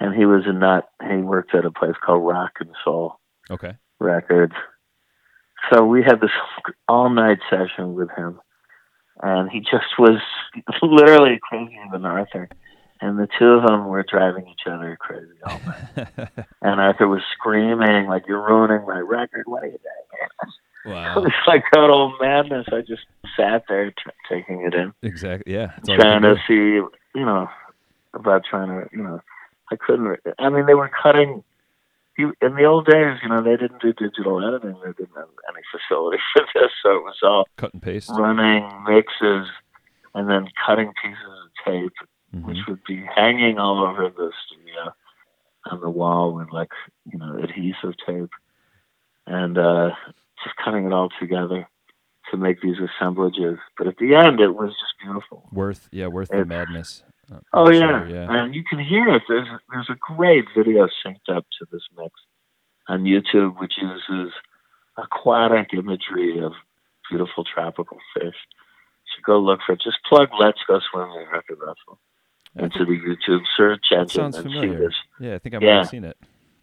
And 0.00 0.14
he 0.14 0.26
was 0.26 0.44
a 0.46 0.52
nut. 0.52 0.88
He 1.02 1.16
worked 1.16 1.54
at 1.54 1.64
a 1.64 1.70
place 1.70 1.96
called 2.04 2.26
Rock 2.26 2.52
and 2.60 2.70
Soul 2.84 3.18
Okay. 3.50 3.74
Records. 3.98 4.54
So 5.72 5.84
we 5.84 6.02
had 6.02 6.20
this 6.20 6.30
all 6.88 7.10
night 7.10 7.38
session 7.50 7.94
with 7.94 8.08
him. 8.16 8.40
And 9.20 9.50
he 9.50 9.60
just 9.60 9.98
was 9.98 10.20
literally 10.82 11.40
crazier 11.42 11.84
than 11.92 12.04
Arthur. 12.04 12.48
And 13.00 13.18
the 13.18 13.28
two 13.38 13.46
of 13.46 13.66
them 13.66 13.86
were 13.86 14.04
driving 14.08 14.48
each 14.48 14.66
other 14.66 14.96
crazy 15.00 15.26
all 15.44 15.60
night. 15.66 16.28
and 16.62 16.80
Arthur 16.80 17.08
was 17.08 17.22
screaming, 17.32 18.06
like, 18.06 18.24
You're 18.26 18.44
ruining 18.44 18.86
my 18.86 18.98
record. 18.98 19.44
What 19.46 19.62
are 19.62 19.66
you 19.66 19.72
doing? 19.72 20.52
Wow. 20.86 21.18
It 21.18 21.20
was 21.24 21.32
like 21.46 21.64
total 21.74 22.14
madness. 22.18 22.66
I 22.72 22.80
just 22.80 23.02
sat 23.36 23.64
there 23.68 23.90
t- 23.90 23.96
taking 24.30 24.62
it 24.62 24.74
in 24.74 24.94
Exactly. 25.02 25.52
Yeah. 25.52 25.72
Trying 25.84 26.22
to 26.22 26.36
see, 26.46 26.80
you 27.14 27.26
know, 27.26 27.48
about 28.14 28.44
trying 28.48 28.68
to, 28.68 28.88
you 28.96 29.02
know, 29.02 29.20
I 29.70 29.76
couldn't. 29.76 30.18
I 30.38 30.48
mean, 30.48 30.66
they 30.66 30.74
were 30.74 30.90
cutting 31.02 31.44
he, 32.16 32.24
in 32.42 32.54
the 32.56 32.64
old 32.64 32.86
days, 32.86 33.18
you 33.22 33.28
know, 33.28 33.42
they 33.42 33.56
didn't 33.56 33.80
do 33.80 33.92
digital 33.92 34.44
editing. 34.46 34.74
They 34.84 34.92
didn't 34.92 35.14
have 35.16 35.28
any 35.48 35.62
facility 35.70 36.18
for 36.34 36.44
this, 36.54 36.70
so 36.82 36.96
it 36.96 37.04
was 37.04 37.18
all 37.22 37.46
Cut 37.56 37.72
and 37.74 37.82
paste. 37.82 38.10
running 38.12 38.68
mixes 38.88 39.46
and 40.14 40.28
then 40.28 40.48
cutting 40.66 40.92
pieces 41.02 41.22
of 41.44 41.64
tape, 41.72 41.92
Mhm. 42.34 42.44
which 42.44 42.58
would 42.66 42.82
be 42.84 43.02
hanging 43.14 43.58
all 43.58 43.82
over 43.84 44.08
the 44.10 44.32
studio 44.46 44.92
on 45.70 45.80
the 45.80 45.88
wall 45.90 46.34
with 46.34 46.50
like 46.52 46.70
you 47.10 47.18
know 47.18 47.38
adhesive 47.38 47.94
tape, 48.06 48.30
and 49.26 49.56
uh, 49.58 49.90
just 50.44 50.56
cutting 50.56 50.86
it 50.86 50.92
all 50.92 51.08
together 51.20 51.66
to 52.30 52.36
make 52.36 52.60
these 52.60 52.76
assemblages. 52.78 53.58
But 53.78 53.86
at 53.86 53.96
the 53.98 54.14
end, 54.14 54.40
it 54.40 54.54
was 54.54 54.70
just 54.70 54.94
beautiful. 55.02 55.48
Worth, 55.52 55.88
yeah, 55.92 56.08
worth 56.08 56.28
the 56.28 56.44
madness. 56.44 57.02
Oh 57.52 57.70
yeah. 57.70 57.78
sure, 57.80 58.08
yeah. 58.08 58.26
and 58.44 58.54
you 58.54 58.62
can 58.64 58.78
hear 58.78 59.08
it. 59.14 59.22
There's 59.28 59.48
there's 59.70 59.90
a 59.90 59.96
great 60.14 60.44
video 60.56 60.88
synced 61.04 61.28
up 61.34 61.44
to 61.58 61.66
this 61.70 61.82
mix 61.96 62.10
on 62.88 63.04
YouTube, 63.04 63.58
which 63.60 63.74
uses 63.80 64.32
aquatic 64.96 65.68
imagery 65.74 66.40
of 66.42 66.52
beautiful 67.10 67.44
tropical 67.44 67.98
fish. 68.14 68.34
So 69.06 69.22
go 69.24 69.38
look 69.38 69.60
for 69.66 69.72
it. 69.72 69.80
Just 69.82 69.98
plug 70.08 70.28
"Let's 70.38 70.58
Go 70.66 70.80
Swimming" 70.90 71.26
record 71.32 71.58
Russell 71.60 71.98
into 72.56 72.84
the 72.84 72.98
YouTube 72.98 73.42
search 73.56 73.86
engine 73.92 74.08
sounds 74.08 74.36
and 74.38 74.46
see 74.50 74.54
familiar. 74.60 74.78
this. 74.78 74.94
Yeah, 75.20 75.34
I 75.34 75.38
think 75.38 75.54
I 75.54 75.58
might 75.58 75.66
Yeah. 75.66 75.82
seen 75.84 76.04
it. 76.04 76.16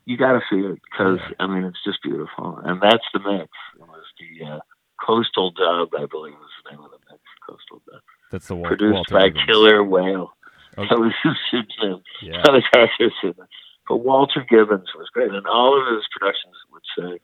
You 0.05 0.17
got 0.17 0.33
to 0.33 0.41
see 0.49 0.57
it 0.59 0.79
because 0.91 1.19
Yeah. 1.19 1.35
I 1.39 1.47
mean 1.47 1.63
it's 1.63 1.83
just 1.83 2.01
beautiful, 2.03 2.57
and 2.63 2.81
that's 2.81 3.05
the 3.13 3.19
mix. 3.19 3.49
It 3.75 3.81
was 3.81 4.03
the 4.19 4.45
uh, 4.45 4.59
Coastal 5.03 5.51
Dub, 5.51 5.89
I 5.95 6.05
believe, 6.05 6.33
was 6.33 6.49
the 6.63 6.71
name 6.71 6.79
of 6.83 6.91
the 6.91 6.97
mix. 7.11 7.21
Coastal 7.47 7.81
Dub, 7.91 8.01
That's 8.31 8.47
the 8.47 8.55
one. 8.55 8.67
produced 8.67 8.93
Walter 9.11 9.31
by. 9.31 9.45
Killer 9.45 9.83
Whale. 9.83 10.31
Okay. 10.77 10.87
That 10.89 10.99
was 10.99 11.13
his 11.23 11.33
pseudonym. 11.49 12.01
Yeah. 12.21 12.41
That 12.43 12.51
was 12.53 12.63
Arthur's 12.75 13.13
pseudonym. 13.21 13.47
But 13.87 13.97
Walter 13.97 14.45
Gibbons 14.49 14.89
was 14.97 15.07
great, 15.13 15.31
and 15.31 15.45
all 15.47 15.79
of 15.79 15.93
his 15.93 16.03
productions 16.11 16.55
would 16.71 16.81
say 16.97 17.19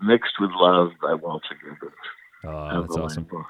"Mixed 0.00 0.34
with 0.40 0.50
Love" 0.54 0.90
by 1.02 1.14
Walter 1.14 1.56
Gibbons. 1.62 1.92
Oh, 2.44 2.82
that's 2.82 2.96
awesome. 2.96 3.24
label. 3.24 3.44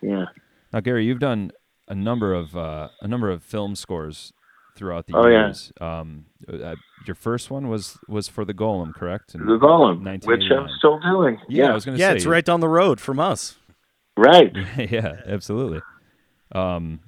Yeah. 0.00 0.24
Now, 0.72 0.80
Gary, 0.80 1.04
you've 1.04 1.18
done 1.18 1.50
a 1.88 1.94
number 1.94 2.32
of 2.34 2.56
uh, 2.56 2.88
a 3.00 3.08
number 3.08 3.30
of 3.30 3.42
film 3.42 3.74
scores 3.74 4.32
throughout 4.76 5.06
the 5.06 5.14
Oh, 5.16 5.26
yeah. 5.26 5.46
years. 5.46 5.72
Um, 5.80 6.26
uh, 6.50 6.76
your 7.04 7.14
first 7.16 7.50
one 7.50 7.68
was 7.68 7.98
was 8.08 8.28
for 8.28 8.44
the 8.44 8.54
Golem, 8.54 8.94
correct? 8.94 9.34
In 9.34 9.44
The 9.44 9.58
Golem, 9.58 10.24
which 10.24 10.44
I'm 10.50 10.68
still 10.78 10.98
doing. 11.00 11.38
Yeah, 11.48 11.70
I 11.70 11.74
was 11.74 11.84
going 11.84 11.96
to 11.98 12.00
Yeah, 12.00 12.10
say. 12.10 12.16
it's 12.16 12.26
right 12.26 12.44
down 12.44 12.60
the 12.60 12.68
road 12.68 13.00
from 13.00 13.18
us. 13.20 13.56
right. 14.16 14.52
yeah, 14.78 15.16
absolutely. 15.26 15.80
Um, 16.52 17.00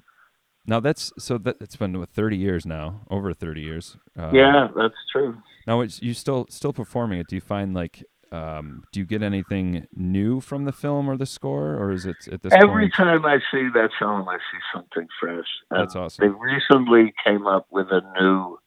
now 0.67 0.79
that's 0.79 1.11
so 1.17 1.37
that 1.39 1.57
it's 1.59 1.75
been 1.75 1.97
what, 1.99 2.09
30 2.09 2.37
years 2.37 2.65
now, 2.65 3.01
over 3.09 3.33
30 3.33 3.61
years. 3.61 3.97
Uh, 4.17 4.31
Yeah, 4.33 4.67
that's 4.75 4.95
true. 5.11 5.37
Now, 5.67 5.81
it's, 5.81 6.01
you 6.01 6.13
still 6.13 6.45
still 6.49 6.73
performing 6.73 7.19
it. 7.19 7.27
Do 7.27 7.35
you 7.35 7.41
find 7.41 7.73
like 7.73 8.03
um, 8.31 8.83
do 8.91 8.99
you 8.99 9.05
get 9.05 9.21
anything 9.21 9.87
new 9.95 10.41
from 10.41 10.65
the 10.65 10.71
film 10.71 11.09
or 11.09 11.17
the 11.17 11.25
score, 11.25 11.75
or 11.75 11.91
is 11.91 12.05
it 12.05 12.17
at 12.31 12.41
this 12.41 12.53
Every 12.53 12.89
point? 12.89 12.93
time 12.95 13.25
I 13.25 13.37
see 13.51 13.69
that 13.73 13.91
film, 13.97 14.27
I 14.27 14.37
see 14.37 14.59
something 14.73 15.07
fresh. 15.19 15.45
And 15.71 15.81
That's 15.81 15.95
awesome. 15.95 16.25
They 16.25 16.33
recently 16.33 17.13
came 17.25 17.47
up 17.47 17.67
with 17.71 17.87
a 17.91 18.01
new 18.19 18.57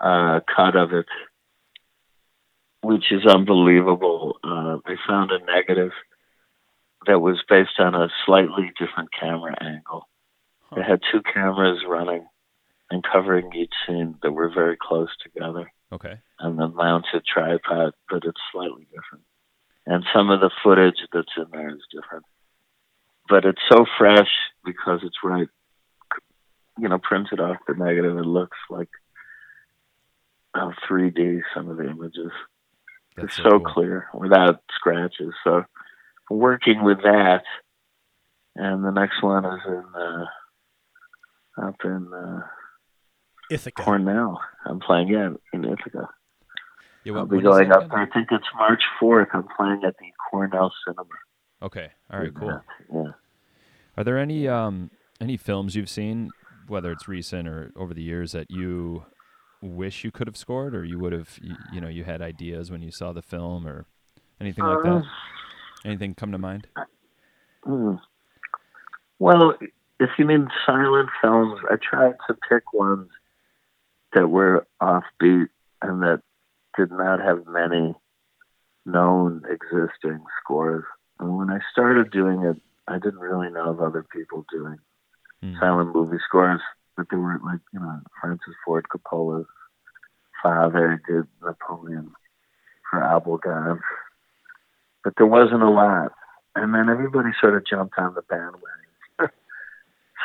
uh, 0.00 0.40
cut 0.54 0.76
of 0.76 0.92
it, 0.92 1.06
which 2.82 3.10
is 3.10 3.26
unbelievable. 3.26 4.38
Uh, 4.42 4.78
they 4.86 4.96
found 5.06 5.30
a 5.32 5.44
negative 5.44 5.92
that 7.06 7.20
was 7.20 7.42
based 7.48 7.78
on 7.78 7.94
a 7.94 8.08
slightly 8.24 8.72
different 8.78 9.10
camera 9.12 9.54
angle. 9.60 10.08
They 10.74 10.82
had 10.82 11.00
two 11.12 11.20
cameras 11.32 11.82
running 11.88 12.26
and 12.90 13.02
covering 13.04 13.50
each 13.54 13.72
scene 13.86 14.16
that 14.22 14.32
were 14.32 14.50
very 14.52 14.76
close 14.80 15.08
together 15.22 15.72
Okay. 15.92 16.18
on 16.40 16.56
the 16.56 16.68
mounted 16.68 17.24
tripod, 17.26 17.92
but 18.10 18.24
it's 18.24 18.40
slightly 18.52 18.86
different. 18.86 19.24
And 19.86 20.04
some 20.14 20.30
of 20.30 20.40
the 20.40 20.50
footage 20.62 20.98
that's 21.12 21.32
in 21.36 21.46
there 21.52 21.70
is 21.70 21.82
different. 21.92 22.24
But 23.28 23.44
it's 23.44 23.60
so 23.70 23.86
fresh 23.98 24.28
because 24.64 25.00
it's 25.02 25.16
right, 25.22 25.48
you 26.78 26.88
know, 26.88 26.98
printed 26.98 27.40
off 27.40 27.56
the 27.68 27.74
negative. 27.74 28.18
It 28.18 28.26
looks 28.26 28.58
like 28.68 28.88
uh, 30.54 30.72
3D, 30.88 31.40
some 31.54 31.70
of 31.70 31.76
the 31.76 31.88
images. 31.88 32.32
That's 33.16 33.26
It's 33.26 33.36
so 33.36 33.50
cool. 33.58 33.60
clear 33.60 34.08
without 34.14 34.60
scratches. 34.74 35.32
So 35.44 35.64
working 36.30 36.82
with 36.82 36.98
that. 37.02 37.42
And 38.56 38.84
the 38.84 38.90
next 38.90 39.22
one 39.22 39.44
is 39.44 39.60
in, 39.66 39.84
uh, 40.00 40.24
up 41.62 41.76
in 41.84 42.10
uh, 42.12 42.40
Ithaca. 43.50 43.82
Cornell. 43.82 44.40
I'm 44.66 44.80
playing, 44.80 45.08
yeah, 45.08 45.30
in 45.52 45.64
Ithaca. 45.64 46.08
Yeah, 47.04 47.12
I'll 47.14 47.20
what- 47.26 47.30
be 47.30 47.40
going 47.40 47.70
up. 47.72 47.84
again? 47.86 47.98
I 47.98 48.06
think 48.06 48.28
it's 48.30 48.46
March 48.56 48.82
4th. 49.00 49.28
I'm 49.34 49.46
playing 49.56 49.82
at 49.86 49.94
the 49.98 50.06
Cornell 50.30 50.72
Cinema. 50.86 51.08
Okay. 51.62 51.88
All 52.10 52.20
right. 52.20 52.34
Cool. 52.34 52.60
Yeah. 52.92 53.12
Are 53.96 54.04
there 54.04 54.18
any 54.18 54.48
um 54.48 54.90
any 55.20 55.36
films 55.36 55.74
you've 55.76 55.88
seen, 55.88 56.30
whether 56.66 56.90
it's 56.90 57.06
recent 57.08 57.46
or 57.48 57.70
over 57.76 57.94
the 57.94 58.02
years, 58.02 58.32
that 58.32 58.50
you 58.50 59.04
wish 59.62 60.04
you 60.04 60.10
could 60.10 60.26
have 60.26 60.36
scored, 60.36 60.74
or 60.74 60.84
you 60.84 60.98
would 60.98 61.12
have, 61.12 61.38
you, 61.40 61.54
you 61.72 61.80
know, 61.80 61.88
you 61.88 62.04
had 62.04 62.20
ideas 62.20 62.70
when 62.70 62.82
you 62.82 62.90
saw 62.90 63.12
the 63.12 63.22
film, 63.22 63.66
or 63.66 63.86
anything 64.40 64.64
like 64.64 64.78
Uh, 64.84 64.98
that? 64.98 65.04
Anything 65.86 66.14
come 66.14 66.32
to 66.32 66.38
mind? 66.38 66.66
Hmm. 67.64 67.94
Well, 69.18 69.54
if 70.00 70.10
you 70.18 70.24
mean 70.24 70.48
silent 70.66 71.08
films, 71.22 71.60
I 71.70 71.76
tried 71.76 72.14
to 72.26 72.36
pick 72.48 72.72
ones 72.72 73.10
that 74.12 74.28
were 74.28 74.66
offbeat 74.80 75.48
and 75.82 76.02
that 76.02 76.20
did 76.76 76.90
not 76.90 77.20
have 77.20 77.46
many 77.46 77.94
known 78.86 79.42
existing 79.48 80.22
scores. 80.42 80.84
And 81.18 81.36
when 81.36 81.50
I 81.50 81.60
started 81.72 82.10
doing 82.10 82.42
it, 82.42 82.60
I 82.88 82.98
didn't 82.98 83.20
really 83.20 83.50
know 83.50 83.70
of 83.70 83.80
other 83.80 84.02
people 84.02 84.44
doing 84.50 84.78
Hmm. 85.42 85.58
silent 85.58 85.94
movie 85.94 86.18
scores, 86.26 86.60
but 86.96 87.06
they 87.10 87.16
weren't 87.16 87.44
like, 87.44 87.60
you 87.72 87.80
know, 87.80 88.00
Francis 88.20 88.54
Ford 88.64 88.86
Coppola's 88.88 89.46
father 90.42 91.00
did 91.06 91.26
Napoleon 91.42 92.12
for 92.90 93.02
Abel 93.02 93.38
Gance. 93.38 93.82
But 95.02 95.14
there 95.16 95.26
wasn't 95.26 95.62
a 95.62 95.70
lot. 95.70 96.12
And 96.54 96.74
then 96.74 96.88
everybody 96.88 97.30
sort 97.40 97.56
of 97.56 97.66
jumped 97.66 97.98
on 97.98 98.14
the 98.14 98.22
bandwagon. 98.22 98.83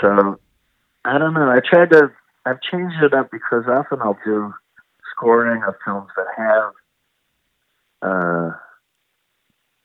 So 0.02 0.40
I 1.06 1.18
don't 1.18 1.34
know. 1.34 1.50
I 1.50 1.60
tried 1.60 1.92
to, 1.92 2.12
I've 2.46 2.62
changed 2.62 2.98
it 3.02 3.14
up 3.14 3.30
because 3.32 3.66
often 3.68 4.00
I'll 4.02 4.18
do 4.26 4.54
scoring 5.16 5.62
of 5.68 5.76
films 5.86 6.10
that 6.16 6.28
have 6.38 6.74
uh, 8.02 8.52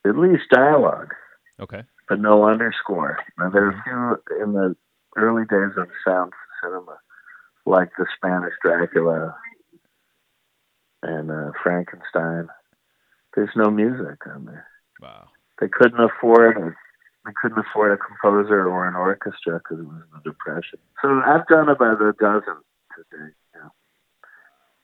at 0.09 0.17
least 0.17 0.43
dialogue 0.51 1.13
Okay. 1.59 1.83
but 2.07 2.19
no 2.19 2.45
underscore. 2.47 3.19
Now, 3.37 3.49
there 3.49 3.65
are 3.65 3.69
a 3.69 3.83
few 3.83 4.43
in 4.43 4.53
the 4.53 4.75
early 5.17 5.43
days 5.45 5.77
of 5.77 5.87
sound 6.05 6.33
cinema, 6.61 6.97
like 7.65 7.89
the 7.97 8.05
Spanish 8.15 8.53
Dracula 8.61 9.35
and 11.03 11.31
uh, 11.31 11.51
Frankenstein. 11.63 12.47
There's 13.35 13.49
no 13.55 13.69
music 13.69 14.25
on 14.27 14.45
there. 14.45 14.67
Wow. 15.01 15.27
They 15.59 15.67
couldn't 15.67 15.99
afford 15.99 16.75
they 17.25 17.31
couldn't 17.41 17.57
afford 17.57 17.91
a 17.91 17.97
composer 17.97 18.67
or 18.67 18.87
an 18.87 18.95
orchestra 18.95 19.59
because 19.59 19.79
it 19.79 19.87
was 19.87 20.01
the 20.13 20.29
Depression. 20.29 20.79
So 21.01 21.21
I've 21.25 21.47
done 21.47 21.69
about 21.69 22.01
a 22.01 22.13
dozen 22.19 22.57
today. 22.95 23.31
Yeah. 23.55 23.69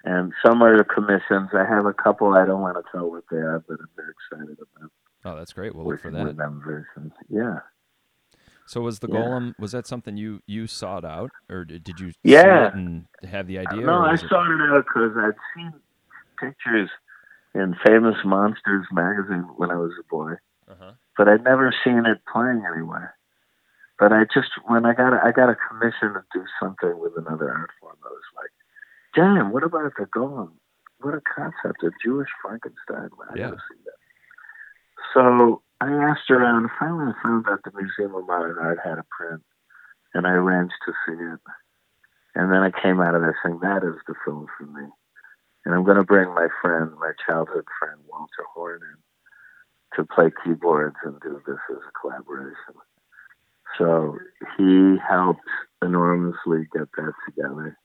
And 0.04 0.34
some 0.46 0.62
are 0.64 0.84
commissions. 0.84 1.50
I 1.54 1.66
have 1.66 1.86
a 1.86 1.94
couple 1.94 2.34
I 2.34 2.46
don't 2.46 2.62
want 2.62 2.78
to 2.78 2.84
tell 2.92 3.10
what 3.10 3.24
they 3.30 3.38
are, 3.38 3.64
but 3.68 3.78
I'm 3.80 3.89
very 3.96 4.12
excited 4.12 4.58
about 4.58 4.92
Oh, 5.24 5.36
that's 5.38 5.54
great. 5.54 5.76
We'll 5.76 5.86
look 5.86 6.02
for 6.02 6.10
that. 6.10 6.26
with 6.26 6.38
them 6.38 6.64
very 6.66 6.84
soon. 6.96 7.12
Yeah. 7.30 7.60
So 8.66 8.82
was 8.82 9.00
the 9.00 9.08
Yeah. 9.08 9.20
Golem? 9.20 9.54
Was 9.60 9.72
that 9.74 9.86
something 9.86 10.18
you 10.18 10.42
you 10.48 10.66
sought 10.66 11.06
out, 11.06 11.30
or 11.50 11.64
did 11.66 11.84
did 11.84 12.00
you 12.00 12.10
see 12.12 12.18
Yeah. 12.24 12.68
it 12.70 12.74
and 12.74 13.06
have 13.30 13.46
the 13.46 13.60
idea? 13.60 13.82
No, 13.86 14.00
I 14.00 14.14
it- 14.14 14.22
sought 14.22 14.50
it 14.50 14.62
out 14.72 14.86
because 14.86 15.16
I'd 15.18 15.36
seen 15.54 15.74
pictures 16.39 16.89
in 17.54 17.76
Famous 17.86 18.16
Monsters 18.26 18.88
magazine 18.92 19.44
when 19.58 19.70
I 19.70 19.76
was 19.76 19.92
a 20.00 20.04
boy. 20.10 20.34
But 21.22 21.30
I'd 21.30 21.43
never 21.43 21.72
seen 21.84 22.07
it 22.07 22.17
playing 22.26 22.65
anywhere. 22.65 23.13
But 23.99 24.11
I 24.11 24.24
just 24.34 24.49
when 24.65 24.88
I 24.88 24.95
got 24.95 25.13
a, 25.13 25.22
I 25.24 25.32
got 25.32 25.53
a 25.53 25.55
commission 25.69 26.17
to 26.17 26.24
do 26.34 26.43
something 26.59 26.97
with 26.97 27.13
another 27.15 27.53
art 27.53 27.69
form, 27.80 27.97
I 28.03 28.09
was 28.09 28.30
like, 28.36 28.49
"Damn, 29.13 29.51
what 29.51 29.61
about 29.61 29.93
the 29.99 30.05
Golem? 30.05 30.53
What 31.01 31.13
a 31.13 31.22
concept! 31.22 31.84
A 31.84 31.91
Jewish 32.03 32.30
Frankenstein! 32.41 33.11
I 33.30 33.38
Yeah. 33.38 33.51
see 33.51 33.78
that." 33.86 34.01
So 35.13 35.61
I 35.80 35.93
asked 35.93 36.32
around. 36.32 36.72
Finally, 36.80 37.13
I 37.13 37.22
found 37.22 37.45
out 37.47 37.61
the 37.65 37.72
Museum 37.80 38.15
of 38.15 38.26
Modern 38.26 38.57
Art 38.57 38.80
had 38.84 38.97
a 38.97 39.05
print, 39.15 39.43
and 40.15 40.26
I 40.26 40.32
arranged 40.32 40.74
to 40.88 40.93
see 41.05 41.22
it. 41.22 41.39
And 42.34 42.51
then 42.51 42.63
I 42.63 42.72
came 42.72 42.99
out 42.99 43.13
of 43.13 43.22
there 43.22 43.38
saying, 43.43 43.59
that 43.61 43.84
is 43.84 43.99
the 44.07 44.15
film 44.26 44.47
for 44.57 44.65
me. 44.65 44.88
And 45.65 45.76
I'm 45.76 45.84
going 45.84 45.97
to 45.97 46.03
bring 46.03 46.34
my 46.34 46.47
friend, 46.61 46.91
my 46.97 47.11
childhood 47.28 47.65
friend, 47.78 47.99
Walter 48.07 48.45
Horn, 48.53 48.80
in 48.82 48.97
to 49.96 50.04
play 50.04 50.32
keyboards 50.44 50.96
and 51.04 51.20
do 51.22 51.42
this 51.46 51.60
as 51.70 51.78
a 51.78 52.00
collaboration. 52.00 52.76
So 53.78 54.18
he 54.58 54.98
helped 55.08 55.48
enormously 55.82 56.68
get 56.74 56.92
that 56.98 57.14
together. 57.26 57.78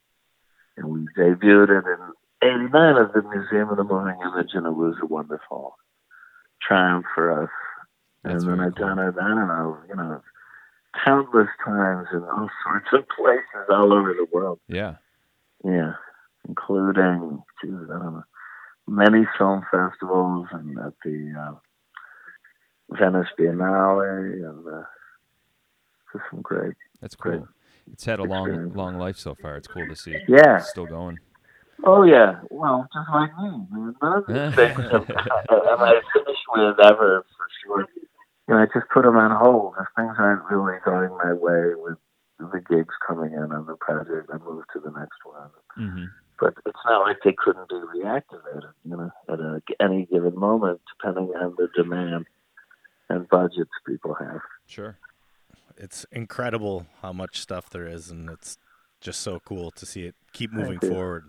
And 0.76 0.88
we 0.88 1.06
debuted 1.16 1.70
it 1.70 1.84
in 1.86 2.48
'89 2.48 2.96
at 2.96 3.12
the 3.14 3.22
Museum 3.22 3.70
of 3.70 3.76
the 3.76 3.84
Moving 3.84 4.18
Image, 4.20 4.50
and 4.52 4.66
it 4.66 4.74
was 4.74 4.96
a 5.02 5.06
wonderful 5.06 5.76
triumph 6.60 7.06
for 7.14 7.44
us. 7.44 7.50
That's 8.22 8.42
and 8.42 8.52
then 8.52 8.60
I've 8.60 8.74
done 8.74 8.98
it, 8.98 9.14
I 9.20 9.28
don't 9.28 9.48
know, 9.48 9.78
you 9.88 9.94
know, 9.94 10.20
countless 11.04 11.48
times 11.64 12.08
in 12.12 12.22
all 12.24 12.50
sorts 12.64 12.88
of 12.92 13.08
places 13.16 13.70
all 13.70 13.92
over 13.92 14.12
the 14.12 14.26
world. 14.32 14.58
Yeah. 14.68 14.96
Yeah, 15.64 15.94
including, 16.46 17.42
geez, 17.62 17.72
I 17.72 17.98
don't 17.98 18.14
know, 18.14 18.24
many 18.86 19.26
film 19.38 19.62
festivals 19.70 20.48
and 20.52 20.78
at 20.78 20.92
the 21.04 21.34
uh, 21.38 21.54
Venice 22.90 23.28
Biennale 23.38 24.48
and 24.48 24.66
uh, 24.66 24.82
just 26.12 26.24
some 26.30 26.42
great. 26.42 26.74
That's 27.00 27.16
cool. 27.16 27.48
It's 27.92 28.04
had 28.04 28.18
a 28.18 28.24
long, 28.24 28.72
long 28.72 28.98
life 28.98 29.16
so 29.16 29.34
far. 29.34 29.56
It's 29.56 29.68
cool 29.68 29.86
to 29.86 29.96
see. 29.96 30.16
Yeah. 30.28 30.56
It's 30.56 30.70
still 30.70 30.86
going. 30.86 31.18
Oh 31.84 32.04
yeah. 32.04 32.40
Well, 32.50 32.88
just 32.92 33.08
like 33.12 33.30
me, 33.38 33.66
man. 33.70 33.94
None 34.02 34.18
of 34.18 34.26
these 34.26 34.56
things 34.56 34.80
have, 34.90 35.10
am 35.10 35.80
I 35.80 36.00
finished 36.12 36.46
with 36.52 36.80
ever 36.80 37.24
for 37.36 37.46
sure. 37.64 37.86
You 38.48 38.54
know, 38.54 38.60
I 38.60 38.66
just 38.66 38.88
put 38.92 39.02
them 39.02 39.16
on 39.16 39.30
hold. 39.30 39.74
If 39.78 39.86
things 39.94 40.14
aren't 40.18 40.44
really 40.50 40.78
going 40.84 41.10
my 41.10 41.32
way 41.32 41.74
with 41.74 41.98
the 42.38 42.60
gigs 42.68 42.94
coming 43.06 43.32
in 43.32 43.52
on 43.52 43.66
the 43.66 43.76
project, 43.76 44.30
I 44.32 44.38
move 44.38 44.64
to 44.72 44.80
the 44.80 44.90
next 44.90 45.18
one. 45.24 45.50
hmm 45.74 46.04
but 46.38 46.54
it's 46.66 46.78
not 46.84 47.00
like 47.06 47.16
they 47.24 47.32
couldn't 47.32 47.68
be 47.68 47.76
reactivated, 47.76 48.72
you 48.84 48.96
know, 48.96 49.10
at 49.28 49.40
a, 49.40 49.62
any 49.80 50.06
given 50.06 50.38
moment, 50.38 50.80
depending 50.98 51.34
on 51.34 51.54
the 51.56 51.68
demand 51.74 52.26
and 53.08 53.28
budgets 53.28 53.70
people 53.86 54.14
have. 54.14 54.40
Sure. 54.66 54.98
It's 55.76 56.06
incredible 56.10 56.86
how 57.02 57.12
much 57.12 57.40
stuff 57.40 57.68
there 57.70 57.86
is, 57.86 58.10
and 58.10 58.30
it's 58.30 58.58
just 59.00 59.20
so 59.20 59.40
cool 59.40 59.70
to 59.72 59.86
see 59.86 60.04
it 60.04 60.14
keep 60.32 60.52
moving 60.52 60.80
forward. 60.80 61.24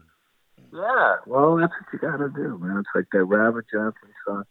Yeah, 0.74 1.16
well, 1.26 1.58
that's 1.58 1.74
what 1.74 1.94
you 1.94 2.00
got 2.00 2.18
to 2.18 2.30
do, 2.30 2.58
man. 2.58 2.78
It's 2.78 2.90
like 2.96 3.06
that 3.12 3.26
Robert 3.26 3.68
Johnson 3.72 4.10
song, 4.26 4.44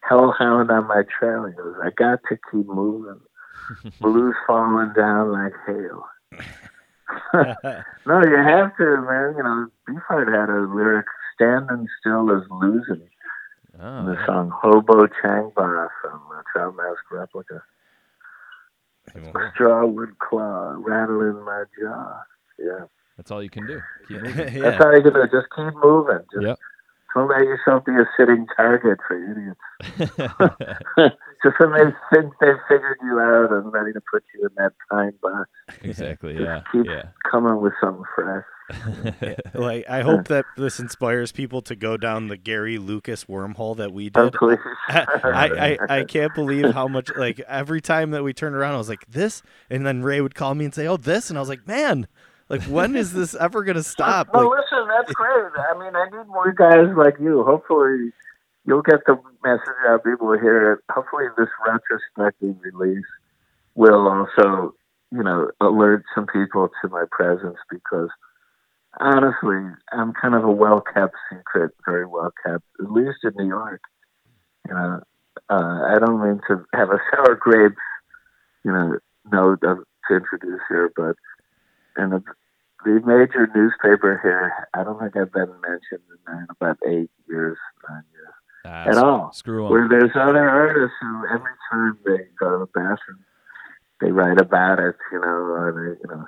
"Hellhound 0.00 0.70
on 0.70 0.86
My 0.86 1.02
Trail." 1.18 1.46
He 1.46 1.52
goes, 1.52 1.74
"I 1.82 1.90
got 1.90 2.20
to 2.28 2.36
keep 2.50 2.66
moving, 2.66 3.20
blues 4.00 4.34
falling 4.46 4.92
down 4.94 5.32
like 5.32 5.52
hail." 5.66 6.04
no, 8.06 8.22
you 8.24 8.36
have 8.36 8.76
to, 8.76 8.96
man. 9.02 9.34
You 9.36 9.42
know, 9.42 9.66
Beefheart 9.88 10.32
had 10.32 10.48
a 10.48 10.60
lyric, 10.72 11.06
"Standing 11.34 11.86
still 12.00 12.30
is 12.30 12.46
losing." 12.50 13.08
In 13.84 14.06
the 14.06 14.16
Oh, 14.22 14.26
song 14.26 14.50
"Hobo 14.50 15.06
Chang 15.20 15.52
Ba" 15.54 15.88
from 16.00 16.20
uh, 16.34 16.40
Trout 16.50 16.74
Mask 16.74 17.02
Replica. 17.10 17.62
Straw 19.54 19.84
would 19.84 20.18
claw, 20.18 20.74
rattling 20.78 21.44
my 21.44 21.64
jaw. 21.78 22.20
Yeah. 22.58 22.86
that's 23.18 23.30
all 23.30 23.42
you 23.42 23.50
can 23.50 23.66
do. 23.66 23.80
Keep 24.08 24.22
moving. 24.22 24.36
That's 24.36 24.54
yeah. 24.56 24.78
how 24.78 24.90
you 24.94 25.02
can 25.02 25.12
do 25.12 25.20
it. 25.20 25.30
Just 25.30 25.48
keep 25.54 25.74
moving. 25.84 26.20
Just 26.32 26.46
Yep. 26.46 26.58
Don't 27.14 27.28
let 27.28 27.40
yourself 27.40 27.84
be 27.84 27.92
a 27.92 28.04
sitting 28.18 28.46
target 28.56 28.98
for 29.06 29.16
idiots. 29.16 29.60
Just 31.44 31.56
when 31.60 31.72
they 31.72 31.84
think 32.12 32.32
they've 32.40 32.54
figured 32.68 32.98
you 33.02 33.20
out 33.20 33.52
and 33.52 33.72
ready 33.72 33.92
to 33.92 34.00
put 34.12 34.22
you 34.34 34.42
in 34.46 34.54
that 34.56 34.72
time 34.90 35.12
box, 35.22 35.48
exactly. 35.82 36.40
Yeah. 36.42 36.62
keep 36.72 36.86
Yeah. 36.86 37.04
coming 37.30 37.60
with 37.60 37.74
something 37.82 38.04
fresh. 38.14 38.44
like 39.54 39.84
I 39.90 40.00
hope 40.00 40.28
that 40.28 40.46
this 40.56 40.80
inspires 40.80 41.32
people 41.32 41.60
to 41.62 41.76
go 41.76 41.98
down 41.98 42.28
the 42.28 42.38
Gary 42.38 42.78
Lucas 42.78 43.26
wormhole 43.26 43.76
that 43.76 43.92
we 43.92 44.10
Oh, 44.14 44.24
did. 44.30 44.32
please. 44.32 44.58
I, 44.88 45.76
I, 45.88 45.98
I 45.98 46.04
can't 46.04 46.34
believe 46.34 46.72
how 46.72 46.88
much 46.88 47.10
like 47.14 47.40
every 47.40 47.82
time 47.82 48.12
that 48.12 48.22
we 48.24 48.32
turned 48.32 48.56
around 48.56 48.74
I 48.74 48.78
was 48.78 48.88
like 48.88 49.04
this 49.06 49.42
and 49.68 49.84
then 49.86 50.02
Ray 50.02 50.22
would 50.22 50.34
call 50.34 50.54
me 50.54 50.64
and 50.64 50.74
say 50.74 50.86
oh 50.86 50.96
this 50.96 51.28
and 51.28 51.38
I 51.38 51.42
was 51.42 51.48
like 51.50 51.66
man 51.68 52.06
like 52.48 52.62
when 52.62 52.96
is 52.96 53.12
this 53.12 53.34
ever 53.34 53.64
gonna 53.64 53.82
stop 53.82 54.28
Well, 54.32 54.48
like 54.48 54.60
listen, 54.60 54.73
that's 54.96 55.12
great. 55.12 55.52
I 55.56 55.78
mean, 55.78 55.94
I 55.96 56.04
need 56.04 56.28
more 56.28 56.52
guys 56.52 56.94
like 56.96 57.14
you. 57.20 57.42
Hopefully, 57.44 58.12
you'll 58.66 58.82
get 58.82 59.04
the 59.06 59.18
message 59.44 59.80
out. 59.88 60.04
People 60.04 60.28
will 60.28 60.38
hear 60.38 60.72
it. 60.72 60.80
Hopefully, 60.90 61.24
this 61.36 61.48
retrospective 61.66 62.56
release 62.62 63.04
will 63.74 64.08
also, 64.08 64.74
you 65.10 65.22
know, 65.22 65.50
alert 65.60 66.04
some 66.14 66.26
people 66.26 66.68
to 66.82 66.88
my 66.88 67.04
presence 67.10 67.58
because 67.70 68.08
honestly, 69.00 69.58
I'm 69.92 70.12
kind 70.12 70.34
of 70.34 70.44
a 70.44 70.50
well 70.50 70.80
kept 70.80 71.14
secret, 71.30 71.72
very 71.84 72.06
well 72.06 72.32
kept, 72.44 72.64
at 72.80 72.90
least 72.90 73.18
in 73.24 73.32
New 73.36 73.48
York. 73.48 73.80
You 74.68 74.74
know, 74.74 75.00
uh, 75.50 75.80
I 75.88 75.98
don't 75.98 76.22
mean 76.22 76.40
to 76.48 76.64
have 76.74 76.90
a 76.90 76.98
sour 77.10 77.34
grapes, 77.34 77.76
you 78.64 78.72
know, 78.72 78.98
note 79.30 79.62
of, 79.64 79.78
to 80.08 80.16
introduce 80.16 80.60
here, 80.68 80.92
but 80.96 81.16
and 81.96 82.12
the, 82.12 82.22
the 82.84 83.00
major 83.04 83.48
newspaper 83.54 84.20
here, 84.22 84.52
I 84.74 84.84
don't 84.84 84.98
think 85.00 85.16
I've 85.16 85.32
been 85.32 85.52
mentioned 85.60 86.02
in 86.28 86.46
about 86.50 86.78
eight 86.86 87.10
years, 87.28 87.56
nine 87.88 88.02
years 88.12 88.34
Ah, 88.66 88.82
at 88.82 88.88
s- 88.88 88.96
all. 88.96 89.32
Screw 89.32 89.68
Where 89.68 89.88
there's 89.88 90.10
other 90.14 90.48
artists 90.48 90.96
who 91.00 91.26
every 91.32 91.50
time 91.70 91.98
they 92.04 92.26
go 92.38 92.50
to 92.52 92.58
the 92.60 92.66
bathroom, 92.74 93.24
they 94.00 94.10
write 94.12 94.40
about 94.40 94.78
it, 94.78 94.96
you 95.12 95.20
know, 95.20 95.26
or 95.26 95.72
they, 95.72 96.08
you 96.08 96.14
know, 96.16 96.24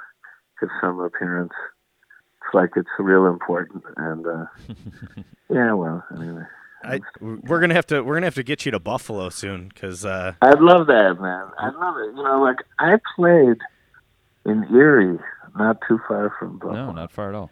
give 0.61 0.71
some 0.81 1.01
appearance. 1.01 1.53
It's 2.45 2.55
like 2.55 2.71
it's 2.77 2.89
real 2.99 3.27
important, 3.27 3.83
and 3.97 4.27
uh, 4.27 4.45
yeah, 5.51 5.73
well, 5.73 6.05
anyway, 6.17 6.45
I, 6.85 7.01
we're 7.21 7.59
gonna 7.61 7.75
have 7.75 7.87
to 7.89 8.03
we're 8.03 8.15
gonna 8.15 8.27
have 8.27 8.37
to 8.37 8.45
get 8.45 8.65
you 8.65 8.71
to 8.73 8.79
Buffalo 8.79 9.31
soon 9.31 9.69
because 9.69 10.05
uh, 10.05 10.35
I'd 10.43 10.61
love 10.61 10.87
that, 10.87 11.17
man. 11.21 11.47
I'd 11.59 11.75
love 11.75 11.97
it. 11.99 12.15
You 12.17 12.23
know, 12.23 12.41
like 12.41 12.59
I 12.79 12.99
played 13.17 13.57
in 14.45 14.65
Erie, 14.73 15.19
not 15.57 15.79
too 15.89 16.01
far 16.09 16.33
from 16.39 16.59
Buffalo. 16.59 16.87
No, 16.87 16.93
not 16.93 17.11
far 17.11 17.29
at 17.31 17.35
all. 17.35 17.51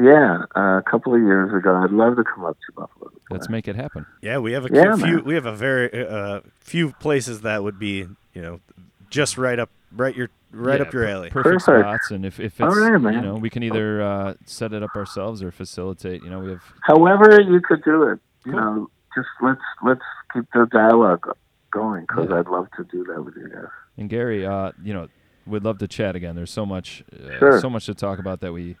Yeah, 0.00 0.42
uh, 0.56 0.78
a 0.78 0.82
couple 0.88 1.14
of 1.14 1.20
years 1.20 1.52
ago. 1.52 1.74
I'd 1.76 1.90
love 1.90 2.16
to 2.16 2.24
come 2.24 2.44
up 2.44 2.56
to 2.66 2.72
Buffalo. 2.72 3.10
to 3.10 3.16
Let's 3.30 3.48
make 3.48 3.66
it 3.66 3.74
happen. 3.76 4.06
yeah 4.22 4.38
we 4.38 4.52
have 4.52 4.64
a 4.64 4.70
Yeah, 4.72 4.94
few 4.96 5.16
man. 5.16 5.24
we 5.24 5.34
have 5.34 5.46
a 5.46 5.54
very 5.54 6.06
uh, 6.06 6.40
few 6.60 6.92
places 6.92 7.40
that 7.40 7.62
would 7.64 7.78
be 7.78 8.06
you 8.32 8.42
know 8.42 8.60
just 9.08 9.36
right 9.36 9.58
up 9.58 9.70
right 9.96 10.14
your 10.14 10.28
right 10.52 10.78
Yeah, 10.80 10.86
up 10.86 10.92
your 10.92 11.06
alley 11.08 11.30
Perfect 11.30 11.64
Perfect. 11.64 11.80
spots, 11.84 12.10
and 12.12 12.24
if, 12.24 12.38
if 12.38 12.60
it's 12.60 12.76
right, 12.76 13.00
you 13.14 13.20
know 13.20 13.34
we 13.34 13.50
can 13.50 13.64
either 13.64 14.00
uh, 14.00 14.34
set 14.46 14.72
it 14.72 14.82
up 14.84 14.94
ourselves 14.94 15.42
or 15.42 15.50
facilitate. 15.50 16.22
You 16.22 16.30
know 16.30 16.38
we 16.38 16.50
have 16.50 16.62
However, 16.82 17.40
you 17.40 17.60
could 17.60 17.82
do 17.82 18.04
it. 18.04 18.20
You 18.46 18.52
Cool. 18.52 18.60
know, 18.60 18.90
just 19.16 19.28
let's 19.42 19.60
let's 19.84 20.00
keep 20.32 20.44
the 20.54 20.66
dialogue 20.70 21.26
going 21.72 22.02
because 22.02 22.28
Yeah. 22.30 22.38
I'd 22.38 22.46
love 22.46 22.68
to 22.76 22.84
do 22.84 23.04
that 23.12 23.24
with 23.24 23.34
you 23.36 23.48
guys. 23.48 23.64
and 23.98 24.08
Gary. 24.08 24.46
Uh, 24.46 24.70
you 24.82 24.94
know 24.94 25.08
we'd 25.50 25.64
love 25.64 25.78
to 25.78 25.88
chat 25.88 26.16
again. 26.16 26.34
There's 26.36 26.50
so 26.52 26.64
much 26.64 27.02
uh, 27.12 27.38
Sure. 27.38 27.60
so 27.60 27.68
much 27.70 27.86
to 27.86 27.94
talk 27.94 28.18
about 28.18 28.40
that 28.40 28.52
we 28.52 28.76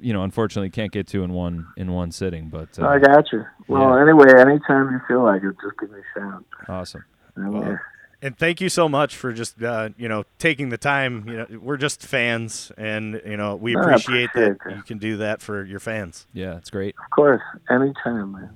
you 0.00 0.12
know 0.12 0.22
unfortunately 0.22 0.70
can't 0.70 0.92
get 0.92 1.08
to 1.08 1.24
in 1.24 1.32
one 1.32 1.66
in 1.76 1.92
one 1.92 2.12
sitting. 2.12 2.48
But 2.48 2.78
uh, 2.78 2.86
I 2.86 2.98
got 2.98 3.32
you. 3.32 3.44
Well, 3.68 3.96
yeah. 3.96 4.02
anyway, 4.02 4.26
anytime 4.38 4.92
you 4.92 5.00
feel 5.08 5.24
like 5.24 5.42
it, 5.42 5.56
just 5.62 5.76
give 5.80 5.90
me 5.90 5.98
a 5.98 6.18
shout. 6.20 6.44
awesome. 6.68 7.04
And, 7.34 7.52
Well, 7.52 7.78
and 8.22 8.38
thank 8.38 8.60
you 8.62 8.68
so 8.68 8.88
much 8.88 9.14
for 9.16 9.32
just 9.32 9.62
uh, 9.62 9.90
you 9.98 10.08
know 10.08 10.24
taking 10.38 10.68
the 10.70 10.78
time 10.78 11.28
you 11.28 11.36
know 11.36 11.46
we're 11.60 11.76
just 11.76 12.00
fans 12.06 12.70
and 12.78 13.20
you 13.26 13.36
know 13.36 13.56
we 13.56 13.74
No, 13.74 13.80
I 13.80 13.82
appreciate 13.84 14.30
that 14.34 14.50
appreciate 14.52 14.58
that. 14.70 14.76
you 14.76 14.82
can 14.84 14.98
do 14.98 15.16
that 15.18 15.42
for 15.42 15.64
your 15.64 15.80
fans 15.80 16.26
Yeah, 16.32 16.56
it's 16.56 16.70
great. 16.70 16.94
of 17.04 17.10
course, 17.10 17.42
anytime, 17.68 18.32
man. 18.32 18.50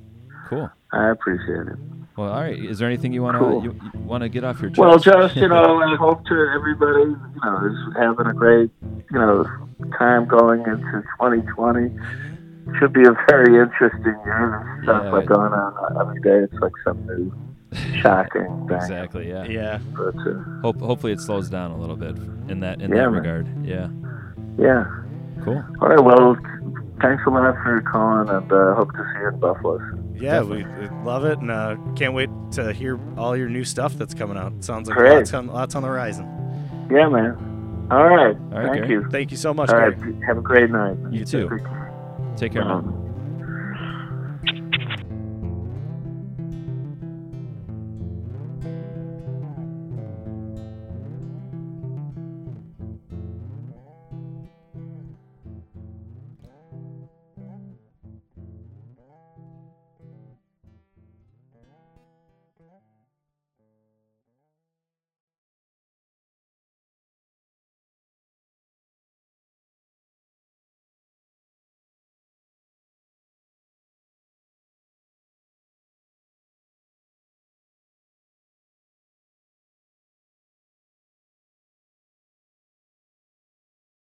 Cool. 0.50 0.68
I 0.92 1.10
appreciate 1.10 1.68
it. 1.68 1.76
Well, 2.16 2.28
all 2.32 2.40
right. 2.40 2.58
Is 2.58 2.80
there 2.80 2.88
anything 2.88 3.12
you 3.12 3.22
want 3.22 3.36
to 3.36 3.38
Cool. 3.38 3.62
you, 3.64 3.80
you 3.94 4.00
want 4.00 4.22
to 4.24 4.28
get 4.28 4.42
off 4.44 4.60
your 4.60 4.70
chest? 4.70 4.78
Well, 4.80 4.98
just 4.98 5.36
you 5.36 5.46
know, 5.48 5.80
I 5.82 5.94
hope 5.96 6.24
to 6.26 6.52
everybody, 6.54 7.10
you 7.10 7.40
know, 7.44 7.66
is 7.70 7.96
having 7.96 8.26
a 8.26 8.34
great, 8.34 8.68
you 9.12 9.18
know, 9.18 9.44
time 9.96 10.26
going 10.26 10.60
into 10.62 11.02
2020. 11.20 11.96
Should 12.78 12.92
be 12.92 13.02
a 13.06 13.12
very 13.28 13.60
interesting 13.62 14.04
year. 14.24 14.80
There's 14.84 14.84
stuff 14.84 15.02
Yeah. 15.04 15.10
like 15.12 15.26
going 15.26 15.52
on 15.52 15.96
every 16.00 16.20
day. 16.20 16.38
It's 16.52 16.60
like 16.60 16.72
some 16.84 17.04
new 17.06 17.32
shocking 18.00 18.66
thing. 18.68 18.76
exactly. 18.76 19.28
Yeah. 19.28 19.44
yeah 19.44 19.78
But 19.96 20.14
uh, 20.18 20.34
Hope 20.62 20.80
hopefully 20.80 21.12
it 21.12 21.20
slows 21.20 21.48
down 21.48 21.70
a 21.70 21.78
little 21.78 21.96
bit 21.96 22.16
in 22.48 22.58
that 22.60 22.80
in 22.82 22.90
Yeah, 22.90 22.96
that 23.04 23.10
man. 23.10 23.12
regard. 23.12 23.66
Yeah. 23.66 23.88
yeah. 24.58 24.84
Cool. 25.44 25.64
All 25.80 25.88
right. 25.88 26.00
Well, 26.04 26.36
thanks 27.00 27.22
a 27.26 27.30
lot 27.30 27.54
for 27.62 27.80
calling, 27.90 28.28
and 28.28 28.52
uh, 28.52 28.74
hope 28.74 28.92
to 28.92 28.98
see 29.14 29.20
you 29.20 29.28
in 29.28 29.40
Buffalo. 29.40 29.78
Soon. 30.20 30.26
yeah 30.28 30.42
we, 30.42 30.64
we 30.80 30.88
love 31.04 31.24
it 31.24 31.38
and 31.38 31.50
uh, 31.50 31.76
can't 31.96 32.14
wait 32.14 32.30
to 32.52 32.72
hear 32.72 32.98
all 33.18 33.36
your 33.36 33.48
new 33.48 33.64
stuff 33.64 33.94
that's 33.94 34.14
coming 34.14 34.36
out 34.36 34.52
sounds 34.62 34.88
like 34.88 34.96
Great. 34.98 35.14
lots 35.16 35.34
on, 35.34 35.46
lots 35.48 35.74
on 35.74 35.82
the 35.82 35.88
horizon 35.88 36.26
Yeah, 36.90 37.08
man. 37.08 37.36
All 37.90 38.04
right. 38.08 38.36
All 38.36 38.58
right, 38.60 38.66
Thank 38.66 38.74
Gary. 38.86 38.88
you. 38.90 39.08
thank 39.10 39.30
you 39.32 39.36
so 39.36 39.52
much 39.52 39.70
All 39.70 39.76
Gary. 39.80 39.96
right. 39.96 40.24
Have 40.24 40.38
a 40.38 40.42
great 40.42 40.70
night. 40.70 40.96
You 41.10 41.24
too. 41.24 41.48
Take 42.36 42.52
care, 42.52 42.64
man. 42.64 42.96